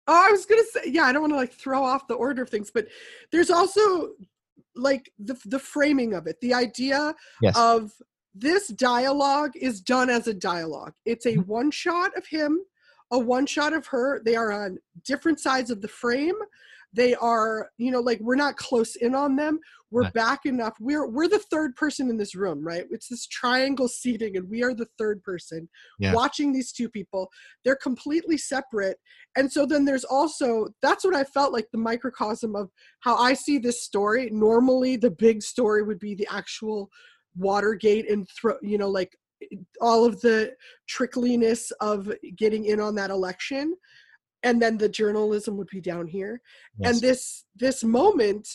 Oh, 0.06 0.24
I 0.28 0.30
was 0.30 0.46
gonna 0.46 0.62
say, 0.72 0.90
yeah, 0.90 1.04
I 1.04 1.12
don't 1.12 1.22
want 1.22 1.32
to 1.32 1.36
like 1.36 1.52
throw 1.52 1.82
off 1.82 2.06
the 2.08 2.14
order 2.14 2.42
of 2.42 2.50
things, 2.50 2.70
but 2.70 2.88
there's 3.32 3.50
also 3.50 4.10
like 4.76 5.10
the 5.18 5.36
the 5.44 5.58
framing 5.58 6.14
of 6.14 6.26
it, 6.26 6.40
the 6.40 6.52
idea 6.54 7.14
Yes. 7.40 7.56
of 7.56 7.92
this 8.34 8.68
dialogue 8.68 9.52
is 9.54 9.80
done 9.80 10.10
as 10.10 10.26
a 10.26 10.34
dialogue. 10.34 10.92
It's 11.06 11.24
a 11.26 11.36
Mhm. 11.36 11.46
one 11.46 11.70
shot 11.70 12.16
of 12.16 12.26
him, 12.26 12.58
a 13.12 13.18
one 13.18 13.46
shot 13.46 13.72
of 13.72 13.86
her. 13.86 14.20
They 14.24 14.34
are 14.34 14.50
on 14.50 14.78
different 15.04 15.38
sides 15.38 15.70
of 15.70 15.80
the 15.80 15.88
frame. 15.88 16.34
They 16.92 17.14
are, 17.14 17.70
you 17.78 17.90
know, 17.90 18.00
like 18.00 18.20
we're 18.20 18.34
not 18.34 18.56
close 18.56 18.96
in 18.96 19.14
on 19.14 19.36
them. 19.36 19.60
We're 19.94 20.10
back 20.10 20.44
enough. 20.44 20.74
We're 20.80 21.06
we're 21.06 21.28
the 21.28 21.38
third 21.38 21.76
person 21.76 22.10
in 22.10 22.16
this 22.16 22.34
room, 22.34 22.66
right? 22.66 22.84
It's 22.90 23.08
this 23.08 23.28
triangle 23.28 23.86
seating, 23.86 24.36
and 24.36 24.50
we 24.50 24.64
are 24.64 24.74
the 24.74 24.88
third 24.98 25.22
person 25.22 25.68
Yeah. 26.00 26.12
watching 26.12 26.52
these 26.52 26.72
two 26.72 26.88
people. 26.88 27.30
They're 27.64 27.76
completely 27.76 28.36
separate. 28.36 28.98
And 29.36 29.52
so 29.52 29.66
then 29.66 29.84
there's 29.84 30.04
also 30.04 30.66
that's 30.82 31.04
what 31.04 31.14
I 31.14 31.22
felt 31.22 31.52
like 31.52 31.68
the 31.70 31.78
microcosm 31.78 32.56
of 32.56 32.70
how 33.00 33.16
I 33.16 33.34
see 33.34 33.58
this 33.58 33.84
story. 33.84 34.30
Normally 34.32 34.96
the 34.96 35.12
big 35.12 35.42
story 35.42 35.84
would 35.84 36.00
be 36.00 36.16
the 36.16 36.26
actual 36.28 36.90
Watergate 37.36 38.10
and 38.10 38.28
throw 38.28 38.56
you 38.62 38.78
know 38.78 38.88
like 38.88 39.16
all 39.80 40.04
of 40.04 40.20
the 40.22 40.54
trickliness 40.88 41.70
of 41.80 42.12
getting 42.36 42.64
in 42.64 42.80
on 42.80 42.94
that 42.96 43.10
election 43.10 43.74
and 44.44 44.60
then 44.62 44.78
the 44.78 44.88
journalism 44.88 45.56
would 45.56 45.66
be 45.68 45.80
down 45.80 46.06
here 46.06 46.40
and 46.84 47.00
this 47.00 47.44
this 47.56 47.82
moment 47.82 48.48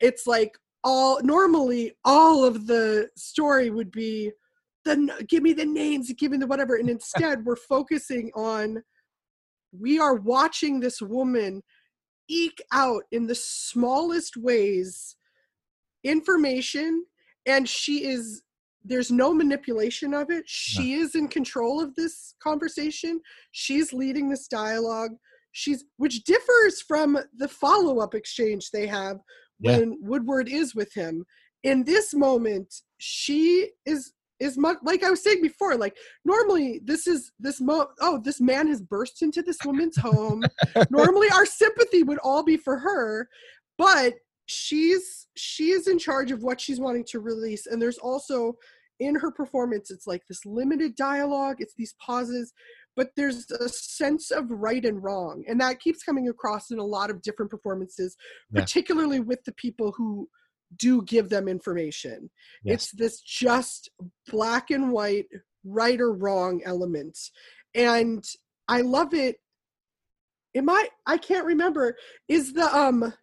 it's 0.00 0.26
like 0.26 0.56
all 0.84 1.20
normally 1.22 1.92
all 2.04 2.44
of 2.44 2.66
the 2.66 3.08
story 3.16 3.70
would 3.70 3.90
be 3.90 4.30
the 4.84 5.24
give 5.28 5.42
me 5.42 5.52
the 5.52 5.64
names 5.64 6.12
give 6.18 6.32
me 6.32 6.38
the 6.38 6.46
whatever 6.46 6.76
and 6.76 6.88
instead 6.96 7.44
we're 7.44 7.56
focusing 7.56 8.30
on 8.34 8.82
we 9.78 9.98
are 9.98 10.14
watching 10.14 10.80
this 10.80 11.02
woman 11.02 11.62
eke 12.28 12.62
out 12.72 13.02
in 13.10 13.26
the 13.26 13.34
smallest 13.34 14.36
ways 14.36 15.16
information 16.04 17.04
and 17.46 17.68
she 17.68 18.04
is 18.04 18.42
there's 18.84 19.10
no 19.10 19.34
manipulation 19.34 20.14
of 20.14 20.30
it. 20.30 20.44
She 20.46 20.94
is 20.94 21.14
in 21.14 21.28
control 21.28 21.80
of 21.80 21.94
this 21.94 22.34
conversation. 22.42 23.20
She's 23.52 23.92
leading 23.92 24.28
this 24.28 24.48
dialogue. 24.48 25.10
She's 25.52 25.84
which 25.96 26.24
differs 26.24 26.80
from 26.80 27.18
the 27.36 27.48
follow-up 27.48 28.14
exchange 28.14 28.70
they 28.70 28.86
have 28.86 29.18
Yeah. 29.60 29.78
when 29.78 29.98
woodward 30.00 30.48
is 30.48 30.74
with 30.74 30.92
him. 30.94 31.24
In 31.64 31.84
this 31.84 32.14
moment 32.14 32.72
she 32.98 33.70
is 33.86 34.12
is 34.40 34.56
much 34.56 34.76
like 34.84 35.02
i 35.02 35.10
was 35.10 35.22
saying 35.22 35.42
before 35.42 35.74
like 35.76 35.96
normally 36.24 36.80
this 36.84 37.08
is 37.08 37.32
this 37.40 37.60
mo 37.60 37.88
oh 38.00 38.20
this 38.22 38.40
man 38.40 38.68
has 38.68 38.80
burst 38.80 39.22
into 39.22 39.42
this 39.42 39.58
woman's 39.64 39.96
home. 39.96 40.42
Normally 40.90 41.28
our 41.30 41.46
sympathy 41.46 42.02
would 42.02 42.18
all 42.18 42.44
be 42.44 42.56
for 42.56 42.78
her 42.78 43.28
but 43.78 44.14
she's 44.46 45.26
she 45.36 45.70
is 45.70 45.88
in 45.88 45.98
charge 45.98 46.30
of 46.30 46.42
what 46.42 46.60
she's 46.60 46.80
wanting 46.80 47.04
to 47.08 47.20
release. 47.20 47.66
And 47.66 47.80
there's 47.80 47.98
also 47.98 48.56
in 49.00 49.14
her 49.14 49.30
performance 49.30 49.90
it's 49.90 50.06
like 50.06 50.22
this 50.28 50.44
limited 50.44 50.96
dialogue 50.96 51.56
it's 51.60 51.74
these 51.74 51.94
pauses 52.00 52.52
but 52.98 53.10
there's 53.14 53.48
a 53.52 53.68
sense 53.68 54.32
of 54.32 54.50
right 54.50 54.84
and 54.84 55.00
wrong 55.04 55.44
and 55.46 55.60
that 55.60 55.78
keeps 55.78 56.02
coming 56.02 56.28
across 56.28 56.72
in 56.72 56.80
a 56.80 56.84
lot 56.84 57.10
of 57.10 57.22
different 57.22 57.48
performances 57.50 58.16
Yeah. 58.52 58.62
particularly 58.62 59.20
with 59.20 59.42
the 59.44 59.52
people 59.52 59.92
who 59.92 60.28
do 60.76 61.02
give 61.02 61.28
them 61.30 61.46
information 61.48 62.28
Yes. 62.64 62.74
it's 62.74 62.90
this 62.92 63.20
just 63.20 63.88
black 64.26 64.70
and 64.70 64.90
white 64.90 65.26
right 65.64 66.00
or 66.00 66.12
wrong 66.12 66.60
element 66.64 67.16
and 67.74 68.24
i 68.66 68.80
love 68.80 69.14
it 69.14 69.36
am 70.56 70.68
i 70.68 70.88
i 71.06 71.16
can't 71.16 71.46
remember 71.46 71.96
is 72.26 72.52
the 72.52 72.66
um 72.76 73.14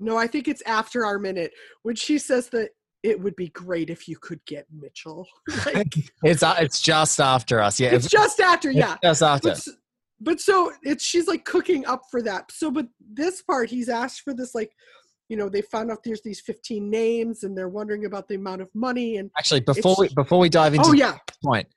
no 0.00 0.16
i 0.16 0.26
think 0.26 0.48
it's 0.48 0.62
after 0.66 1.06
our 1.06 1.20
minute 1.20 1.52
when 1.84 1.94
she 1.94 2.18
says 2.18 2.48
that 2.48 2.70
it 3.02 3.20
would 3.20 3.36
be 3.36 3.48
great 3.48 3.90
if 3.90 4.08
you 4.08 4.16
could 4.16 4.44
get 4.46 4.66
mitchell. 4.72 5.26
Like, 5.66 5.94
It's 6.22 6.42
uh, 6.42 6.56
it's 6.58 6.80
just 6.80 7.20
after 7.20 7.60
us. 7.60 7.80
Yeah, 7.80 7.94
it's 7.94 8.08
just 8.08 8.40
after 8.40 8.70
yeah. 8.70 8.96
just 9.02 9.22
after. 9.22 9.50
but, 9.50 9.62
but 10.20 10.40
so 10.40 10.72
it's 10.82 11.04
she's 11.04 11.26
like 11.26 11.44
cooking 11.44 11.86
up 11.86 12.02
for 12.10 12.22
that. 12.22 12.50
So 12.52 12.70
but 12.70 12.86
this 13.00 13.42
part 13.42 13.70
he's 13.70 13.88
asked 13.88 14.22
for 14.22 14.34
this 14.34 14.54
like 14.54 14.72
you 15.28 15.36
know 15.36 15.48
they 15.48 15.62
found 15.62 15.90
out 15.90 15.98
there's 16.04 16.22
these 16.22 16.40
15 16.40 16.90
names 16.90 17.44
and 17.44 17.56
they're 17.56 17.68
wondering 17.68 18.04
about 18.04 18.28
the 18.28 18.34
amount 18.34 18.62
of 18.62 18.68
money 18.74 19.16
and 19.16 19.30
Actually, 19.38 19.60
before 19.60 19.96
we 19.98 20.08
before 20.14 20.38
we 20.38 20.48
dive 20.48 20.74
into 20.74 20.90
oh 20.90 20.92
yeah. 20.92 21.16
point, 21.44 21.68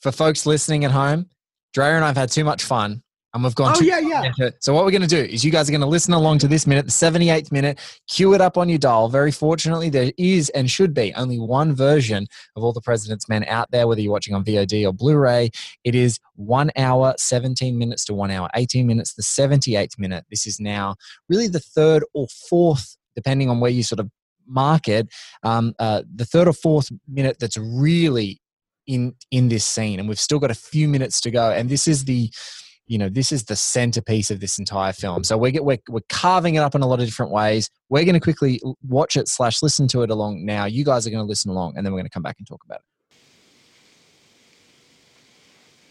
for 0.00 0.12
folks 0.12 0.46
listening 0.46 0.84
at 0.84 0.90
home, 0.90 1.28
Drea 1.72 1.96
and 1.96 2.04
I've 2.04 2.16
had 2.16 2.30
too 2.30 2.44
much 2.44 2.64
fun 2.64 3.02
And 3.34 3.44
we've 3.44 3.54
gone. 3.54 3.74
Oh 3.76 3.82
yeah, 3.82 3.98
yeah. 3.98 4.50
So 4.60 4.72
what 4.72 4.86
we're 4.86 4.90
going 4.90 5.02
to 5.02 5.08
do 5.08 5.22
is 5.22 5.44
you 5.44 5.52
guys 5.52 5.68
are 5.68 5.72
going 5.72 5.82
to 5.82 5.86
listen 5.86 6.14
along 6.14 6.38
to 6.38 6.48
this 6.48 6.66
minute, 6.66 6.86
the 6.86 6.90
78th 6.90 7.52
minute, 7.52 7.78
cue 8.08 8.32
it 8.32 8.40
up 8.40 8.56
on 8.56 8.70
your 8.70 8.78
dial. 8.78 9.08
Very 9.10 9.30
fortunately, 9.30 9.90
there 9.90 10.12
is 10.16 10.48
and 10.50 10.70
should 10.70 10.94
be 10.94 11.12
only 11.14 11.38
one 11.38 11.74
version 11.74 12.26
of 12.56 12.64
All 12.64 12.72
the 12.72 12.80
President's 12.80 13.28
Men 13.28 13.44
out 13.44 13.70
there, 13.70 13.86
whether 13.86 14.00
you're 14.00 14.12
watching 14.12 14.34
on 14.34 14.44
VOD 14.44 14.88
or 14.88 14.92
Blu-ray. 14.94 15.50
It 15.84 15.94
is 15.94 16.18
one 16.36 16.70
hour, 16.76 17.14
17 17.18 17.76
minutes 17.76 18.06
to 18.06 18.14
one 18.14 18.30
hour, 18.30 18.48
18 18.54 18.86
minutes, 18.86 19.12
the 19.12 19.22
78th 19.22 19.98
minute. 19.98 20.24
This 20.30 20.46
is 20.46 20.58
now 20.58 20.96
really 21.28 21.48
the 21.48 21.60
third 21.60 22.04
or 22.14 22.28
fourth, 22.48 22.96
depending 23.14 23.50
on 23.50 23.60
where 23.60 23.70
you 23.70 23.82
sort 23.82 24.00
of 24.00 24.10
mark 24.46 24.88
it, 24.88 25.06
um, 25.42 25.74
uh, 25.78 26.02
the 26.14 26.24
third 26.24 26.48
or 26.48 26.54
fourth 26.54 26.88
minute 27.06 27.36
that's 27.38 27.58
really 27.58 28.40
in 28.86 29.14
in 29.30 29.48
this 29.48 29.66
scene. 29.66 30.00
And 30.00 30.08
we've 30.08 30.18
still 30.18 30.38
got 30.38 30.50
a 30.50 30.54
few 30.54 30.88
minutes 30.88 31.20
to 31.20 31.30
go. 31.30 31.50
And 31.50 31.68
this 31.68 31.86
is 31.86 32.06
the 32.06 32.30
you 32.88 32.98
know 32.98 33.08
this 33.08 33.30
is 33.30 33.44
the 33.44 33.56
centerpiece 33.56 34.30
of 34.30 34.40
this 34.40 34.58
entire 34.58 34.92
film 34.92 35.22
so 35.22 35.36
we're, 35.36 35.62
we're, 35.62 35.78
we're 35.88 36.00
carving 36.08 36.56
it 36.56 36.58
up 36.58 36.74
in 36.74 36.82
a 36.82 36.86
lot 36.86 36.98
of 36.98 37.06
different 37.06 37.30
ways 37.30 37.70
we're 37.88 38.04
going 38.04 38.14
to 38.14 38.20
quickly 38.20 38.60
watch 38.86 39.16
it 39.16 39.28
slash 39.28 39.62
listen 39.62 39.86
to 39.86 40.02
it 40.02 40.10
along 40.10 40.44
now 40.44 40.64
you 40.64 40.84
guys 40.84 41.06
are 41.06 41.10
going 41.10 41.24
to 41.24 41.28
listen 41.28 41.50
along 41.50 41.76
and 41.76 41.86
then 41.86 41.92
we're 41.92 41.98
going 41.98 42.06
to 42.06 42.10
come 42.10 42.22
back 42.22 42.36
and 42.38 42.46
talk 42.46 42.64
about 42.64 42.78
it 42.78 42.84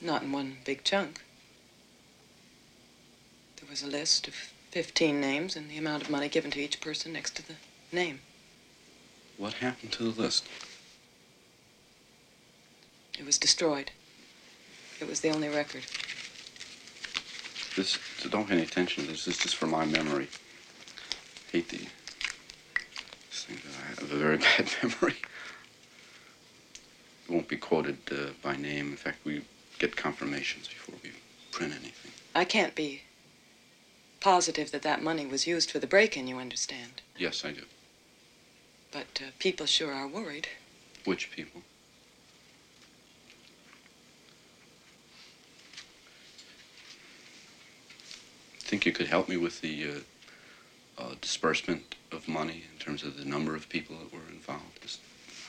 Not 0.01 0.21
in 0.21 0.31
one 0.31 0.57
big 0.63 0.83
chunk. 0.83 1.23
There 3.59 3.69
was 3.69 3.81
a 3.81 3.87
list 3.87 4.27
of 4.27 4.35
15 4.71 5.19
names 5.19 5.55
and 5.55 5.69
the 5.69 5.77
amount 5.77 6.03
of 6.03 6.09
money 6.09 6.29
given 6.29 6.51
to 6.51 6.59
each 6.59 6.79
person 6.79 7.13
next 7.13 7.35
to 7.37 7.47
the 7.47 7.55
name. 7.91 8.19
What 9.37 9.53
happened 9.53 9.91
to 9.93 10.11
the 10.11 10.21
list? 10.21 10.47
It 13.17 13.25
was 13.25 13.39
destroyed. 13.39 13.91
It 14.99 15.07
was 15.07 15.21
the 15.21 15.29
only 15.29 15.49
record. 15.49 15.83
This 17.77 17.99
so 18.17 18.27
don't 18.27 18.47
pay 18.47 18.55
any 18.55 18.63
attention 18.63 19.03
to 19.03 19.11
this. 19.11 19.25
This 19.25 19.35
is 19.35 19.43
just 19.43 19.55
for 19.55 19.67
my 19.67 19.85
memory. 19.85 20.27
hate 21.51 21.69
the 21.69 21.77
just 23.29 23.45
think 23.45 23.61
that 23.61 23.71
I 23.79 23.87
have 23.89 24.11
a 24.11 24.15
very 24.15 24.37
bad 24.47 24.67
memory. 24.81 25.13
It 27.25 27.31
won't 27.31 27.47
be 27.47 27.55
quoted 27.57 27.99
uh, 28.11 28.31
by 28.41 28.55
name. 28.55 28.87
In 28.87 28.95
fact, 28.95 29.19
we 29.23 29.43
get 29.77 29.95
confirmations 29.95 30.67
before 30.67 30.95
we 31.03 31.11
print 31.51 31.71
anything. 31.71 32.11
I 32.33 32.45
can't 32.45 32.73
be 32.73 33.03
positive 34.21 34.71
that 34.71 34.81
that 34.81 35.03
money 35.03 35.27
was 35.27 35.45
used 35.45 35.69
for 35.69 35.77
the 35.77 35.85
break-in, 35.85 36.27
you 36.27 36.39
understand. 36.39 37.03
Yes, 37.15 37.45
I 37.45 37.51
do. 37.51 37.61
But 38.91 39.21
uh, 39.21 39.29
people 39.37 39.67
sure 39.67 39.93
are 39.93 40.07
worried. 40.07 40.47
Which 41.05 41.29
people? 41.29 41.61
Think 48.67 48.85
you 48.85 48.91
could 48.91 49.07
help 49.07 49.29
me 49.29 49.37
with 49.37 49.61
the 49.61 49.87
uh, 49.87 51.01
uh, 51.01 51.15
disbursement 51.21 51.95
of 52.11 52.27
money 52.27 52.65
in 52.73 52.79
terms 52.79 53.01
of 53.03 53.17
the 53.17 53.23
number 53.23 53.55
of 53.55 53.69
people 53.69 53.95
that 53.97 54.11
were 54.13 54.27
involved? 54.29 54.81
Just 54.81 54.99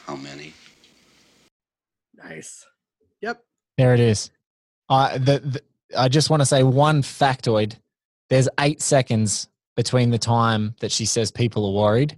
how 0.06 0.14
many? 0.14 0.52
Nice. 2.14 2.64
Yep. 3.20 3.42
there 3.76 3.94
it 3.94 4.00
is 4.00 4.30
uh, 4.88 5.18
the, 5.18 5.40
the, 5.40 5.60
i 5.98 6.08
just 6.08 6.30
want 6.30 6.40
to 6.40 6.46
say 6.46 6.62
one 6.62 7.02
factoid 7.02 7.76
there's 8.28 8.48
eight 8.60 8.80
seconds 8.80 9.48
between 9.74 10.10
the 10.10 10.18
time 10.18 10.74
that 10.80 10.92
she 10.92 11.04
says 11.04 11.32
people 11.32 11.66
are 11.66 11.82
worried 11.82 12.16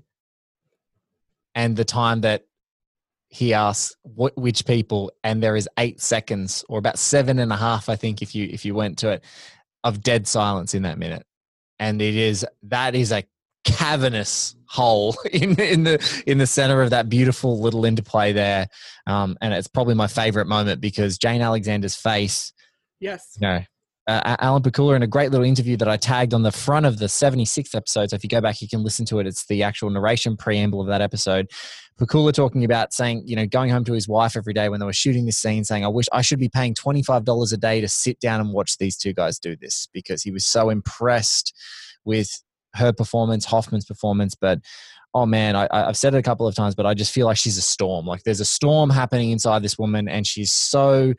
and 1.54 1.74
the 1.74 1.84
time 1.84 2.20
that 2.20 2.44
he 3.28 3.54
asks 3.54 3.96
what, 4.02 4.36
which 4.36 4.66
people 4.66 5.10
and 5.24 5.42
there 5.42 5.56
is 5.56 5.68
eight 5.78 6.00
seconds 6.00 6.64
or 6.68 6.78
about 6.78 6.98
seven 6.98 7.38
and 7.38 7.52
a 7.52 7.56
half 7.56 7.88
i 7.88 7.96
think 7.96 8.20
if 8.20 8.34
you 8.34 8.46
if 8.52 8.64
you 8.66 8.74
went 8.74 8.98
to 8.98 9.08
it 9.08 9.24
of 9.84 10.02
dead 10.02 10.26
silence 10.26 10.74
in 10.74 10.82
that 10.82 10.98
minute 10.98 11.24
and 11.78 12.00
it 12.02 12.14
is 12.14 12.46
that 12.62 12.94
is 12.94 13.12
a 13.12 13.24
cavernous 13.64 14.54
hole 14.66 15.16
in 15.32 15.58
in 15.60 15.84
the 15.84 16.22
in 16.26 16.38
the 16.38 16.46
center 16.46 16.82
of 16.82 16.90
that 16.90 17.08
beautiful 17.08 17.60
little 17.60 17.84
interplay 17.84 18.32
there 18.32 18.66
um, 19.06 19.36
and 19.40 19.52
it's 19.52 19.68
probably 19.68 19.94
my 19.94 20.06
favorite 20.06 20.46
moment 20.46 20.80
because 20.80 21.18
jane 21.18 21.42
alexander's 21.42 21.96
face 21.96 22.52
Yes. 23.00 23.36
you 23.40 23.46
know, 23.46 23.60
uh, 24.06 24.36
Alan 24.40 24.62
Pakula 24.62 24.96
in 24.96 25.02
a 25.02 25.06
great 25.06 25.30
little 25.30 25.46
interview 25.46 25.76
that 25.76 25.88
I 25.88 25.96
tagged 25.96 26.34
on 26.34 26.42
the 26.42 26.52
front 26.52 26.86
of 26.86 26.98
the 26.98 27.06
76th 27.06 27.74
episode. 27.74 28.10
So 28.10 28.16
if 28.16 28.24
you 28.24 28.30
go 28.30 28.40
back, 28.40 28.60
you 28.60 28.68
can 28.68 28.82
listen 28.82 29.04
to 29.06 29.18
it. 29.20 29.26
It's 29.26 29.46
the 29.46 29.62
actual 29.62 29.90
narration 29.90 30.36
preamble 30.36 30.80
of 30.80 30.88
that 30.88 31.00
episode. 31.00 31.50
Pakula 32.00 32.32
talking 32.32 32.64
about 32.64 32.94
saying, 32.94 33.24
you 33.26 33.36
know, 33.36 33.46
going 33.46 33.70
home 33.70 33.84
to 33.84 33.92
his 33.92 34.08
wife 34.08 34.36
every 34.36 34.54
day 34.54 34.68
when 34.68 34.80
they 34.80 34.86
were 34.86 34.92
shooting 34.92 35.26
this 35.26 35.36
scene, 35.36 35.64
saying, 35.64 35.84
I 35.84 35.88
wish 35.88 36.06
I 36.12 36.22
should 36.22 36.38
be 36.38 36.48
paying 36.48 36.74
$25 36.74 37.52
a 37.52 37.56
day 37.58 37.80
to 37.80 37.88
sit 37.88 38.18
down 38.20 38.40
and 38.40 38.52
watch 38.52 38.78
these 38.78 38.96
two 38.96 39.12
guys 39.12 39.38
do 39.38 39.54
this 39.54 39.88
because 39.92 40.22
he 40.22 40.30
was 40.30 40.46
so 40.46 40.70
impressed 40.70 41.54
with 42.04 42.42
her 42.74 42.92
performance, 42.92 43.44
Hoffman's 43.44 43.84
performance. 43.84 44.34
But 44.34 44.60
oh 45.14 45.26
man, 45.26 45.56
I, 45.56 45.68
I've 45.70 45.96
said 45.96 46.14
it 46.14 46.18
a 46.18 46.22
couple 46.22 46.46
of 46.46 46.54
times, 46.54 46.74
but 46.74 46.86
I 46.86 46.94
just 46.94 47.12
feel 47.12 47.26
like 47.26 47.36
she's 47.36 47.58
a 47.58 47.62
storm. 47.62 48.06
Like 48.06 48.22
there's 48.22 48.40
a 48.40 48.44
storm 48.44 48.90
happening 48.90 49.30
inside 49.30 49.62
this 49.62 49.78
woman, 49.78 50.08
and 50.08 50.26
she's 50.26 50.52
so 50.52 51.12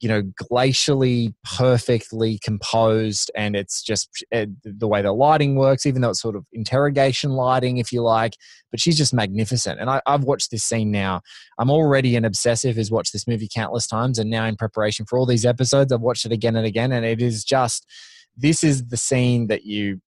you 0.00 0.08
know 0.08 0.22
glacially 0.50 1.34
perfectly 1.56 2.38
composed 2.42 3.30
and 3.34 3.54
it's 3.56 3.82
just 3.82 4.24
uh, 4.34 4.46
the 4.64 4.88
way 4.88 5.02
the 5.02 5.12
lighting 5.12 5.56
works 5.56 5.86
even 5.86 6.02
though 6.02 6.10
it's 6.10 6.20
sort 6.20 6.36
of 6.36 6.46
interrogation 6.52 7.30
lighting 7.32 7.78
if 7.78 7.92
you 7.92 8.02
like 8.02 8.34
but 8.70 8.80
she's 8.80 8.96
just 8.96 9.12
magnificent. 9.12 9.78
And 9.80 9.90
I, 9.90 10.00
i've 10.06 10.24
watched 10.24 10.50
this 10.50 10.64
scene 10.64 10.90
now. 10.90 11.20
I'm 11.58 11.70
already 11.70 12.16
an 12.16 12.24
obsessive 12.24 12.76
who's 12.76 12.90
watched 12.90 13.12
this 13.12 13.28
movie 13.28 13.48
countless 13.52 13.86
times 13.86 14.18
and 14.18 14.30
now 14.30 14.46
in 14.46 14.56
preparation 14.56 15.06
for 15.06 15.18
all 15.18 15.26
these 15.26 15.44
episodes 15.44 15.92
i've 15.92 16.00
watched 16.00 16.24
it 16.26 16.32
again 16.32 16.56
and 16.56 16.66
again 16.66 16.92
and 16.92 17.04
it 17.04 17.20
is 17.22 17.44
just 17.44 17.86
this 18.36 18.64
is 18.64 18.86
the 18.86 18.96
scene 18.96 19.46
that 19.48 19.64
you 19.64 20.00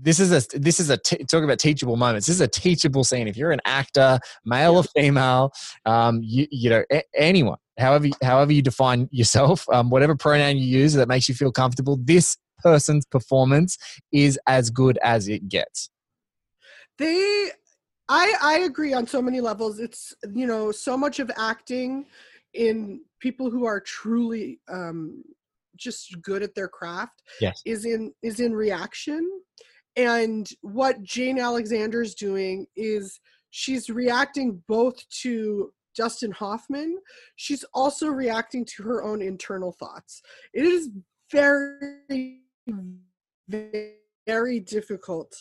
this 0.00 0.18
is 0.20 0.32
a 0.32 0.58
this 0.58 0.80
is 0.80 0.90
a 0.90 0.96
t- 0.96 1.24
talk 1.24 1.44
about 1.44 1.58
teachable 1.58 1.96
moments. 1.96 2.26
This 2.26 2.36
is 2.36 2.40
a 2.40 2.48
teachable 2.48 3.04
scene. 3.04 3.28
If 3.28 3.36
you're 3.36 3.52
an 3.52 3.60
actor, 3.64 4.18
male 4.44 4.76
or 4.76 4.84
female, 4.84 5.52
um, 5.86 6.20
you 6.22 6.46
you 6.50 6.70
know 6.70 6.84
a- 6.92 7.04
anyone, 7.16 7.58
however 7.78 8.08
however 8.22 8.52
you 8.52 8.62
define 8.62 9.08
yourself, 9.12 9.66
um, 9.72 9.90
whatever 9.90 10.16
pronoun 10.16 10.56
you 10.56 10.66
use 10.66 10.94
that 10.94 11.08
makes 11.08 11.28
you 11.28 11.34
feel 11.34 11.52
comfortable, 11.52 11.98
this 12.02 12.36
person's 12.62 13.04
performance 13.06 13.76
is 14.12 14.38
as 14.46 14.70
good 14.70 14.98
as 15.02 15.28
it 15.28 15.48
gets. 15.48 15.90
they 16.98 17.50
i 18.08 18.32
i 18.42 18.58
agree 18.60 18.92
on 18.92 19.06
so 19.06 19.20
many 19.20 19.40
levels 19.40 19.80
it's 19.80 20.14
you 20.34 20.46
know 20.46 20.70
so 20.70 20.96
much 20.96 21.18
of 21.18 21.30
acting 21.36 22.06
in 22.54 23.00
people 23.20 23.50
who 23.50 23.64
are 23.66 23.80
truly 23.80 24.60
um 24.68 25.22
just 25.76 26.20
good 26.22 26.42
at 26.42 26.54
their 26.54 26.68
craft 26.68 27.22
Yes. 27.40 27.60
is 27.64 27.84
in 27.84 28.12
is 28.22 28.38
in 28.40 28.54
reaction 28.54 29.28
and 29.96 30.50
what 30.62 31.02
jane 31.02 31.38
alexander's 31.38 32.14
doing 32.14 32.66
is 32.76 33.20
she's 33.50 33.88
reacting 33.88 34.62
both 34.66 35.08
to 35.08 35.72
dustin 35.96 36.32
hoffman 36.32 36.98
she's 37.36 37.64
also 37.72 38.08
reacting 38.08 38.64
to 38.64 38.82
her 38.82 39.02
own 39.04 39.22
internal 39.22 39.72
thoughts. 39.72 40.22
It 40.52 40.64
is 40.64 40.90
very 41.30 42.40
very 44.26 44.60
difficult 44.60 45.34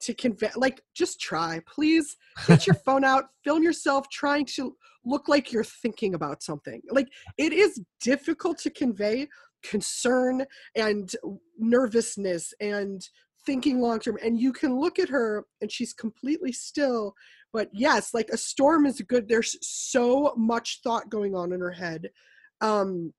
to 0.00 0.14
convey 0.14 0.50
like 0.56 0.80
just 0.94 1.20
try. 1.20 1.60
Please 1.66 2.16
get 2.46 2.66
your 2.66 2.74
phone 2.74 3.04
out 3.04 3.24
film 3.44 3.62
yourself 3.62 4.08
trying 4.10 4.44
to 4.44 4.76
look 5.04 5.28
like 5.28 5.52
you're 5.52 5.64
thinking 5.64 6.14
about 6.14 6.42
something. 6.42 6.80
Like 6.90 7.08
it 7.36 7.52
is 7.52 7.80
difficult 8.00 8.58
to 8.58 8.70
convey 8.70 9.28
concern 9.64 10.46
and 10.76 11.10
nervousness 11.58 12.54
and 12.60 13.02
thinking 13.48 13.80
long 13.80 13.98
term 13.98 14.18
and 14.22 14.38
you 14.38 14.52
can 14.52 14.78
look 14.78 14.98
at 14.98 15.08
her 15.08 15.46
and 15.62 15.72
she's 15.72 15.94
completely 15.94 16.52
still 16.52 17.14
but 17.50 17.70
yes 17.72 18.12
like 18.12 18.28
a 18.28 18.36
storm 18.36 18.84
is 18.84 19.00
good 19.08 19.26
there's 19.26 19.56
so 19.62 20.34
much 20.36 20.80
thought 20.84 21.08
going 21.08 21.34
on 21.34 21.50
in 21.54 21.58
her 21.58 21.70
head 21.70 22.10
um 22.60 23.10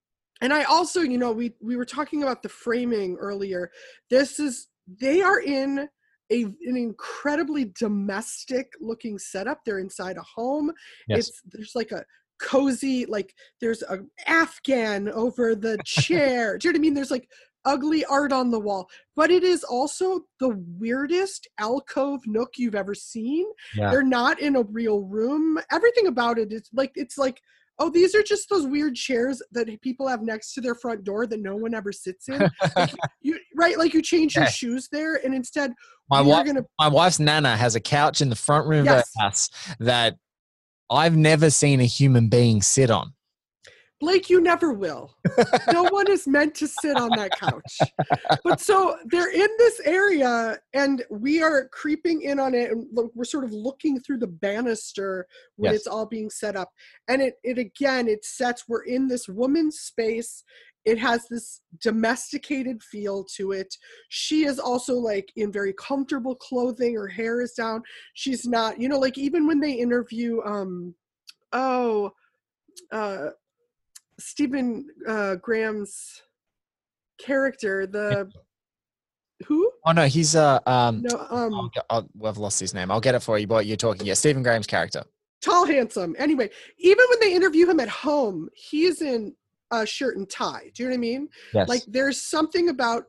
and 0.42 0.54
i 0.54 0.62
also 0.66 1.02
you 1.02 1.18
know 1.18 1.32
we 1.32 1.52
we 1.64 1.76
were 1.76 1.84
talking 1.84 2.22
about 2.22 2.44
the 2.44 2.50
framing 2.50 3.18
earlier 3.18 3.72
this 4.12 4.40
is 4.40 4.68
they 5.02 5.20
are 5.24 5.40
in 5.40 5.90
a, 6.32 6.44
an 6.44 6.78
incredibly 6.78 7.74
domestic 7.80 8.72
looking 8.80 9.18
setup 9.18 9.62
they're 9.66 9.80
inside 9.80 10.16
a 10.18 10.22
home 10.22 10.72
Yes. 11.08 11.18
it's 11.30 11.42
there's 11.52 11.72
like 11.74 11.92
a 11.92 12.06
cozy 12.40 13.08
like 13.08 13.34
there's 13.60 13.82
a 13.82 13.98
afghan 14.28 15.10
over 15.10 15.56
the 15.56 15.78
chair 15.86 16.56
do 16.60 16.68
you 16.68 16.72
know 16.72 16.78
what 16.78 16.80
i 16.80 16.82
mean 16.82 16.94
there's 16.94 17.12
like 17.12 17.28
ugly 17.66 18.05
art 18.05 18.32
on 18.32 18.49
the 18.51 18.60
wall 18.60 18.89
but 19.16 19.30
it 19.32 19.43
is 19.43 19.64
also 19.64 20.22
the 20.39 20.49
weirdest 20.78 21.47
alcove 21.60 22.22
nook 22.26 22.53
you've 22.57 22.76
ever 22.76 22.93
seen 22.95 23.45
Yeah. 23.76 23.91
they're 23.91 24.03
not 24.03 24.39
in 24.39 24.55
a 24.55 24.64
real 24.64 25.01
room 25.01 25.60
everything 25.72 26.07
about 26.07 26.38
it 26.39 26.51
is 26.53 26.70
like 26.74 26.91
it's 26.95 27.18
like 27.18 27.41
oh 27.80 27.89
these 27.89 28.16
are 28.16 28.24
just 28.24 28.49
those 28.49 28.66
weird 28.68 28.95
chairs 28.95 29.41
that 29.51 29.68
people 29.82 30.07
have 30.07 30.22
next 30.22 30.53
to 30.53 30.62
their 30.62 30.76
front 30.76 31.03
door 31.03 31.28
that 31.28 31.41
no 31.41 31.55
one 31.55 31.74
ever 31.74 31.91
sits 31.91 32.30
in 32.30 32.49
Like, 32.76 32.91
you 33.22 33.38
right 33.55 33.78
like 33.78 33.93
you 33.93 34.01
change 34.01 34.36
your 34.36 34.45
Yeah. 34.45 34.49
shoes 34.51 34.88
there 34.91 35.16
and 35.24 35.34
instead 35.36 35.74
My 36.10 36.22
wife, 36.22 36.45
gonna 36.45 36.64
my 36.80 36.88
wife's 36.88 37.20
nana 37.20 37.55
has 37.57 37.76
a 37.76 37.80
couch 37.80 38.22
in 38.22 38.30
the 38.30 38.36
front 38.36 38.68
room 38.68 38.86
Yes. 38.86 39.01
of 39.01 39.22
her 39.22 39.24
house 39.26 39.49
that 39.80 40.16
I've 40.89 41.16
never 41.16 41.49
seen 41.51 41.80
a 41.82 41.86
human 41.86 42.30
being 42.30 42.62
sit 42.64 42.89
on. 42.89 43.14
Blake, 44.00 44.30
you 44.30 44.39
never 44.41 44.72
will. 44.72 45.14
no 45.74 45.84
one 45.84 46.10
is 46.10 46.26
meant 46.26 46.56
to 46.56 46.68
sit 46.68 46.95
on 46.97 47.10
that 47.18 47.32
couch. 47.38 47.78
But 48.43 48.62
so 48.62 48.95
they're 49.06 49.32
in 49.32 49.50
this 49.58 49.82
area 49.84 50.58
and 50.74 51.04
we 51.10 51.41
are 51.41 51.68
creeping 51.70 52.22
in 52.22 52.39
on 52.39 52.54
it 52.54 52.72
and 52.72 52.88
we're 53.14 53.26
sort 53.26 53.43
of 53.43 53.52
looking 53.52 54.00
through 54.00 54.20
the 54.20 54.28
banister 54.28 55.28
when 55.58 55.72
Yes. 55.74 55.80
it's 55.82 55.88
all 55.88 56.06
being 56.06 56.30
set 56.30 56.56
up. 56.56 56.72
And 57.10 57.22
it 57.22 57.36
it 57.43 57.58
again 57.58 58.08
it 58.08 58.24
sets 58.24 58.66
we're 58.68 58.84
in 58.84 59.08
this 59.08 59.28
woman's 59.28 59.80
space. 59.80 60.43
It 60.86 60.97
has 60.97 61.28
this 61.30 61.62
domesticated 61.82 62.82
feel 62.82 63.26
to 63.36 63.52
it. 63.52 63.76
She 64.08 64.45
is 64.45 64.60
also 64.60 64.95
like 64.95 65.30
in 65.36 65.52
very 65.52 65.74
comfortable 65.74 66.36
clothing. 66.36 66.95
Her 66.95 67.08
hair 67.10 67.41
is 67.41 67.52
down. 67.54 67.84
She's 68.14 68.45
not, 68.47 68.80
you 68.80 68.88
know, 68.88 68.97
like 68.97 69.18
even 69.18 69.45
when 69.45 69.60
they 69.60 69.74
interview 69.74 70.41
um 70.45 70.95
oh 71.52 72.12
uh 72.91 73.30
Stephen 74.20 74.86
uh, 75.08 75.36
Graham's 75.36 76.22
character, 77.20 77.88
the 77.88 78.32
who? 79.46 79.72
Oh 79.86 79.92
no, 79.94 80.06
he's 80.06 80.36
uh 80.36 80.60
um. 80.66 81.02
No, 81.02 81.18
um, 81.30 81.54
I'll, 81.54 81.72
I'll, 81.90 82.10
well, 82.16 82.32
I've 82.32 82.38
lost 82.38 82.60
his 82.60 82.74
name. 82.74 82.92
I'll 82.92 83.00
get 83.00 83.16
it 83.16 83.22
for 83.22 83.40
you. 83.40 83.48
But 83.48 83.66
you're 83.66 83.78
talking, 83.78 84.06
yeah, 84.06 84.14
Stephen 84.14 84.44
Graham's 84.44 84.68
character. 84.68 85.04
tall, 85.42 85.66
handsome. 85.66 86.16
Anyway, 86.20 86.50
even 86.78 87.06
when 87.10 87.20
they 87.22 87.34
interview 87.34 87.68
him 87.70 87.80
at 87.80 87.88
home, 87.90 88.50
he's 88.54 89.02
in 89.02 89.34
a 89.72 89.86
shirt 89.86 90.18
and 90.18 90.30
tie. 90.30 90.72
Do 90.74 90.84
you 90.84 90.90
know 90.90 90.94
what 90.94 90.98
I 90.98 91.00
mean? 91.00 91.30
Yes. 91.54 91.70
Like, 91.70 91.84
there's 91.88 92.22
something 92.22 92.70
about 92.70 93.06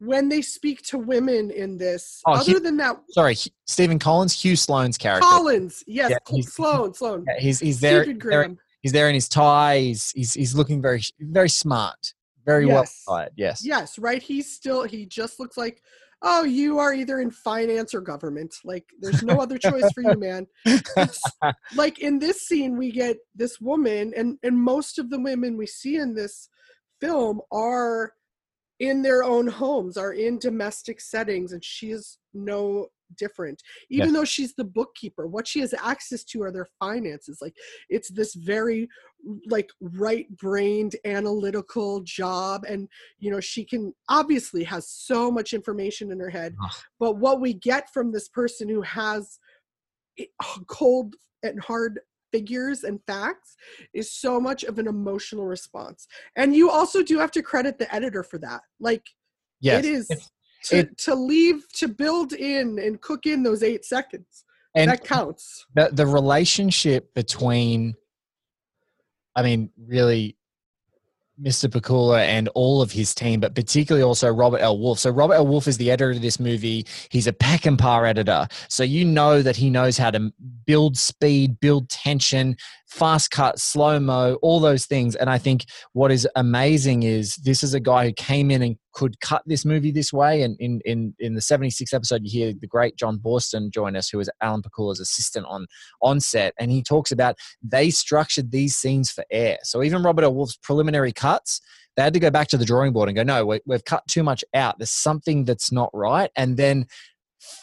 when 0.00 0.28
they 0.28 0.40
speak 0.42 0.82
to 0.82 0.98
women 0.98 1.50
in 1.50 1.76
this. 1.76 2.22
Oh, 2.26 2.32
other 2.32 2.52
he- 2.52 2.58
than 2.58 2.76
that, 2.78 2.96
Sorry, 3.10 3.34
Hu- 3.34 3.50
Stephen 3.66 3.98
Collins, 3.98 4.32
Hugh 4.42 4.56
Sloan's 4.56 4.96
character. 4.98 5.28
Collins, 5.28 5.84
yes, 5.86 6.10
Yeah, 6.10 6.40
Sloan, 6.42 6.94
Sloan, 6.94 7.24
Yeah, 7.28 7.38
he's 7.40 7.60
he's 7.60 7.78
there. 7.80 8.02
Stephen 8.02 8.18
Graham. 8.18 8.58
He's 8.82 8.92
there 8.92 9.08
in 9.08 9.14
his 9.14 9.28
tie. 9.28 9.78
He's 9.78 10.10
he's, 10.12 10.34
he's 10.34 10.54
looking 10.54 10.80
very 10.80 11.02
very 11.20 11.48
smart, 11.48 12.14
very 12.44 12.66
well 12.66 12.82
Yes. 12.82 13.04
tied. 13.08 13.30
Yes. 13.36 13.60
Yes, 13.64 13.98
right. 13.98 14.22
He's 14.22 14.50
still. 14.52 14.84
He 14.84 15.06
just 15.06 15.40
looks 15.40 15.56
like. 15.56 15.82
Oh, 16.20 16.42
you 16.42 16.80
are 16.80 16.92
either 16.92 17.20
in 17.20 17.30
finance 17.30 17.94
or 17.94 18.00
government. 18.00 18.52
Like, 18.64 18.84
there's 18.98 19.22
no 19.22 19.38
other 19.40 19.56
choice 19.56 19.88
for 19.94 20.02
you, 20.02 20.16
man. 20.18 20.48
It's, 20.64 21.22
like 21.76 22.00
in 22.00 22.18
this 22.18 22.40
scene, 22.42 22.76
we 22.76 22.90
get 22.90 23.18
this 23.36 23.60
woman, 23.60 24.12
and 24.16 24.36
and 24.42 24.60
most 24.60 24.98
of 24.98 25.10
the 25.10 25.20
women 25.20 25.56
we 25.56 25.66
see 25.68 25.94
in 25.94 26.14
this 26.14 26.48
film 27.00 27.40
are 27.52 28.14
in 28.80 29.02
their 29.02 29.22
own 29.22 29.46
homes, 29.46 29.96
are 29.96 30.12
in 30.12 30.38
domestic 30.40 31.00
settings, 31.00 31.52
and 31.52 31.64
she 31.64 31.90
is 31.92 32.18
no 32.34 32.88
different. 33.16 33.62
Even 33.90 34.08
Yes. 34.08 34.14
though 34.14 34.24
she's 34.24 34.54
the 34.54 34.64
bookkeeper, 34.64 35.26
what 35.26 35.46
she 35.46 35.60
has 35.60 35.74
access 35.82 36.24
to 36.24 36.42
are 36.42 36.52
their 36.52 36.68
finances. 36.78 37.38
Like 37.40 37.54
it's 37.88 38.08
this 38.10 38.34
very 38.34 38.88
like 39.46 39.70
right-brained 39.80 40.94
analytical 41.04 42.00
job 42.02 42.64
and 42.68 42.88
you 43.18 43.30
know 43.32 43.40
she 43.40 43.64
can 43.64 43.92
obviously 44.08 44.62
has 44.62 44.88
so 44.88 45.28
much 45.28 45.52
information 45.52 46.12
in 46.12 46.20
her 46.20 46.30
head 46.30 46.54
but 47.00 47.14
what 47.16 47.40
we 47.40 47.52
get 47.52 47.92
from 47.92 48.12
this 48.12 48.28
person 48.28 48.68
who 48.68 48.80
has 48.80 49.40
eh, 50.20 50.24
cold 50.68 51.16
and 51.42 51.60
hard 51.60 51.98
figures 52.30 52.84
and 52.84 53.00
facts 53.08 53.56
is 53.92 54.12
so 54.12 54.38
much 54.40 54.62
of 54.62 54.78
an 54.78 54.86
emotional 54.86 55.46
response 55.46 56.06
and 56.36 56.54
you 56.54 56.70
also 56.70 57.02
do 57.02 57.18
have 57.18 57.32
to 57.32 57.42
credit 57.42 57.76
the 57.76 57.92
editor 57.92 58.22
for 58.22 58.38
that 58.38 58.60
like 58.78 59.04
Yes. 59.60 59.84
it 59.84 59.90
is 59.90 60.10
It's- 60.12 60.30
to, 60.64 60.78
it- 60.78 60.98
to 60.98 61.14
leave 61.14 61.68
to 61.74 61.88
build 61.88 62.32
in 62.32 62.78
and 62.78 63.00
cook 63.00 63.26
in 63.26 63.42
those 63.42 63.62
eight 63.62 63.84
seconds. 63.84 64.44
And 64.74 64.90
that 64.90 65.02
counts. 65.04 65.66
the 65.74 65.88
the 65.92 66.06
relationship 66.06 67.12
between 67.14 67.94
i 69.34 69.42
mean 69.42 69.70
really 69.86 70.36
mr 71.42 71.68
Pakula 71.70 72.20
and 72.20 72.48
all 72.54 72.82
of 72.82 72.90
his 72.92 73.14
team 73.14 73.40
but 73.40 73.54
particularly 73.54 74.02
also 74.02 74.28
robert 74.30 74.58
l. 74.58 74.78
Wolfe. 74.78 74.98
So 74.98 75.10
robert 75.10 75.34
l. 75.34 75.46
Wolfe 75.46 75.68
is 75.68 75.76
the 75.78 75.90
editor 75.90 76.10
of 76.10 76.20
this 76.20 76.38
movie. 76.40 76.84
He's 77.10 77.26
a 77.28 77.32
Peckinpah 77.32 78.08
editor. 78.08 78.46
So 78.68 78.82
you 78.82 79.04
know 79.04 79.40
that 79.42 79.56
he 79.56 79.70
knows 79.70 79.96
how 79.96 80.10
to 80.10 80.32
build 80.66 80.96
speed 80.98 81.60
build 81.60 81.88
tension 81.88 82.56
fast 82.88 83.30
cut 83.30 83.58
slow 83.58 84.00
mo 84.00 84.38
all 84.42 84.60
those 84.60 84.86
things. 84.86 85.14
And 85.14 85.28
i 85.30 85.38
think 85.38 85.66
what 85.92 86.10
is 86.10 86.26
amazing 86.36 87.02
is 87.02 87.36
this 87.36 87.62
is 87.62 87.74
a 87.74 87.80
guy 87.80 88.06
who 88.06 88.12
came 88.12 88.50
in 88.50 88.62
and 88.62 88.76
could 88.92 89.20
cut 89.20 89.42
this 89.46 89.64
movie 89.64 89.92
this 89.92 90.12
way. 90.12 90.42
And 90.42 90.56
in 90.58 90.80
in 90.84 91.14
in 91.18 91.34
the 91.34 91.40
76th 91.40 91.94
episode 91.94 92.22
you 92.24 92.30
hear 92.30 92.52
the 92.58 92.66
great 92.66 92.96
jon 92.96 93.18
boorstin 93.18 93.70
join 93.70 93.94
us 93.94 94.08
who 94.08 94.18
was 94.18 94.30
alan 94.42 94.62
pakula's 94.62 95.00
assistant 95.00 95.46
on 95.48 95.66
on 96.02 96.20
set. 96.20 96.54
And 96.58 96.70
he 96.70 96.82
talks 96.82 97.12
about 97.12 97.36
they 97.62 97.90
structured 97.90 98.50
these 98.50 98.76
scenes 98.76 99.10
for 99.10 99.24
air. 99.30 99.58
So 99.62 99.82
even 99.82 100.02
robert 100.02 100.24
L. 100.24 100.34
wolfe's 100.34 100.56
preliminary 100.56 101.12
cuts 101.12 101.60
they 101.96 102.04
had 102.04 102.14
to 102.14 102.20
go 102.20 102.30
back 102.30 102.46
to 102.48 102.56
the 102.56 102.64
drawing 102.64 102.92
board 102.92 103.08
and 103.08 103.16
go 103.16 103.22
no 103.22 103.44
we, 103.44 103.60
we've 103.66 103.84
cut 103.84 104.06
too 104.08 104.22
much 104.22 104.44
out. 104.54 104.78
There's 104.78 104.90
something 104.90 105.44
that's 105.44 105.70
not 105.72 105.90
right. 105.92 106.30
And 106.36 106.56
then 106.56 106.86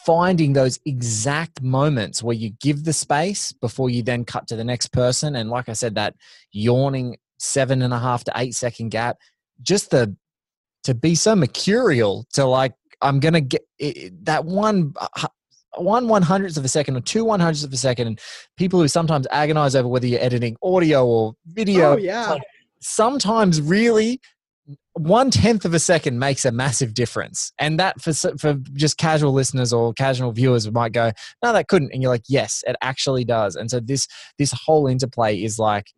finding 0.04 0.52
those 0.52 0.78
exact 0.84 1.62
moments 1.62 2.22
where 2.22 2.36
you 2.36 2.50
give 2.60 2.84
the 2.84 2.92
space 2.92 3.52
before 3.52 3.90
you 3.90 4.02
then 4.02 4.24
cut 4.24 4.46
to 4.48 4.56
the 4.56 4.64
next 4.64 4.88
person. 4.88 5.36
And 5.36 5.50
like 5.50 5.68
i 5.68 5.72
said 5.72 5.94
that 5.94 6.14
yawning 6.52 7.16
seven 7.38 7.82
and 7.82 7.92
a 7.92 7.98
half 7.98 8.24
to 8.24 8.32
eight 8.36 8.54
second 8.54 8.90
gap 8.90 9.18
just 9.62 9.90
the 9.90 10.14
to 10.84 10.94
be 10.94 11.14
so 11.14 11.34
mercurial 11.36 12.26
to 12.32 12.44
like 12.44 12.72
i'm 13.02 13.20
gonna 13.20 13.40
get 13.40 13.62
it, 13.78 14.24
that 14.24 14.44
one 14.44 14.94
uh, 14.98 15.08
hu- 15.16 15.82
one 15.82 16.08
one 16.08 16.22
hundredths 16.22 16.56
of 16.56 16.64
a 16.64 16.68
second 16.68 16.96
or 16.96 17.00
two 17.00 17.24
one 17.24 17.40
hundredths 17.40 17.64
of 17.64 17.72
a 17.72 17.76
second 17.76 18.06
and 18.06 18.20
people 18.56 18.80
who 18.80 18.88
sometimes 18.88 19.26
agonize 19.30 19.76
over 19.76 19.88
whether 19.88 20.06
you're 20.06 20.22
editing 20.22 20.56
audio 20.62 21.06
or 21.06 21.34
video. 21.46 21.92
Oh 21.92 21.96
yeah. 21.96 22.30
Like, 22.30 22.42
sometimes 22.80 23.60
really 23.60 24.20
one 24.96 25.30
tenth 25.30 25.64
of 25.66 25.74
a 25.74 25.78
second 25.78 26.18
makes 26.18 26.44
a 26.44 26.52
massive 26.52 26.94
difference. 26.94 27.52
And 27.58 27.78
that 27.78 28.00
for 28.00 28.12
for 28.12 28.54
just 28.72 28.96
casual 28.96 29.32
listeners 29.32 29.72
or 29.72 29.92
casual 29.92 30.32
viewers 30.32 30.70
might 30.70 30.92
go 30.92 31.12
no 31.42 31.52
that 31.52 31.68
couldn't. 31.68 31.92
And 31.92 32.02
you're 32.02 32.10
like 32.10 32.24
yes 32.28 32.64
it 32.66 32.76
actually 32.80 33.24
does. 33.24 33.56
And 33.56 33.70
so 33.70 33.80
this 33.80 34.08
this 34.38 34.52
whole 34.52 34.86
interplay 34.86 35.36
is 35.36 35.58
like 35.58 35.92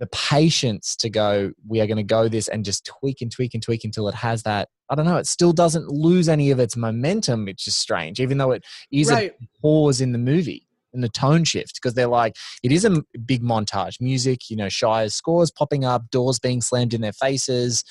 the 0.00 0.08
patience 0.08 0.96
to 0.96 1.08
go 1.08 1.52
we 1.68 1.80
are 1.80 1.86
going 1.86 1.96
to 1.96 2.02
go 2.02 2.26
this 2.28 2.48
and 2.48 2.64
just 2.64 2.84
tweak 2.84 3.20
and 3.20 3.30
tweak 3.30 3.54
and 3.54 3.62
tweak 3.62 3.84
until 3.84 4.08
it 4.08 4.14
has 4.14 4.42
that 4.42 4.68
i 4.90 4.94
don't 4.96 5.06
know 5.06 5.16
it 5.16 5.26
still 5.26 5.52
doesn't 5.52 5.88
lose 5.88 6.28
any 6.28 6.50
of 6.50 6.58
its 6.58 6.76
momentum 6.76 7.44
which 7.44 7.68
is 7.68 7.76
strange 7.76 8.18
even 8.18 8.36
though 8.36 8.50
it 8.50 8.64
is 8.90 9.08
right. 9.08 9.30
a 9.40 9.60
pause 9.60 10.00
in 10.00 10.10
the 10.10 10.18
movie 10.18 10.66
in 10.94 11.00
the 11.00 11.08
tone 11.08 11.44
shift 11.44 11.74
because 11.74 11.94
they're 11.94 12.06
like 12.06 12.36
it 12.62 12.72
is 12.72 12.84
a 12.84 13.02
big 13.26 13.42
montage. 13.42 14.00
Music 14.00 14.48
you 14.48 14.56
know 14.56 14.68
shire's 14.68 15.14
scores 15.14 15.50
popping 15.50 15.84
up 15.84 16.08
doors 16.10 16.38
being 16.38 16.60
slammed 16.60 16.94
in 16.94 17.00
their 17.00 17.12
faces 17.12 17.84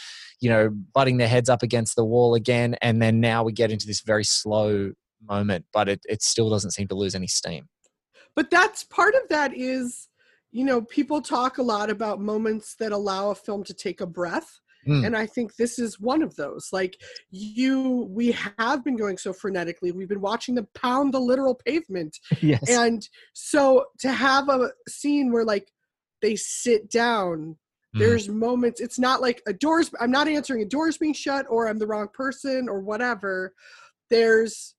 you 0.43 0.49
know 0.49 0.69
butting 0.93 1.17
their 1.17 1.27
heads 1.27 1.49
up 1.49 1.63
against 1.63 1.95
the 1.95 2.03
wall 2.03 2.35
again 2.35 2.75
and 2.81 3.01
then 3.01 3.19
now 3.21 3.43
we 3.43 3.53
get 3.53 3.71
into 3.71 3.87
this 3.87 4.01
very 4.01 4.25
slow 4.25 4.91
moment 5.29 5.65
but 5.71 5.87
it, 5.87 6.01
it 6.05 6.21
still 6.21 6.49
doesn't 6.49 6.71
seem 6.71 6.87
to 6.87 6.95
lose 6.95 7.15
any 7.15 7.27
steam. 7.27 7.67
But 8.35 8.49
that's 8.49 8.83
part 8.83 9.15
of 9.15 9.21
that 9.29 9.55
is 9.55 10.09
you 10.51 10.65
know 10.65 10.81
people 10.81 11.21
talk 11.21 11.57
a 11.57 11.63
lot 11.63 11.89
about 11.89 12.19
moments 12.19 12.75
that 12.79 12.91
allow 12.91 13.29
a 13.29 13.35
film 13.35 13.63
to 13.63 13.73
take 13.73 14.01
a 14.01 14.05
breath 14.05 14.59
Mm. 14.87 15.05
and 15.05 15.15
i 15.15 15.25
think 15.25 15.55
this 15.55 15.79
is 15.79 15.97
one 15.97 16.21
of 16.21 16.35
those. 16.35 16.67
Like 16.73 16.97
you 17.31 18.05
we 18.09 18.35
have 18.57 18.83
been 18.83 18.97
going 18.97 19.17
so 19.17 19.31
frenetically 19.31 19.93
we've 19.93 20.09
been 20.09 20.19
watching 20.19 20.55
them 20.55 20.67
pound 20.75 21.13
the 21.13 21.19
literal 21.19 21.55
pavement. 21.55 22.19
Yes. 22.41 22.69
And 22.69 23.07
so 23.31 23.85
to 23.99 24.11
have 24.11 24.49
a 24.49 24.71
scene 24.89 25.31
where 25.31 25.45
like 25.45 25.71
they 26.21 26.35
sit 26.35 26.89
down 26.89 27.57
Mm. 27.95 27.99
there's 27.99 28.27
moments 28.29 28.81
it's 28.81 28.97
not 28.97 29.21
like 29.21 29.41
a 29.47 29.53
doors 29.53 29.91
i'm 29.99 30.11
not 30.11 30.27
answering 30.27 30.61
a 30.61 30.65
doors 30.65 30.97
being 30.97 31.13
shut 31.13 31.45
or 31.49 31.67
i'm 31.67 31.77
the 31.77 31.87
wrong 31.87 32.07
person 32.13 32.67
or 32.69 32.79
whatever. 32.79 33.53
There's 34.09 34.75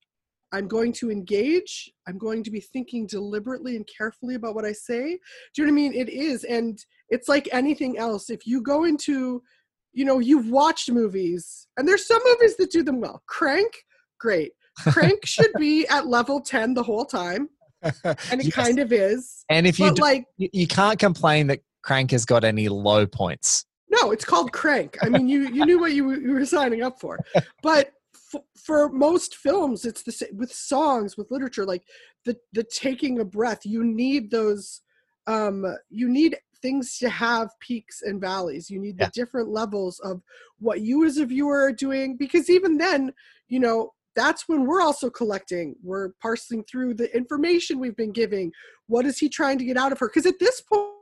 i'm 0.52 0.68
going 0.68 0.92
to 0.94 1.10
engage 1.10 1.90
i'm 2.08 2.18
going 2.18 2.42
to 2.44 2.50
be 2.50 2.60
thinking 2.60 3.06
deliberately 3.06 3.76
and 3.76 3.86
carefully 3.86 4.34
about 4.34 4.54
what 4.54 4.64
i 4.64 4.72
say. 4.72 5.18
Do 5.54 5.62
you 5.62 5.66
know 5.66 5.72
what 5.72 5.78
i 5.78 5.82
mean? 5.82 5.94
It 5.94 6.08
is 6.08 6.44
and 6.44 6.78
it's 7.08 7.28
like 7.28 7.48
anything 7.52 7.98
else. 7.98 8.30
If 8.30 8.46
you 8.46 8.60
go 8.62 8.84
into 8.84 9.42
you 9.92 10.04
know 10.04 10.18
you've 10.18 10.50
watched 10.50 10.90
movies 10.90 11.68
and 11.76 11.86
there's 11.86 12.06
some 12.06 12.20
movies 12.24 12.56
that 12.56 12.70
do 12.72 12.82
them 12.82 13.00
well. 13.00 13.22
Crank? 13.26 13.72
Great. 14.18 14.52
Crank 14.88 15.24
should 15.24 15.52
be 15.58 15.86
at 15.88 16.06
level 16.08 16.40
10 16.40 16.74
the 16.74 16.82
whole 16.82 17.04
time 17.04 17.48
and 17.82 18.40
it 18.40 18.46
Yes. 18.46 18.54
kind 18.54 18.78
of 18.80 18.92
is. 18.92 19.44
And 19.48 19.66
if 19.66 19.78
you 19.78 19.92
like 19.92 20.24
you 20.36 20.66
can't 20.66 20.98
complain 20.98 21.46
that 21.48 21.60
crank 21.84 22.10
has 22.10 22.24
got 22.24 22.44
any 22.44 22.68
low 22.68 23.06
points. 23.06 23.66
No 23.90 24.10
it's 24.10 24.24
called 24.24 24.52
crank. 24.52 24.96
I 25.02 25.08
mean 25.08 25.28
you 25.28 25.48
you 25.50 25.64
knew 25.66 25.78
what 25.78 25.92
you, 25.92 26.04
were- 26.06 26.20
you 26.20 26.32
were 26.32 26.46
signing 26.46 26.82
up 26.82 26.98
for. 26.98 27.18
But 27.62 27.92
f- 28.34 28.42
for 28.56 28.88
most 28.88 29.36
films 29.36 29.84
it's 29.84 30.02
the 30.02 30.12
same 30.12 30.36
with 30.36 30.52
songs 30.52 31.16
with 31.16 31.30
literature 31.30 31.64
like 31.64 31.82
the 32.24 32.36
the 32.52 32.64
taking 32.64 33.20
a 33.20 33.24
breath 33.24 33.64
you 33.64 33.84
need 33.84 34.30
those 34.30 34.80
um 35.26 35.64
you 35.90 36.08
need 36.08 36.36
things 36.62 36.96
to 36.98 37.10
have 37.10 37.50
peaks 37.60 38.00
and 38.02 38.20
valleys. 38.20 38.70
You 38.70 38.80
need 38.80 38.96
the 38.96 39.10
different 39.12 39.50
levels 39.50 40.00
of 40.00 40.22
what 40.58 40.80
you 40.80 41.04
as 41.04 41.18
a 41.18 41.26
viewer 41.26 41.64
are 41.64 41.72
doing 41.72 42.16
because 42.16 42.48
even 42.48 42.78
then 42.78 43.12
you 43.48 43.60
know 43.60 43.92
that's 44.16 44.48
when 44.48 44.64
we're 44.64 44.80
also 44.80 45.10
collecting. 45.10 45.74
We're 45.82 46.10
parsing 46.22 46.64
through 46.64 46.94
the 46.94 47.14
information 47.14 47.78
we've 47.80 47.96
been 47.96 48.12
giving. 48.12 48.52
What 48.86 49.06
is 49.06 49.18
he 49.18 49.28
trying 49.28 49.58
to 49.58 49.64
get 49.64 49.76
out 49.76 49.92
of 49.92 49.98
her? 49.98 50.08
Because 50.08 50.24
at 50.26 50.38
this 50.38 50.60
point 50.60 50.93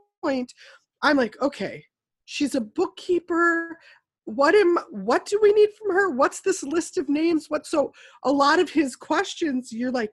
i'm 1.03 1.17
like 1.17 1.39
okay 1.41 1.83
she's 2.25 2.55
a 2.55 2.61
bookkeeper. 2.61 3.77
What 4.25 4.55
am 4.55 4.77
what 4.89 5.25
do 5.25 5.39
we 5.41 5.51
need 5.51 5.69
from 5.73 5.93
her? 5.93 6.09
What's 6.11 6.41
this 6.41 6.63
list 6.63 6.97
of 6.97 7.09
names? 7.09 7.47
What 7.49 7.65
so 7.65 7.91
a 8.23 8.31
lot 8.31 8.59
of 8.59 8.69
his 8.69 8.95
questions 8.95 9.71
you're 9.71 9.91
like 9.91 10.11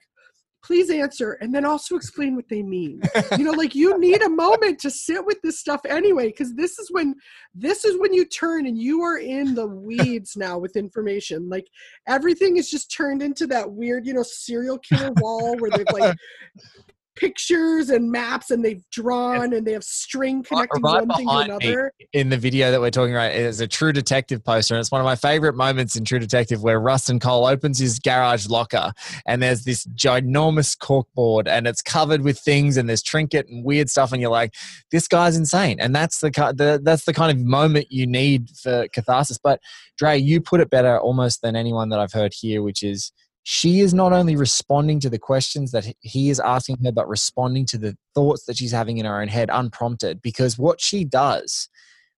please 0.62 0.90
answer 0.90 1.38
and 1.40 1.54
then 1.54 1.64
also 1.64 1.96
explain 1.96 2.36
what 2.36 2.48
they 2.50 2.62
mean. 2.62 3.00
You 3.38 3.44
know 3.44 3.52
like 3.52 3.74
you 3.74 3.96
need 4.00 4.20
a 4.22 4.28
moment 4.28 4.80
to 4.80 4.90
sit 4.90 5.24
with 5.24 5.40
this 5.42 5.60
stuff 5.60 5.80
anyway 5.88 6.26
because 6.26 6.54
this 6.54 6.78
is 6.78 6.90
when 6.90 7.14
this 7.54 7.84
is 7.84 7.98
when 8.00 8.12
you 8.12 8.24
turn 8.24 8.66
and 8.66 8.76
you 8.76 9.00
are 9.02 9.18
in 9.18 9.54
the 9.54 9.66
weeds 9.66 10.36
now 10.36 10.58
with 10.58 10.76
information. 10.76 11.48
Like 11.48 11.68
everything 12.08 12.56
is 12.56 12.68
just 12.68 12.94
turned 12.94 13.22
into 13.22 13.46
that 13.46 13.70
weird 13.70 14.06
you 14.06 14.12
know 14.12 14.24
serial 14.24 14.78
killer 14.78 15.12
wall 15.18 15.56
where 15.58 15.70
they've 15.70 15.86
like 15.92 16.16
pictures 17.20 17.90
and 17.90 18.10
maps 18.10 18.50
and 18.50 18.64
they've 18.64 18.82
drawn 18.90 19.52
and 19.52 19.66
they 19.66 19.72
have 19.72 19.84
string 19.84 20.42
connecting 20.42 20.82
right 20.82 21.06
one 21.06 21.16
thing 21.18 21.28
to 21.28 21.36
another. 21.36 21.92
in 22.14 22.30
the 22.30 22.38
video 22.38 22.70
that 22.70 22.80
we're 22.80 22.90
talking 22.90 23.14
about 23.14 23.32
is 23.32 23.60
a 23.60 23.68
True 23.68 23.92
Detective 23.92 24.42
poster, 24.42 24.74
and 24.74 24.80
it's 24.80 24.90
one 24.90 25.02
of 25.02 25.04
my 25.04 25.16
favorite 25.16 25.54
moments 25.54 25.96
in 25.96 26.04
True 26.04 26.18
Detective 26.18 26.62
where 26.62 26.80
Rustin 26.80 27.20
Cohle 27.20 27.46
opens 27.46 27.78
his 27.78 27.98
garage 27.98 28.48
locker, 28.48 28.92
and 29.26 29.42
there's 29.42 29.64
this 29.64 29.86
ginormous 29.88 30.76
corkboard, 30.76 31.46
and 31.46 31.66
it's 31.66 31.82
covered 31.82 32.22
with 32.22 32.38
things, 32.38 32.78
and 32.78 32.88
there's 32.88 33.02
trinket 33.02 33.46
and 33.48 33.64
weird 33.64 33.90
stuff, 33.90 34.12
and 34.12 34.22
you're 34.22 34.30
like, 34.30 34.54
this 34.90 35.06
guy's 35.06 35.36
insane, 35.36 35.78
and 35.78 35.94
that's 35.94 36.20
the, 36.20 36.30
the 36.56 36.80
that's 36.82 37.04
the 37.04 37.12
kind 37.12 37.30
of 37.30 37.44
moment 37.44 37.88
you 37.90 38.06
need 38.06 38.48
for 38.62 38.88
catharsis. 38.94 39.38
But 39.38 39.60
Dre, 39.98 40.16
you 40.16 40.40
put 40.40 40.60
it 40.60 40.70
better 40.70 40.98
almost 40.98 41.42
than 41.42 41.54
anyone 41.54 41.90
that 41.90 41.98
I've 41.98 42.12
heard 42.12 42.32
here, 42.34 42.62
which 42.62 42.82
is 42.82 43.12
she 43.42 43.80
is 43.80 43.94
not 43.94 44.12
only 44.12 44.36
responding 44.36 45.00
to 45.00 45.10
the 45.10 45.18
questions 45.18 45.72
that 45.72 45.92
he 46.00 46.30
is 46.30 46.40
asking 46.40 46.78
her, 46.84 46.92
but 46.92 47.08
responding 47.08 47.64
to 47.66 47.78
the 47.78 47.96
thoughts 48.14 48.44
that 48.44 48.56
she's 48.56 48.72
having 48.72 48.98
in 48.98 49.06
her 49.06 49.20
own 49.20 49.28
head 49.28 49.48
unprompted. 49.52 50.20
Because 50.20 50.58
what 50.58 50.80
she 50.80 51.04
does, 51.04 51.68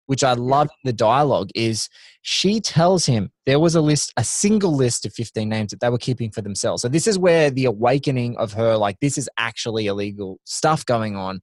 which 0.06 0.24
I 0.24 0.32
love 0.32 0.66
in 0.66 0.88
the 0.88 0.92
dialogue, 0.92 1.50
is 1.54 1.88
she 2.22 2.60
tells 2.60 3.06
him 3.06 3.30
there 3.46 3.60
was 3.60 3.76
a 3.76 3.80
list, 3.80 4.12
a 4.16 4.24
single 4.24 4.74
list 4.74 5.06
of 5.06 5.14
15 5.14 5.48
names 5.48 5.70
that 5.70 5.80
they 5.80 5.88
were 5.88 5.98
keeping 5.98 6.30
for 6.30 6.42
themselves. 6.42 6.82
So 6.82 6.88
this 6.88 7.06
is 7.06 7.18
where 7.18 7.50
the 7.50 7.66
awakening 7.66 8.36
of 8.36 8.52
her, 8.54 8.76
like, 8.76 8.98
this 9.00 9.16
is 9.16 9.30
actually 9.38 9.86
illegal 9.86 10.40
stuff 10.44 10.84
going 10.84 11.14
on. 11.14 11.40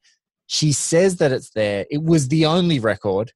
She 0.47 0.73
says 0.73 1.17
that 1.17 1.31
it's 1.31 1.51
there. 1.51 1.85
It 1.89 2.03
was 2.03 2.27
the 2.27 2.45
only 2.45 2.79
record. 2.79 3.31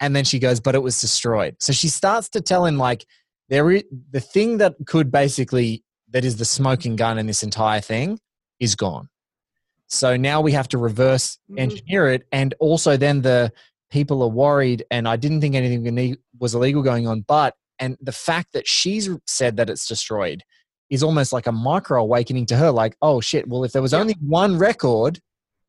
And 0.00 0.16
then 0.16 0.24
she 0.24 0.38
goes, 0.38 0.58
but 0.58 0.74
it 0.74 0.82
was 0.82 1.00
destroyed. 1.00 1.56
So 1.60 1.72
she 1.72 1.88
starts 1.88 2.28
to 2.30 2.40
tell 2.40 2.64
him, 2.64 2.78
like, 2.78 3.04
there 3.52 3.70
is 3.70 3.84
the 4.10 4.20
thing 4.20 4.56
that 4.56 4.74
could 4.86 5.12
basically 5.12 5.84
that 6.10 6.24
is 6.24 6.36
the 6.36 6.44
smoking 6.44 6.96
gun 6.96 7.18
in 7.18 7.26
this 7.26 7.42
entire 7.42 7.82
thing 7.82 8.18
is 8.58 8.74
gone. 8.74 9.10
So 9.88 10.16
now 10.16 10.40
we 10.40 10.52
have 10.52 10.68
to 10.68 10.78
reverse 10.78 11.36
mm-hmm. 11.50 11.58
engineer 11.58 12.08
it, 12.08 12.26
and 12.32 12.54
also 12.60 12.96
then 12.96 13.20
the 13.20 13.52
people 13.90 14.22
are 14.22 14.28
worried. 14.28 14.86
And 14.90 15.06
I 15.06 15.16
didn't 15.16 15.42
think 15.42 15.54
anything 15.54 16.16
was 16.40 16.54
illegal 16.54 16.82
going 16.82 17.06
on, 17.06 17.26
but 17.28 17.54
and 17.78 17.98
the 18.00 18.12
fact 18.12 18.54
that 18.54 18.66
she's 18.66 19.10
said 19.26 19.58
that 19.58 19.68
it's 19.68 19.86
destroyed 19.86 20.42
is 20.88 21.02
almost 21.02 21.30
like 21.34 21.46
a 21.46 21.52
micro 21.52 22.00
awakening 22.00 22.46
to 22.46 22.56
her. 22.56 22.70
Like, 22.70 22.96
oh 23.02 23.20
shit! 23.20 23.46
Well, 23.46 23.64
if 23.64 23.72
there 23.72 23.82
was 23.82 23.92
only 23.92 24.16
one 24.26 24.56
record 24.56 25.20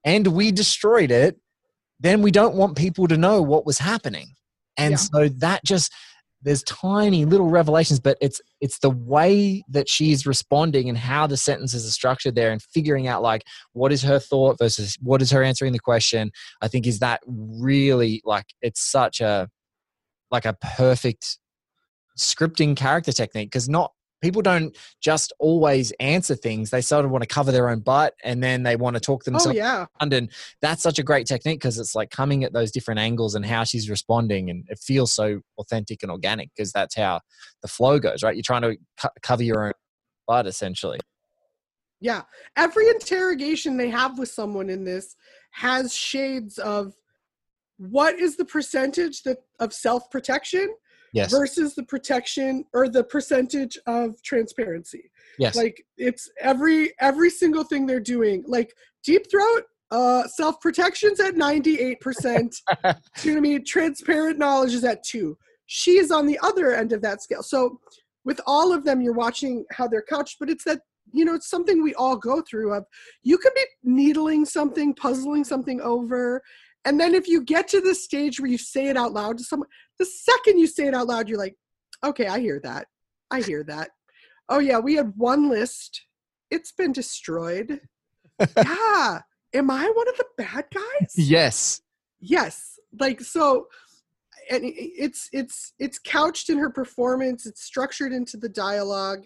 and 0.05 0.27
we 0.27 0.53
destroyed 0.53 1.11
it, 1.11 1.37
then 1.99 2.21
we 2.21 2.31
don't 2.31 2.55
want 2.55 2.77
people 2.77 3.09
to 3.09 3.17
know 3.17 3.41
what 3.41 3.65
was 3.65 3.79
happening. 3.79 4.35
And 4.77 4.91
Yeah. 4.91 4.97
so 4.97 5.27
that 5.27 5.65
just 5.65 5.91
there's 6.43 6.63
tiny 6.63 7.25
little 7.25 7.49
revelations 7.49 7.99
but 7.99 8.17
it's 8.21 8.41
it's 8.61 8.79
the 8.79 8.89
way 8.89 9.63
that 9.69 9.89
she's 9.89 10.25
responding 10.25 10.89
and 10.89 10.97
how 10.97 11.25
the 11.25 11.37
sentences 11.37 11.87
are 11.87 11.91
structured 11.91 12.35
there 12.35 12.51
and 12.51 12.61
figuring 12.61 13.07
out 13.07 13.21
like 13.21 13.43
what 13.73 13.91
is 13.91 14.03
her 14.03 14.19
thought 14.19 14.57
versus 14.59 14.97
what 15.01 15.21
is 15.21 15.31
her 15.31 15.43
answering 15.43 15.71
the 15.73 15.79
question 15.79 16.31
i 16.61 16.67
think 16.67 16.85
is 16.85 16.99
that 16.99 17.21
really 17.27 18.21
like 18.25 18.45
it's 18.61 18.81
such 18.81 19.21
a 19.21 19.47
like 20.31 20.45
a 20.45 20.53
perfect 20.75 21.37
scripting 22.17 22.75
character 22.75 23.11
technique 23.11 23.49
because 23.49 23.69
not 23.69 23.91
people 24.23 24.41
don't 24.41 24.75
just 25.01 25.33
always 25.37 25.91
answer 25.99 26.33
things 26.33 26.69
they 26.69 26.81
sort 26.81 27.05
of 27.05 27.11
want 27.11 27.21
to 27.21 27.27
cover 27.27 27.51
their 27.51 27.69
own 27.69 27.79
butt 27.79 28.13
and 28.23 28.41
then 28.41 28.63
they 28.63 28.75
want 28.75 28.95
to 28.95 28.99
talk 28.99 29.23
themselves. 29.25 29.45
oh 29.45 29.49
themselves 29.49 29.79
yeah 29.79 29.85
around 30.01 30.13
and 30.13 30.31
that's 30.61 30.81
such 30.81 30.97
a 30.97 31.03
great 31.03 31.27
technique 31.27 31.59
because 31.59 31.77
it's 31.77 31.93
like 31.93 32.09
coming 32.09 32.43
at 32.43 32.53
those 32.53 32.71
different 32.71 32.99
angles 32.99 33.35
and 33.35 33.45
how 33.45 33.63
she's 33.63 33.89
responding 33.89 34.49
and 34.49 34.65
it 34.69 34.79
feels 34.79 35.13
so 35.13 35.41
authentic 35.59 36.01
and 36.01 36.11
organic 36.11 36.49
because 36.55 36.71
that's 36.71 36.95
how 36.95 37.19
the 37.61 37.67
flow 37.67 37.99
goes 37.99 38.23
right 38.23 38.35
you're 38.35 38.43
trying 38.43 38.61
to 38.61 38.75
co- 38.99 39.09
cover 39.21 39.43
your 39.43 39.67
own 39.67 39.73
butt 40.27 40.47
essentially 40.47 40.99
Yeah. 41.99 42.23
Every 42.57 42.89
interrogation 42.89 43.77
they 43.77 43.89
have 43.89 44.19
with 44.19 44.29
someone 44.29 44.69
in 44.69 44.83
this 44.83 45.15
has 45.51 45.93
shades 45.95 46.57
of 46.57 46.93
what 47.77 48.19
is 48.19 48.35
the 48.35 48.45
percentage 48.45 49.23
that 49.23 49.37
of 49.59 49.73
self-protection 49.73 50.73
yes 51.13 51.31
versus 51.31 51.75
the 51.75 51.83
protection 51.83 52.65
or 52.73 52.89
the 52.89 53.03
percentage 53.03 53.77
of 53.87 54.21
transparency. 54.23 55.11
yes 55.39 55.55
Like 55.55 55.85
it's 55.97 56.29
every 56.39 56.93
every 56.99 57.29
single 57.29 57.63
thing 57.63 57.85
they're 57.85 57.99
doing. 57.99 58.43
Like 58.47 58.73
deep 59.03 59.29
throat, 59.31 59.63
uh 59.91 60.27
self-protection's 60.27 61.19
at 61.19 61.35
98%. 61.35 61.95
you 62.03 62.83
know 62.83 62.91
what 62.91 63.27
I 63.27 63.39
mean? 63.39 63.63
Transparent 63.65 64.37
knowledge 64.39 64.73
is 64.73 64.83
at 64.83 65.03
two. 65.03 65.37
She 65.67 65.97
is 65.97 66.11
on 66.11 66.25
the 66.25 66.39
other 66.43 66.75
end 66.75 66.91
of 66.91 67.01
that 67.03 67.21
scale. 67.21 67.43
So 67.43 67.79
with 68.25 68.39
all 68.45 68.73
of 68.73 68.83
them, 68.83 69.01
you're 69.01 69.13
watching 69.13 69.65
how 69.71 69.87
they're 69.87 70.01
couched, 70.01 70.37
but 70.39 70.49
it's 70.49 70.63
that, 70.63 70.81
you 71.13 71.25
know, 71.25 71.33
it's 71.33 71.49
something 71.49 71.83
we 71.83 71.93
all 71.95 72.15
go 72.15 72.41
through 72.41 72.73
of 72.73 72.85
you 73.23 73.37
can 73.37 73.51
be 73.55 73.65
needling 73.83 74.45
something, 74.45 74.93
puzzling 74.93 75.43
something 75.43 75.81
over. 75.81 76.41
And 76.85 76.99
then 76.99 77.15
if 77.15 77.27
you 77.27 77.43
get 77.43 77.67
to 77.69 77.81
the 77.81 77.95
stage 77.95 78.39
where 78.39 78.49
you 78.49 78.57
say 78.57 78.87
it 78.87 78.97
out 78.97 79.13
loud 79.13 79.37
to 79.37 79.43
someone, 79.43 79.69
the 79.99 80.05
second 80.05 80.59
you 80.59 80.67
say 80.67 80.87
it 80.87 80.93
out 80.93 81.07
loud, 81.07 81.29
you're 81.29 81.37
like, 81.37 81.55
okay, 82.03 82.27
I 82.27 82.39
hear 82.39 82.59
that. 82.63 82.87
I 83.31 83.41
hear 83.41 83.63
that. 83.63 83.91
Oh 84.49 84.59
yeah, 84.59 84.79
we 84.79 84.95
had 84.95 85.13
one 85.15 85.49
list. 85.49 86.05
It's 86.51 86.71
been 86.71 86.91
destroyed. 86.91 87.79
yeah. 88.57 89.21
Am 89.53 89.71
I 89.71 89.91
one 89.93 90.09
of 90.09 90.17
the 90.17 90.25
bad 90.37 90.65
guys? 90.73 91.13
yes 91.15 91.81
yes 92.23 92.79
like 92.99 93.21
so 93.21 93.67
and 94.49 94.61
it's 94.63 95.29
it's 95.33 95.73
it's 95.77 95.99
couched 95.99 96.49
in 96.49 96.57
her 96.57 96.69
performance 96.69 97.45
it's 97.45 97.61
structured 97.61 98.13
into 98.13 98.37
the 98.37 98.49
dialogue 98.49 99.25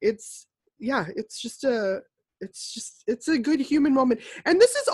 it's 0.00 0.46
yeah 0.78 1.06
it's 1.16 1.40
just 1.40 1.64
a 1.64 2.00
it's 2.40 2.72
just 2.72 3.02
it's 3.06 3.28
a 3.28 3.38
good 3.38 3.60
human 3.60 3.92
moment 3.92 4.20
and 4.44 4.60
this 4.60 4.76
is 4.76 4.88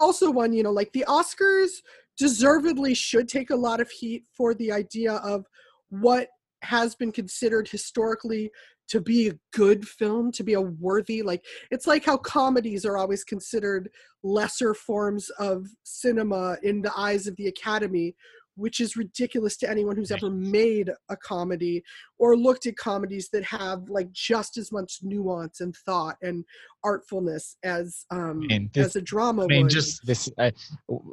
also 0.00 0.30
one 0.30 0.52
you 0.52 0.62
know 0.62 0.72
like 0.72 0.92
the 0.92 1.04
oscars 1.08 1.70
deservedly 2.16 2.94
should 2.94 3.28
take 3.28 3.50
a 3.50 3.56
lot 3.56 3.80
of 3.80 3.90
heat 3.90 4.24
for 4.34 4.54
the 4.54 4.72
idea 4.72 5.14
of 5.14 5.46
what 5.90 6.28
has 6.62 6.94
been 6.94 7.12
considered 7.12 7.68
historically 7.68 8.50
to 8.88 9.00
be 9.00 9.28
a 9.28 9.38
good 9.52 9.86
film 9.86 10.32
to 10.32 10.42
be 10.42 10.54
a 10.54 10.60
worthy 10.60 11.22
like 11.22 11.44
it's 11.70 11.86
like 11.86 12.04
how 12.04 12.16
comedies 12.16 12.84
are 12.84 12.96
always 12.96 13.22
considered 13.22 13.88
lesser 14.22 14.74
forms 14.74 15.30
of 15.38 15.66
cinema 15.84 16.56
in 16.62 16.82
the 16.82 16.92
eyes 16.96 17.26
of 17.26 17.36
the 17.36 17.46
academy 17.46 18.14
which 18.58 18.80
is 18.80 18.96
ridiculous 18.96 19.56
to 19.56 19.70
anyone 19.70 19.96
who's 19.96 20.10
ever 20.10 20.28
made 20.30 20.90
a 21.08 21.16
comedy 21.16 21.82
or 22.18 22.36
looked 22.36 22.66
at 22.66 22.76
comedies 22.76 23.28
that 23.32 23.44
have 23.44 23.88
like 23.88 24.10
just 24.12 24.58
as 24.58 24.72
much 24.72 24.98
nuance 25.02 25.60
and 25.60 25.74
thought 25.86 26.16
and 26.22 26.44
artfulness 26.84 27.54
as 27.62 28.04
um 28.10 28.46
Man, 28.48 28.68
this- 28.74 28.86
as 28.86 28.96
a 28.96 29.00
drama 29.02 29.44
I 29.44 29.46
mean, 29.46 29.62
would. 29.62 29.70
just 29.70 30.04
this. 30.04 30.28
Uh, 30.36 30.50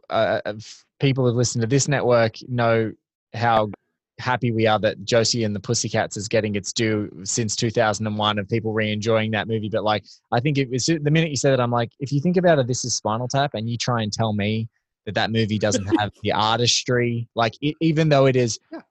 uh, 0.09 0.41
uh, 0.45 0.53
people 0.99 1.25
who 1.25 1.31
listen 1.31 1.61
to 1.61 1.67
this 1.67 1.87
network 1.87 2.33
know 2.47 2.91
how 3.33 3.69
happy 4.17 4.49
we 4.51 4.65
are 4.65 4.79
that 4.79 5.03
Josie 5.03 5.43
and 5.43 5.53
the 5.55 5.59
Pussycats 5.59 6.15
is 6.15 6.27
getting 6.29 6.55
its 6.55 6.71
due 6.71 7.11
since 7.25 7.55
2001, 7.55 8.39
and 8.39 8.47
people 8.47 8.71
re-enjoying 8.73 9.31
that 9.31 9.47
movie. 9.47 9.69
But 9.69 9.83
like, 9.83 10.05
I 10.31 10.39
think 10.39 10.57
it 10.57 10.69
was 10.69 10.85
the 10.85 11.11
minute 11.11 11.29
you 11.29 11.35
said 11.35 11.51
that, 11.51 11.59
I'm 11.59 11.71
like, 11.71 11.91
if 11.99 12.11
you 12.13 12.21
think 12.21 12.37
about 12.37 12.57
it, 12.59 12.65
this 12.67 12.85
is 12.85 12.95
Spinal 12.95 13.27
Tap, 13.27 13.51
and 13.53 13.69
you 13.69 13.77
try 13.77 14.01
and 14.03 14.11
tell 14.13 14.31
me 14.33 14.69
that 15.05 15.15
that 15.15 15.31
movie 15.31 15.59
doesn't 15.59 15.85
have 15.99 16.11
the 16.23 16.31
artistry, 16.31 17.27
like 17.35 17.53
it, 17.61 17.75
even 17.81 18.09
though 18.09 18.25
it 18.25 18.35
is 18.35 18.59
Yeah. 18.71 18.81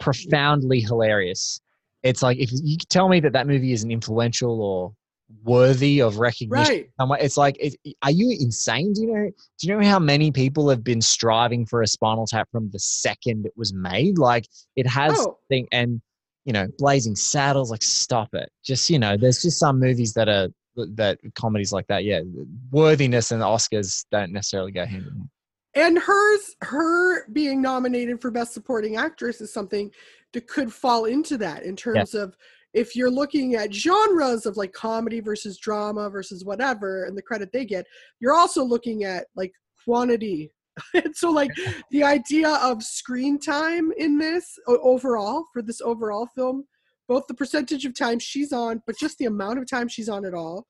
profoundly 0.00 0.80
hilarious, 0.80 1.60
it's 2.02 2.22
like 2.22 2.38
if 2.38 2.50
you 2.52 2.76
tell 2.76 3.08
me 3.08 3.20
that 3.20 3.32
that 3.32 3.46
movie 3.46 3.72
isn't 3.72 3.90
influential 3.90 4.62
or 4.62 4.92
worthy 5.44 6.00
of 6.00 6.18
recognition 6.18 6.86
right. 6.98 7.22
It's 7.22 7.36
like, 7.36 7.56
it, 7.60 7.76
are 8.02 8.10
you 8.10 8.34
insane? 8.40 8.94
Do 8.94 9.02
you 9.02 9.12
know? 9.12 9.30
Do 9.58 9.68
you 9.68 9.76
know 9.76 9.86
how 9.86 9.98
many 9.98 10.30
people 10.32 10.70
have 10.70 10.82
been 10.82 11.02
striving 11.02 11.66
for 11.66 11.82
a 11.82 11.86
Spinal 11.86 12.26
Tap 12.26 12.48
from 12.50 12.70
the 12.70 12.78
second 12.78 13.44
it 13.44 13.52
was 13.56 13.74
made? 13.74 14.16
Like 14.18 14.48
it 14.76 14.86
has 14.86 15.14
Oh. 15.18 15.38
thing, 15.48 15.66
and 15.70 16.00
you 16.46 16.52
know, 16.54 16.66
Blazing 16.78 17.14
Saddles. 17.14 17.70
Like, 17.70 17.82
stop 17.82 18.30
it. 18.32 18.50
Just 18.64 18.88
you 18.88 18.98
know, 18.98 19.18
there's 19.18 19.42
just 19.42 19.58
some 19.58 19.78
movies 19.78 20.14
that 20.14 20.28
are 20.30 20.48
that 20.94 21.18
comedies 21.34 21.72
like 21.72 21.86
that. 21.88 22.04
Yeah, 22.04 22.20
worthiness 22.70 23.30
and 23.30 23.42
Oscars 23.42 24.06
don't 24.10 24.32
necessarily 24.32 24.72
go 24.72 24.86
hand 24.86 25.06
in 25.06 25.12
hand. 25.12 25.28
And 25.78 25.96
hers 25.96 26.56
her 26.62 27.28
being 27.28 27.62
nominated 27.62 28.20
for 28.20 28.30
best 28.30 28.52
supporting 28.52 28.96
actress 28.96 29.40
is 29.40 29.52
something 29.52 29.90
that 30.32 30.48
could 30.48 30.72
fall 30.72 31.04
into 31.04 31.38
that 31.38 31.62
in 31.62 31.76
terms 31.76 32.14
of 32.14 32.36
if 32.74 32.94
you're 32.96 33.10
looking 33.10 33.54
at 33.54 33.72
genres 33.72 34.44
of 34.44 34.56
like 34.56 34.72
comedy 34.72 35.20
versus 35.20 35.56
drama 35.56 36.10
versus 36.10 36.44
whatever 36.44 37.04
and 37.04 37.16
the 37.16 37.22
credit 37.22 37.50
they 37.52 37.64
get 37.64 37.86
you're 38.20 38.34
also 38.34 38.62
looking 38.62 39.04
at 39.04 39.26
like 39.36 39.52
quantity. 39.84 40.50
And 40.94 41.16
so 41.16 41.30
like 41.30 41.50
the 41.90 42.04
idea 42.04 42.50
of 42.50 42.84
screen 42.84 43.40
time 43.40 43.90
in 43.96 44.16
this 44.16 44.58
overall 44.68 45.46
for 45.52 45.60
this 45.60 45.80
overall 45.80 46.28
film 46.36 46.66
both 47.08 47.26
the 47.26 47.34
percentage 47.34 47.84
of 47.84 47.98
time 47.98 48.20
she's 48.20 48.52
on 48.52 48.80
but 48.86 48.96
just 48.96 49.18
the 49.18 49.24
amount 49.24 49.58
of 49.58 49.68
time 49.68 49.88
she's 49.88 50.08
on 50.08 50.24
at 50.24 50.34
all 50.34 50.66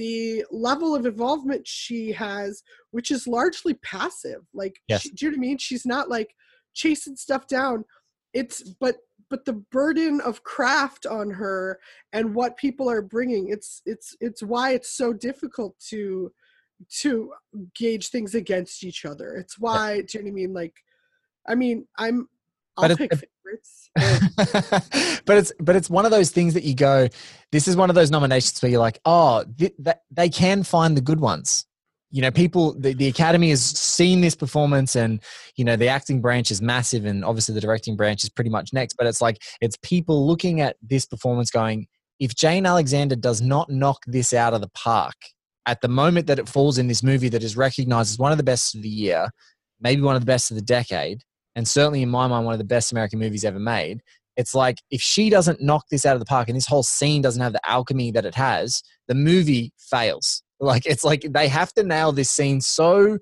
the 0.00 0.42
level 0.50 0.94
of 0.94 1.04
involvement 1.04 1.66
she 1.66 2.10
has 2.10 2.62
which 2.90 3.10
is 3.10 3.26
largely 3.26 3.74
passive 3.74 4.42
like 4.54 4.80
yes. 4.88 5.02
she, 5.02 5.10
do 5.10 5.26
you 5.26 5.30
know 5.30 5.36
what 5.36 5.38
i 5.38 5.46
mean 5.48 5.58
she's 5.58 5.84
not 5.84 6.08
like 6.08 6.34
chasing 6.74 7.16
stuff 7.16 7.46
down 7.46 7.84
it's 8.32 8.62
but 8.80 8.96
but 9.28 9.44
the 9.44 9.62
burden 9.70 10.20
of 10.22 10.42
craft 10.42 11.04
on 11.06 11.30
her 11.30 11.78
and 12.12 12.34
what 12.34 12.56
people 12.56 12.88
are 12.88 13.02
bringing 13.02 13.48
it's 13.50 13.82
it's 13.84 14.16
it's 14.20 14.42
why 14.42 14.72
it's 14.72 14.96
so 14.96 15.12
difficult 15.12 15.74
to 15.78 16.32
to 16.88 17.32
gauge 17.74 18.08
things 18.08 18.34
against 18.34 18.84
each 18.84 19.04
other. 19.04 19.36
It's 19.36 19.58
why, 19.58 19.94
yeah. 19.94 20.02
do 20.08 20.18
you 20.18 20.24
know 20.24 20.24
what 20.24 20.30
I 20.30 20.34
mean? 20.34 20.52
Like, 20.52 20.74
I 21.48 21.54
mean, 21.54 21.86
I'm, 21.98 22.28
I'll 22.82 22.88
but 22.88 22.98
favorites. 22.98 23.90
but 25.26 25.36
it's 25.36 25.52
but 25.60 25.76
it's 25.76 25.90
one 25.90 26.04
of 26.04 26.10
those 26.10 26.30
things 26.30 26.54
that 26.54 26.64
you 26.64 26.74
go. 26.74 27.08
This 27.52 27.66
is 27.68 27.76
one 27.76 27.90
of 27.90 27.96
those 27.96 28.10
nominations 28.10 28.60
where 28.62 28.70
you're 28.70 28.80
like, 28.80 29.00
oh, 29.04 29.44
th- 29.58 29.74
th- 29.82 29.96
they 30.10 30.28
can 30.28 30.62
find 30.62 30.96
the 30.96 31.00
good 31.00 31.20
ones. 31.20 31.66
You 32.12 32.22
know, 32.22 32.30
people. 32.30 32.74
The, 32.78 32.94
the 32.94 33.08
Academy 33.08 33.50
has 33.50 33.62
seen 33.62 34.20
this 34.20 34.34
performance, 34.34 34.96
and 34.96 35.20
you 35.56 35.64
know, 35.64 35.76
the 35.76 35.88
acting 35.88 36.20
branch 36.20 36.50
is 36.50 36.62
massive, 36.62 37.04
and 37.04 37.24
obviously 37.24 37.54
the 37.54 37.60
directing 37.60 37.96
branch 37.96 38.24
is 38.24 38.30
pretty 38.30 38.50
much 38.50 38.72
next. 38.72 38.94
But 38.94 39.06
it's 39.06 39.20
like 39.20 39.42
it's 39.60 39.76
people 39.82 40.26
looking 40.26 40.60
at 40.60 40.76
this 40.82 41.06
performance, 41.06 41.50
going, 41.50 41.86
if 42.18 42.34
Jane 42.34 42.66
Alexander 42.66 43.16
does 43.16 43.40
not 43.40 43.70
knock 43.70 43.98
this 44.06 44.32
out 44.32 44.54
of 44.54 44.60
the 44.60 44.70
park, 44.74 45.14
at 45.66 45.80
the 45.80 45.88
moment 45.88 46.26
that 46.26 46.38
it 46.38 46.48
falls 46.48 46.78
in 46.78 46.88
this 46.88 47.02
movie 47.02 47.28
that 47.28 47.42
is 47.42 47.56
recognized 47.56 48.12
as 48.12 48.18
one 48.18 48.32
of 48.32 48.38
the 48.38 48.44
best 48.44 48.74
of 48.74 48.82
the 48.82 48.88
year, 48.88 49.30
maybe 49.80 50.02
one 50.02 50.16
of 50.16 50.22
the 50.22 50.26
best 50.26 50.50
of 50.50 50.56
the 50.56 50.62
decade, 50.62 51.22
and 51.60 51.68
certainly 51.68 52.00
in 52.00 52.08
my 52.08 52.26
mind, 52.26 52.46
one 52.46 52.54
of 52.54 52.58
the 52.58 52.64
best 52.64 52.90
American 52.90 53.18
movies 53.18 53.44
ever 53.44 53.58
made. 53.58 54.00
It's 54.34 54.54
like 54.54 54.78
if 54.90 55.02
she 55.02 55.28
doesn't 55.28 55.60
knock 55.60 55.84
this 55.90 56.06
out 56.06 56.14
of 56.16 56.20
the 56.20 56.24
park 56.24 56.48
and 56.48 56.56
this 56.56 56.66
whole 56.66 56.82
scene 56.82 57.20
doesn't 57.20 57.42
have 57.42 57.52
the 57.52 57.68
alchemy 57.68 58.12
that 58.12 58.24
it 58.24 58.34
has, 58.34 58.82
the 59.08 59.14
movie 59.14 59.72
fails. 59.78 60.42
Like 60.62 60.84
it's 60.84 61.04
like 61.04 61.24
they 61.30 61.48
have 61.48 61.72
to 61.72 61.82
nail 61.82 62.12
this 62.12 62.30
scene 62.30 62.60
so 62.60 63.16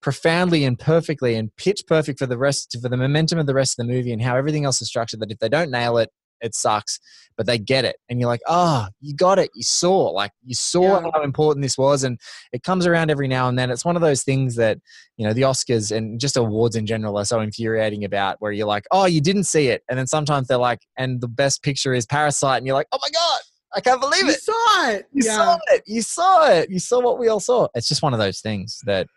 profoundly 0.00 0.64
and 0.64 0.78
perfectly 0.78 1.34
and 1.34 1.50
pitch 1.56 1.82
perfect 1.88 2.20
for 2.20 2.26
the 2.26 2.38
rest 2.38 2.76
for 2.80 2.88
the 2.88 2.96
momentum 2.96 3.40
of 3.40 3.46
the 3.46 3.54
rest 3.54 3.76
of 3.76 3.84
the 3.84 3.92
movie 3.92 4.12
and 4.12 4.22
how 4.22 4.36
everything 4.36 4.64
else 4.64 4.80
is 4.80 4.86
structured 4.86 5.18
that 5.18 5.32
if 5.32 5.40
they 5.40 5.48
don't 5.48 5.72
nail 5.72 5.98
it, 5.98 6.10
it 6.40 6.54
sucks, 6.54 7.00
but 7.36 7.46
they 7.46 7.58
get 7.58 7.84
it. 7.84 7.96
And 8.08 8.20
you're 8.20 8.28
like, 8.28 8.42
oh, 8.46 8.86
you 9.00 9.14
got 9.14 9.38
it. 9.38 9.50
You 9.54 9.62
saw, 9.62 10.10
like, 10.10 10.32
you 10.44 10.54
saw 10.54 11.00
yeah. 11.00 11.10
how 11.12 11.22
important 11.22 11.62
this 11.62 11.78
was. 11.78 12.04
And 12.04 12.18
it 12.52 12.62
comes 12.62 12.86
around 12.86 13.10
every 13.10 13.28
now 13.28 13.48
and 13.48 13.58
then. 13.58 13.70
It's 13.70 13.84
one 13.84 13.96
of 13.96 14.02
those 14.02 14.22
things 14.22 14.56
that, 14.56 14.78
you 15.16 15.26
know, 15.26 15.32
the 15.32 15.42
Oscars 15.42 15.94
and 15.94 16.20
just 16.20 16.36
awards 16.36 16.76
in 16.76 16.86
general 16.86 17.18
are 17.18 17.24
so 17.24 17.40
infuriating 17.40 18.04
about 18.04 18.36
where 18.40 18.52
you're 18.52 18.66
like, 18.66 18.84
oh, 18.90 19.06
you 19.06 19.20
didn't 19.20 19.44
see 19.44 19.68
it. 19.68 19.82
And 19.88 19.98
then 19.98 20.06
sometimes 20.06 20.48
they're 20.48 20.58
like, 20.58 20.80
and 20.96 21.20
the 21.20 21.28
best 21.28 21.62
picture 21.62 21.94
is 21.94 22.06
Parasite. 22.06 22.58
And 22.58 22.66
you're 22.66 22.76
like, 22.76 22.88
oh 22.92 22.98
my 23.00 23.10
God. 23.10 23.40
I 23.76 23.80
can't 23.80 24.00
believe 24.00 24.28
it. 24.28 24.36
You 24.46 24.54
saw 24.54 24.90
it. 24.90 25.06
You 25.12 25.22
yeah. 25.24 25.36
saw 25.36 25.58
it. 25.72 25.82
You 25.84 26.02
saw 26.02 26.48
it. 26.48 26.70
You 26.70 26.78
saw 26.78 27.00
what 27.00 27.18
we 27.18 27.26
all 27.26 27.40
saw. 27.40 27.66
It's 27.74 27.88
just 27.88 28.02
one 28.02 28.12
of 28.12 28.20
those 28.20 28.38
things 28.40 28.80
that, 28.84 29.08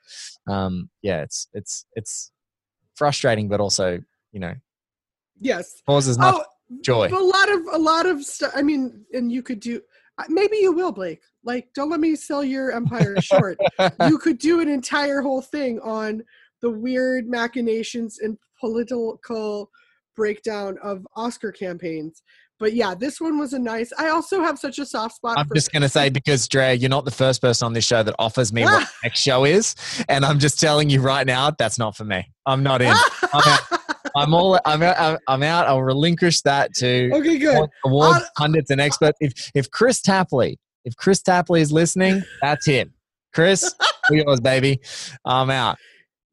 um, 0.47 0.89
yeah, 1.03 1.21
it's 1.21 1.47
it's 1.53 1.85
it's 1.93 2.31
frustrating, 2.95 3.49
but 3.49 3.59
also, 3.59 4.01
you 4.31 4.39
know, 4.39 4.55
yes, 5.39 5.83
causes 5.85 6.17
much 6.17 6.33
oh, 6.35 6.43
joy. 6.81 7.07
a 7.07 7.15
lot 7.15 7.51
of 7.51 7.61
a 7.71 7.77
lot 7.77 8.05
of 8.05 8.23
stuff. 8.23 8.51
I 8.55 8.61
mean, 8.61 9.05
and 9.13 9.31
you 9.31 9.41
could 9.41 9.59
do. 9.59 9.81
Uh, 10.17 10.23
maybe 10.29 10.57
you 10.57 10.71
will, 10.71 10.91
Blake. 10.91 11.21
Like, 11.43 11.69
don't 11.75 11.89
let 11.89 11.99
me 11.99 12.15
sell 12.15 12.43
your 12.43 12.71
empire 12.71 13.15
short. 13.21 13.57
you 14.07 14.17
could 14.17 14.39
do 14.39 14.59
an 14.59 14.67
entire 14.67 15.21
whole 15.21 15.41
thing 15.41 15.79
on 15.81 16.23
the 16.61 16.69
weird 16.69 17.27
machinations 17.27 18.19
and 18.19 18.37
political 18.59 19.69
breakdown 20.15 20.77
of 20.83 21.05
Oscar 21.15 21.51
campaigns. 21.51 22.23
But 22.59 22.73
yeah, 22.73 22.95
this 22.95 23.21
one 23.21 23.37
was 23.37 23.53
a 23.53 23.59
nice. 23.59 23.93
I 23.99 24.09
also 24.09 24.41
have 24.41 24.57
such 24.57 24.79
a 24.79 24.85
soft 24.85 25.15
spot. 25.15 25.37
I'm 25.37 25.47
just 25.53 25.71
going 25.71 25.83
to 25.83 25.89
say 25.89 26.09
because 26.09 26.47
Dre, 26.47 26.75
you're 26.75 26.89
not 26.89 27.05
the 27.05 27.11
first 27.11 27.39
person 27.39 27.67
on 27.67 27.73
this 27.73 27.85
show 27.85 28.01
that 28.01 28.15
offers 28.17 28.51
me 28.51 28.63
what 28.63 28.79
the 29.03 29.07
next 29.07 29.19
show 29.19 29.45
is, 29.45 29.75
and 30.09 30.25
I'm 30.25 30.39
just 30.39 30.59
telling 30.59 30.89
you 30.89 31.01
right 31.01 31.27
now, 31.27 31.51
that's 31.51 31.77
not 31.77 31.95
for 31.95 32.03
me. 32.03 32.27
I'm 32.47 32.63
not 32.63 32.81
in. 32.81 32.93
I'm 33.33 33.76
I'm 34.15 34.33
all. 34.33 34.59
I'm 34.65 34.81
out. 34.83 35.19
I'm 35.27 35.43
out. 35.43 35.67
I'll 35.67 35.81
relinquish 35.81 36.41
that 36.41 36.73
to 36.75 37.09
okay, 37.13 37.37
good. 37.37 37.69
awards 37.85 38.25
pundits 38.37 38.71
and 38.71 38.81
experts. 38.81 39.17
If 39.21 39.51
if 39.53 39.71
Kris 39.71 40.01
Tapley, 40.01 40.59
if 40.85 40.95
Kris 40.95 41.21
Tapley 41.21 41.61
is 41.61 41.71
listening, 41.71 42.23
that's 42.41 42.65
him. 42.65 42.93
Kris, 43.33 43.73
yours, 44.09 44.39
baby. 44.39 44.79
I'm 45.25 45.49
out. 45.49 45.77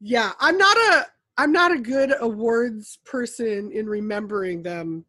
Yeah, 0.01 0.33
I'm 0.41 0.57
not 0.59 0.77
a. 0.77 1.07
I'm 1.37 1.53
not 1.53 1.73
a 1.73 1.79
good 1.79 2.15
awards 2.21 2.99
person 3.05 3.73
in 3.73 3.87
remembering 3.87 4.63
them, 4.63 5.05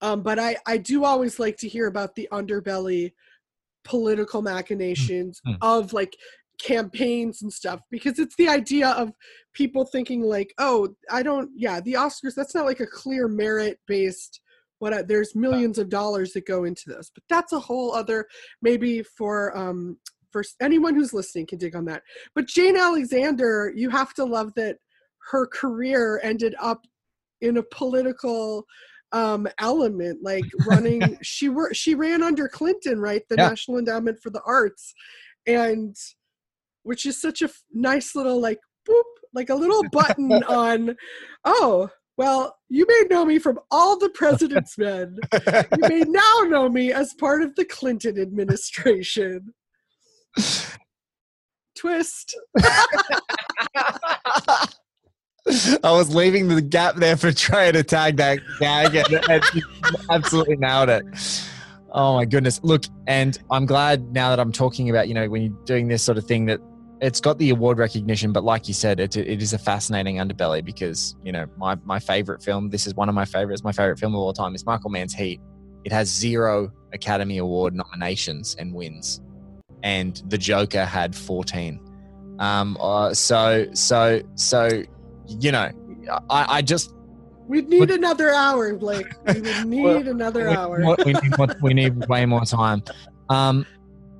um, 0.00 0.22
but 0.22 0.38
I 0.38 0.56
I 0.66 0.76
do 0.76 1.04
always 1.04 1.38
like 1.38 1.56
to 1.58 1.68
hear 1.68 1.86
about 1.86 2.14
the 2.14 2.28
underbelly 2.32 3.12
political 3.84 4.42
machinations 4.42 5.40
mm-hmm. 5.46 5.56
of 5.62 5.92
like 5.92 6.16
campaigns 6.58 7.42
and 7.42 7.52
stuff 7.52 7.80
because 7.90 8.18
it's 8.18 8.34
the 8.36 8.48
idea 8.48 8.88
of 8.90 9.12
people 9.54 9.84
thinking 9.84 10.22
like 10.22 10.52
oh 10.58 10.88
i 11.10 11.22
don't 11.22 11.50
yeah 11.54 11.80
the 11.80 11.92
oscars 11.92 12.34
that's 12.34 12.54
not 12.54 12.66
like 12.66 12.80
a 12.80 12.86
clear 12.86 13.28
merit 13.28 13.78
based 13.86 14.40
what 14.80 15.08
there's 15.08 15.34
millions 15.34 15.78
of 15.78 15.88
dollars 15.88 16.32
that 16.32 16.46
go 16.46 16.64
into 16.64 16.82
this 16.86 17.10
but 17.14 17.22
that's 17.28 17.52
a 17.52 17.58
whole 17.58 17.94
other 17.94 18.26
maybe 18.60 19.02
for 19.02 19.56
um 19.56 19.96
for 20.30 20.42
anyone 20.60 20.94
who's 20.94 21.14
listening 21.14 21.46
can 21.46 21.58
dig 21.58 21.76
on 21.76 21.84
that 21.84 22.02
but 22.34 22.46
jane 22.46 22.76
alexander 22.76 23.72
you 23.74 23.88
have 23.88 24.12
to 24.12 24.24
love 24.24 24.52
that 24.54 24.76
her 25.30 25.46
career 25.46 26.20
ended 26.22 26.54
up 26.60 26.82
in 27.40 27.58
a 27.58 27.62
political 27.62 28.64
um 29.12 29.46
element 29.58 30.18
like 30.22 30.44
running 30.66 31.18
she 31.22 31.48
were 31.48 31.72
she 31.72 31.94
ran 31.94 32.22
under 32.22 32.48
clinton 32.48 33.00
right 33.00 33.22
the 33.28 33.36
yeah. 33.36 33.48
national 33.48 33.78
endowment 33.78 34.18
for 34.20 34.30
the 34.30 34.42
arts 34.44 34.92
and 35.46 35.96
which 36.88 37.04
is 37.04 37.20
such 37.20 37.42
a 37.42 37.50
nice 37.74 38.14
little 38.14 38.40
like 38.40 38.60
boop, 38.88 39.02
like 39.34 39.50
a 39.50 39.54
little 39.54 39.84
button 39.92 40.32
on, 40.48 40.96
oh, 41.44 41.90
well, 42.16 42.56
you 42.70 42.86
may 42.88 43.02
know 43.10 43.26
me 43.26 43.38
from 43.38 43.58
all 43.70 43.98
the 43.98 44.08
president's 44.08 44.78
men. 44.78 45.18
You 45.44 45.82
may 45.82 46.00
now 46.06 46.40
know 46.46 46.70
me 46.70 46.90
as 46.90 47.12
part 47.12 47.42
of 47.42 47.54
the 47.56 47.66
Clinton 47.66 48.18
administration. 48.18 49.52
Twist. 51.78 52.34
I 52.58 52.86
was 55.84 56.14
leaving 56.14 56.48
the 56.48 56.62
gap 56.62 56.96
there 56.96 57.18
for 57.18 57.32
trying 57.32 57.74
to 57.74 57.82
tag 57.82 58.16
that 58.16 58.38
gag 58.58 58.94
and, 58.94 59.30
and 59.30 59.44
absolutely 60.10 60.56
nailed 60.56 60.88
it. 60.88 61.04
Oh 61.92 62.14
my 62.14 62.24
goodness. 62.24 62.60
Look, 62.62 62.84
and 63.06 63.38
I'm 63.50 63.66
glad 63.66 64.12
now 64.12 64.30
that 64.30 64.40
I'm 64.40 64.52
talking 64.52 64.90
about, 64.90 65.08
you 65.08 65.14
know, 65.14 65.28
when 65.28 65.42
you're 65.42 65.64
doing 65.64 65.88
this 65.88 66.02
sort 66.02 66.18
of 66.18 66.24
thing 66.24 66.46
that 66.46 66.60
it's 67.00 67.20
got 67.20 67.38
the 67.38 67.50
award 67.50 67.78
recognition, 67.78 68.32
but 68.32 68.44
like 68.44 68.66
you 68.68 68.74
said, 68.74 69.00
it, 69.00 69.16
it 69.16 69.42
is 69.42 69.52
a 69.52 69.58
fascinating 69.58 70.16
underbelly 70.16 70.64
because, 70.64 71.16
you 71.22 71.32
know, 71.32 71.46
my, 71.56 71.76
my 71.84 71.98
favorite 71.98 72.42
film, 72.42 72.70
this 72.70 72.86
is 72.86 72.94
one 72.94 73.08
of 73.08 73.14
my 73.14 73.24
favorites, 73.24 73.62
my 73.62 73.72
favorite 73.72 73.98
film 73.98 74.14
of 74.14 74.20
all 74.20 74.32
time 74.32 74.54
is 74.54 74.66
Michael 74.66 74.90
Mann's 74.90 75.14
Heat. 75.14 75.40
It 75.84 75.92
has 75.92 76.08
zero 76.08 76.72
Academy 76.92 77.38
Award 77.38 77.74
nominations 77.74 78.56
and 78.58 78.74
wins. 78.74 79.20
And 79.82 80.20
The 80.26 80.38
Joker 80.38 80.84
had 80.84 81.14
14. 81.14 81.80
Um, 82.40 82.76
uh, 82.80 83.14
so, 83.14 83.66
so, 83.74 84.20
so, 84.34 84.82
you 85.26 85.52
know, 85.52 85.70
I, 86.30 86.56
I 86.56 86.62
just, 86.62 86.94
We'd 87.46 87.68
need 87.68 87.80
would, 87.80 87.90
another 87.90 88.30
hour, 88.30 88.74
Blake. 88.74 89.06
We 89.26 89.40
would 89.40 89.42
need 89.66 89.82
well, 89.82 90.08
another 90.08 90.48
we, 90.48 90.54
hour. 90.54 90.96
we, 91.04 91.12
need, 91.12 91.62
we 91.62 91.74
need 91.74 92.06
way 92.08 92.26
more 92.26 92.44
time. 92.44 92.82
Um, 93.30 93.64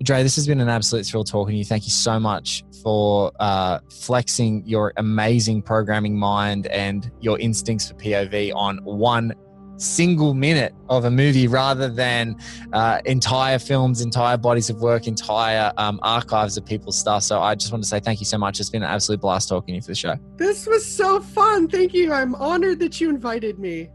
Dre, 0.03 0.23
this 0.23 0.37
has 0.37 0.47
been 0.47 0.61
an 0.61 0.69
absolute 0.69 1.05
thrill 1.05 1.25
talking 1.25 1.53
to 1.53 1.59
you. 1.59 1.65
Thank 1.65 1.85
you 1.85 1.91
so 1.91 2.21
much 2.21 2.65
for 2.83 3.33
uh, 3.41 3.81
flexing 3.91 4.63
your 4.65 4.93
amazing 4.97 5.63
programming 5.63 6.17
mind 6.17 6.69
and 6.69 7.11
your 7.21 7.39
instincts 7.41 7.89
for 7.89 7.95
POV 7.95 8.55
on 8.55 8.79
one 8.85 9.35
single 9.77 10.35
minute 10.35 10.75
of 10.89 11.05
a 11.05 11.11
movie 11.11 11.47
rather 11.47 11.89
than 11.89 12.37
uh, 12.73 13.01
entire 13.05 13.59
films, 13.59 14.01
entire 14.01 14.37
bodies 14.37 14.71
of 14.71 14.81
work, 14.81 15.07
entire 15.07 15.73
um, 15.77 15.99
archives 16.03 16.57
of 16.57 16.65
people's 16.65 16.99
stuff. 16.99 17.23
So 17.23 17.41
I 17.41 17.55
just 17.55 17.73
want 17.73 17.83
to 17.83 17.89
say 17.89 18.01
thank 18.01 18.21
you 18.21 18.27
so 18.27 18.39
much. 18.39 18.61
It's 18.61 18.71
been 18.71 18.83
an 18.83 18.91
absolute 18.91 19.21
blast 19.21 19.49
talking 19.49 19.73
to 19.73 19.77
you 19.77 19.81
for 19.81 19.89
the 19.89 19.95
show. 19.95 20.17
This 20.37 20.67
was 20.67 20.85
so 20.85 21.21
fun. 21.21 21.69
Thank 21.69 21.95
you. 21.95 22.13
I'm 22.13 22.35
honored 22.37 22.81
that 22.81 23.01
you 23.01 23.09
invited 23.09 23.59
me. 23.59 23.91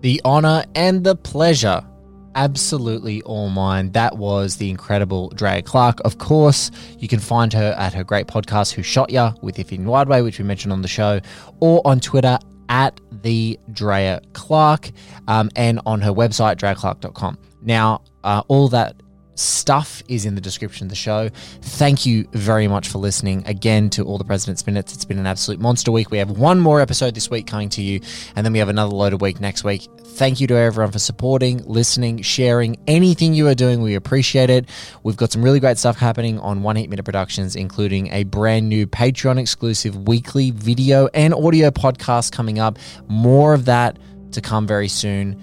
The 0.00 0.20
honor 0.24 0.64
and 0.74 1.02
the 1.02 1.16
pleasure 1.16 1.86
absolutely 2.34 3.22
all 3.22 3.48
mine. 3.48 3.92
That 3.92 4.18
was 4.18 4.56
the 4.56 4.70
incredible 4.70 5.30
Drea 5.30 5.62
Clark. 5.62 6.00
Of 6.04 6.18
course, 6.18 6.70
you 6.98 7.08
can 7.08 7.20
find 7.20 7.52
her 7.52 7.74
at 7.78 7.94
her 7.94 8.04
great 8.04 8.26
podcast, 8.26 8.72
Who 8.72 8.82
Shot 8.82 9.10
Ya, 9.10 9.32
with 9.42 9.58
Ife 9.58 9.68
Nwadiwe, 9.70 10.24
which 10.24 10.38
we 10.38 10.44
mentioned 10.44 10.72
on 10.72 10.82
the 10.82 10.88
show, 10.88 11.20
or 11.60 11.80
on 11.84 12.00
Twitter 12.00 12.38
at 12.68 13.00
the 13.22 13.58
Drea 13.72 14.20
Clark, 14.32 14.90
um, 15.28 15.50
and 15.56 15.80
on 15.86 16.00
her 16.00 16.12
website, 16.12 16.56
dreaclark.com. 16.56 17.38
Now, 17.62 18.02
uh, 18.24 18.42
all 18.48 18.68
that 18.68 18.96
stuff 19.34 20.02
is 20.08 20.24
in 20.24 20.34
the 20.34 20.40
description 20.40 20.86
of 20.86 20.90
the 20.90 20.96
show. 20.96 21.28
Thank 21.60 22.06
you 22.06 22.26
very 22.32 22.68
much 22.68 22.88
for 22.88 22.98
listening 22.98 23.42
again 23.46 23.90
to 23.90 24.04
All 24.04 24.18
the 24.18 24.24
President's 24.24 24.66
Minutes. 24.66 24.94
It's 24.94 25.04
been 25.04 25.18
an 25.18 25.26
absolute 25.26 25.60
monster 25.60 25.90
week. 25.90 26.10
We 26.10 26.18
have 26.18 26.30
one 26.30 26.60
more 26.60 26.80
episode 26.80 27.14
this 27.14 27.30
week 27.30 27.46
coming 27.46 27.68
to 27.70 27.82
you, 27.82 28.00
and 28.36 28.44
then 28.44 28.52
we 28.52 28.58
have 28.58 28.68
another 28.68 28.94
loaded 28.94 29.20
week 29.20 29.40
next 29.40 29.64
week. 29.64 29.88
Thank 30.04 30.40
you 30.40 30.46
to 30.46 30.54
everyone 30.54 30.92
for 30.92 30.98
supporting, 30.98 31.58
listening, 31.64 32.22
sharing, 32.22 32.76
anything 32.86 33.34
you 33.34 33.48
are 33.48 33.54
doing. 33.54 33.82
We 33.82 33.94
appreciate 33.94 34.50
it. 34.50 34.68
We've 35.02 35.16
got 35.16 35.32
some 35.32 35.42
really 35.42 35.60
great 35.60 35.78
stuff 35.78 35.96
happening 35.96 36.38
on 36.38 36.62
One 36.62 36.76
Heat 36.76 36.88
Minute 36.88 37.04
Productions, 37.04 37.56
including 37.56 38.12
a 38.12 38.24
brand 38.24 38.68
new 38.68 38.86
Patreon 38.86 39.38
exclusive 39.38 40.06
weekly 40.06 40.52
video 40.52 41.08
and 41.14 41.34
audio 41.34 41.70
podcast 41.70 42.32
coming 42.32 42.58
up. 42.58 42.78
More 43.08 43.54
of 43.54 43.64
that 43.64 43.98
to 44.32 44.40
come 44.40 44.66
very 44.66 44.88
soon. 44.88 45.40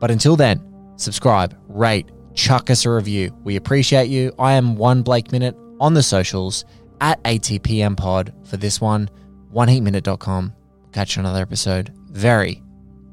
But 0.00 0.10
until 0.10 0.36
then, 0.36 0.62
subscribe, 0.96 1.58
rate, 1.68 2.08
chuck 2.34 2.70
us 2.70 2.84
a 2.84 2.90
review. 2.90 3.36
We 3.44 3.56
appreciate 3.56 4.08
you. 4.08 4.32
I 4.38 4.52
am 4.52 4.76
one 4.76 5.02
Blake 5.02 5.32
Minute 5.32 5.56
on 5.80 5.94
the 5.94 6.02
socials 6.02 6.64
at 7.00 7.22
ATPM 7.24 7.96
Pod 7.96 8.32
for 8.44 8.56
this 8.56 8.80
one, 8.80 9.10
oneheatminute.com. 9.52 10.52
Catch 10.92 11.16
you 11.16 11.20
another 11.20 11.42
episode 11.42 11.92
very, 12.10 12.62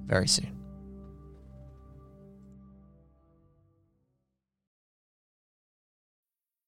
very 0.06 0.28
soon. 0.28 0.61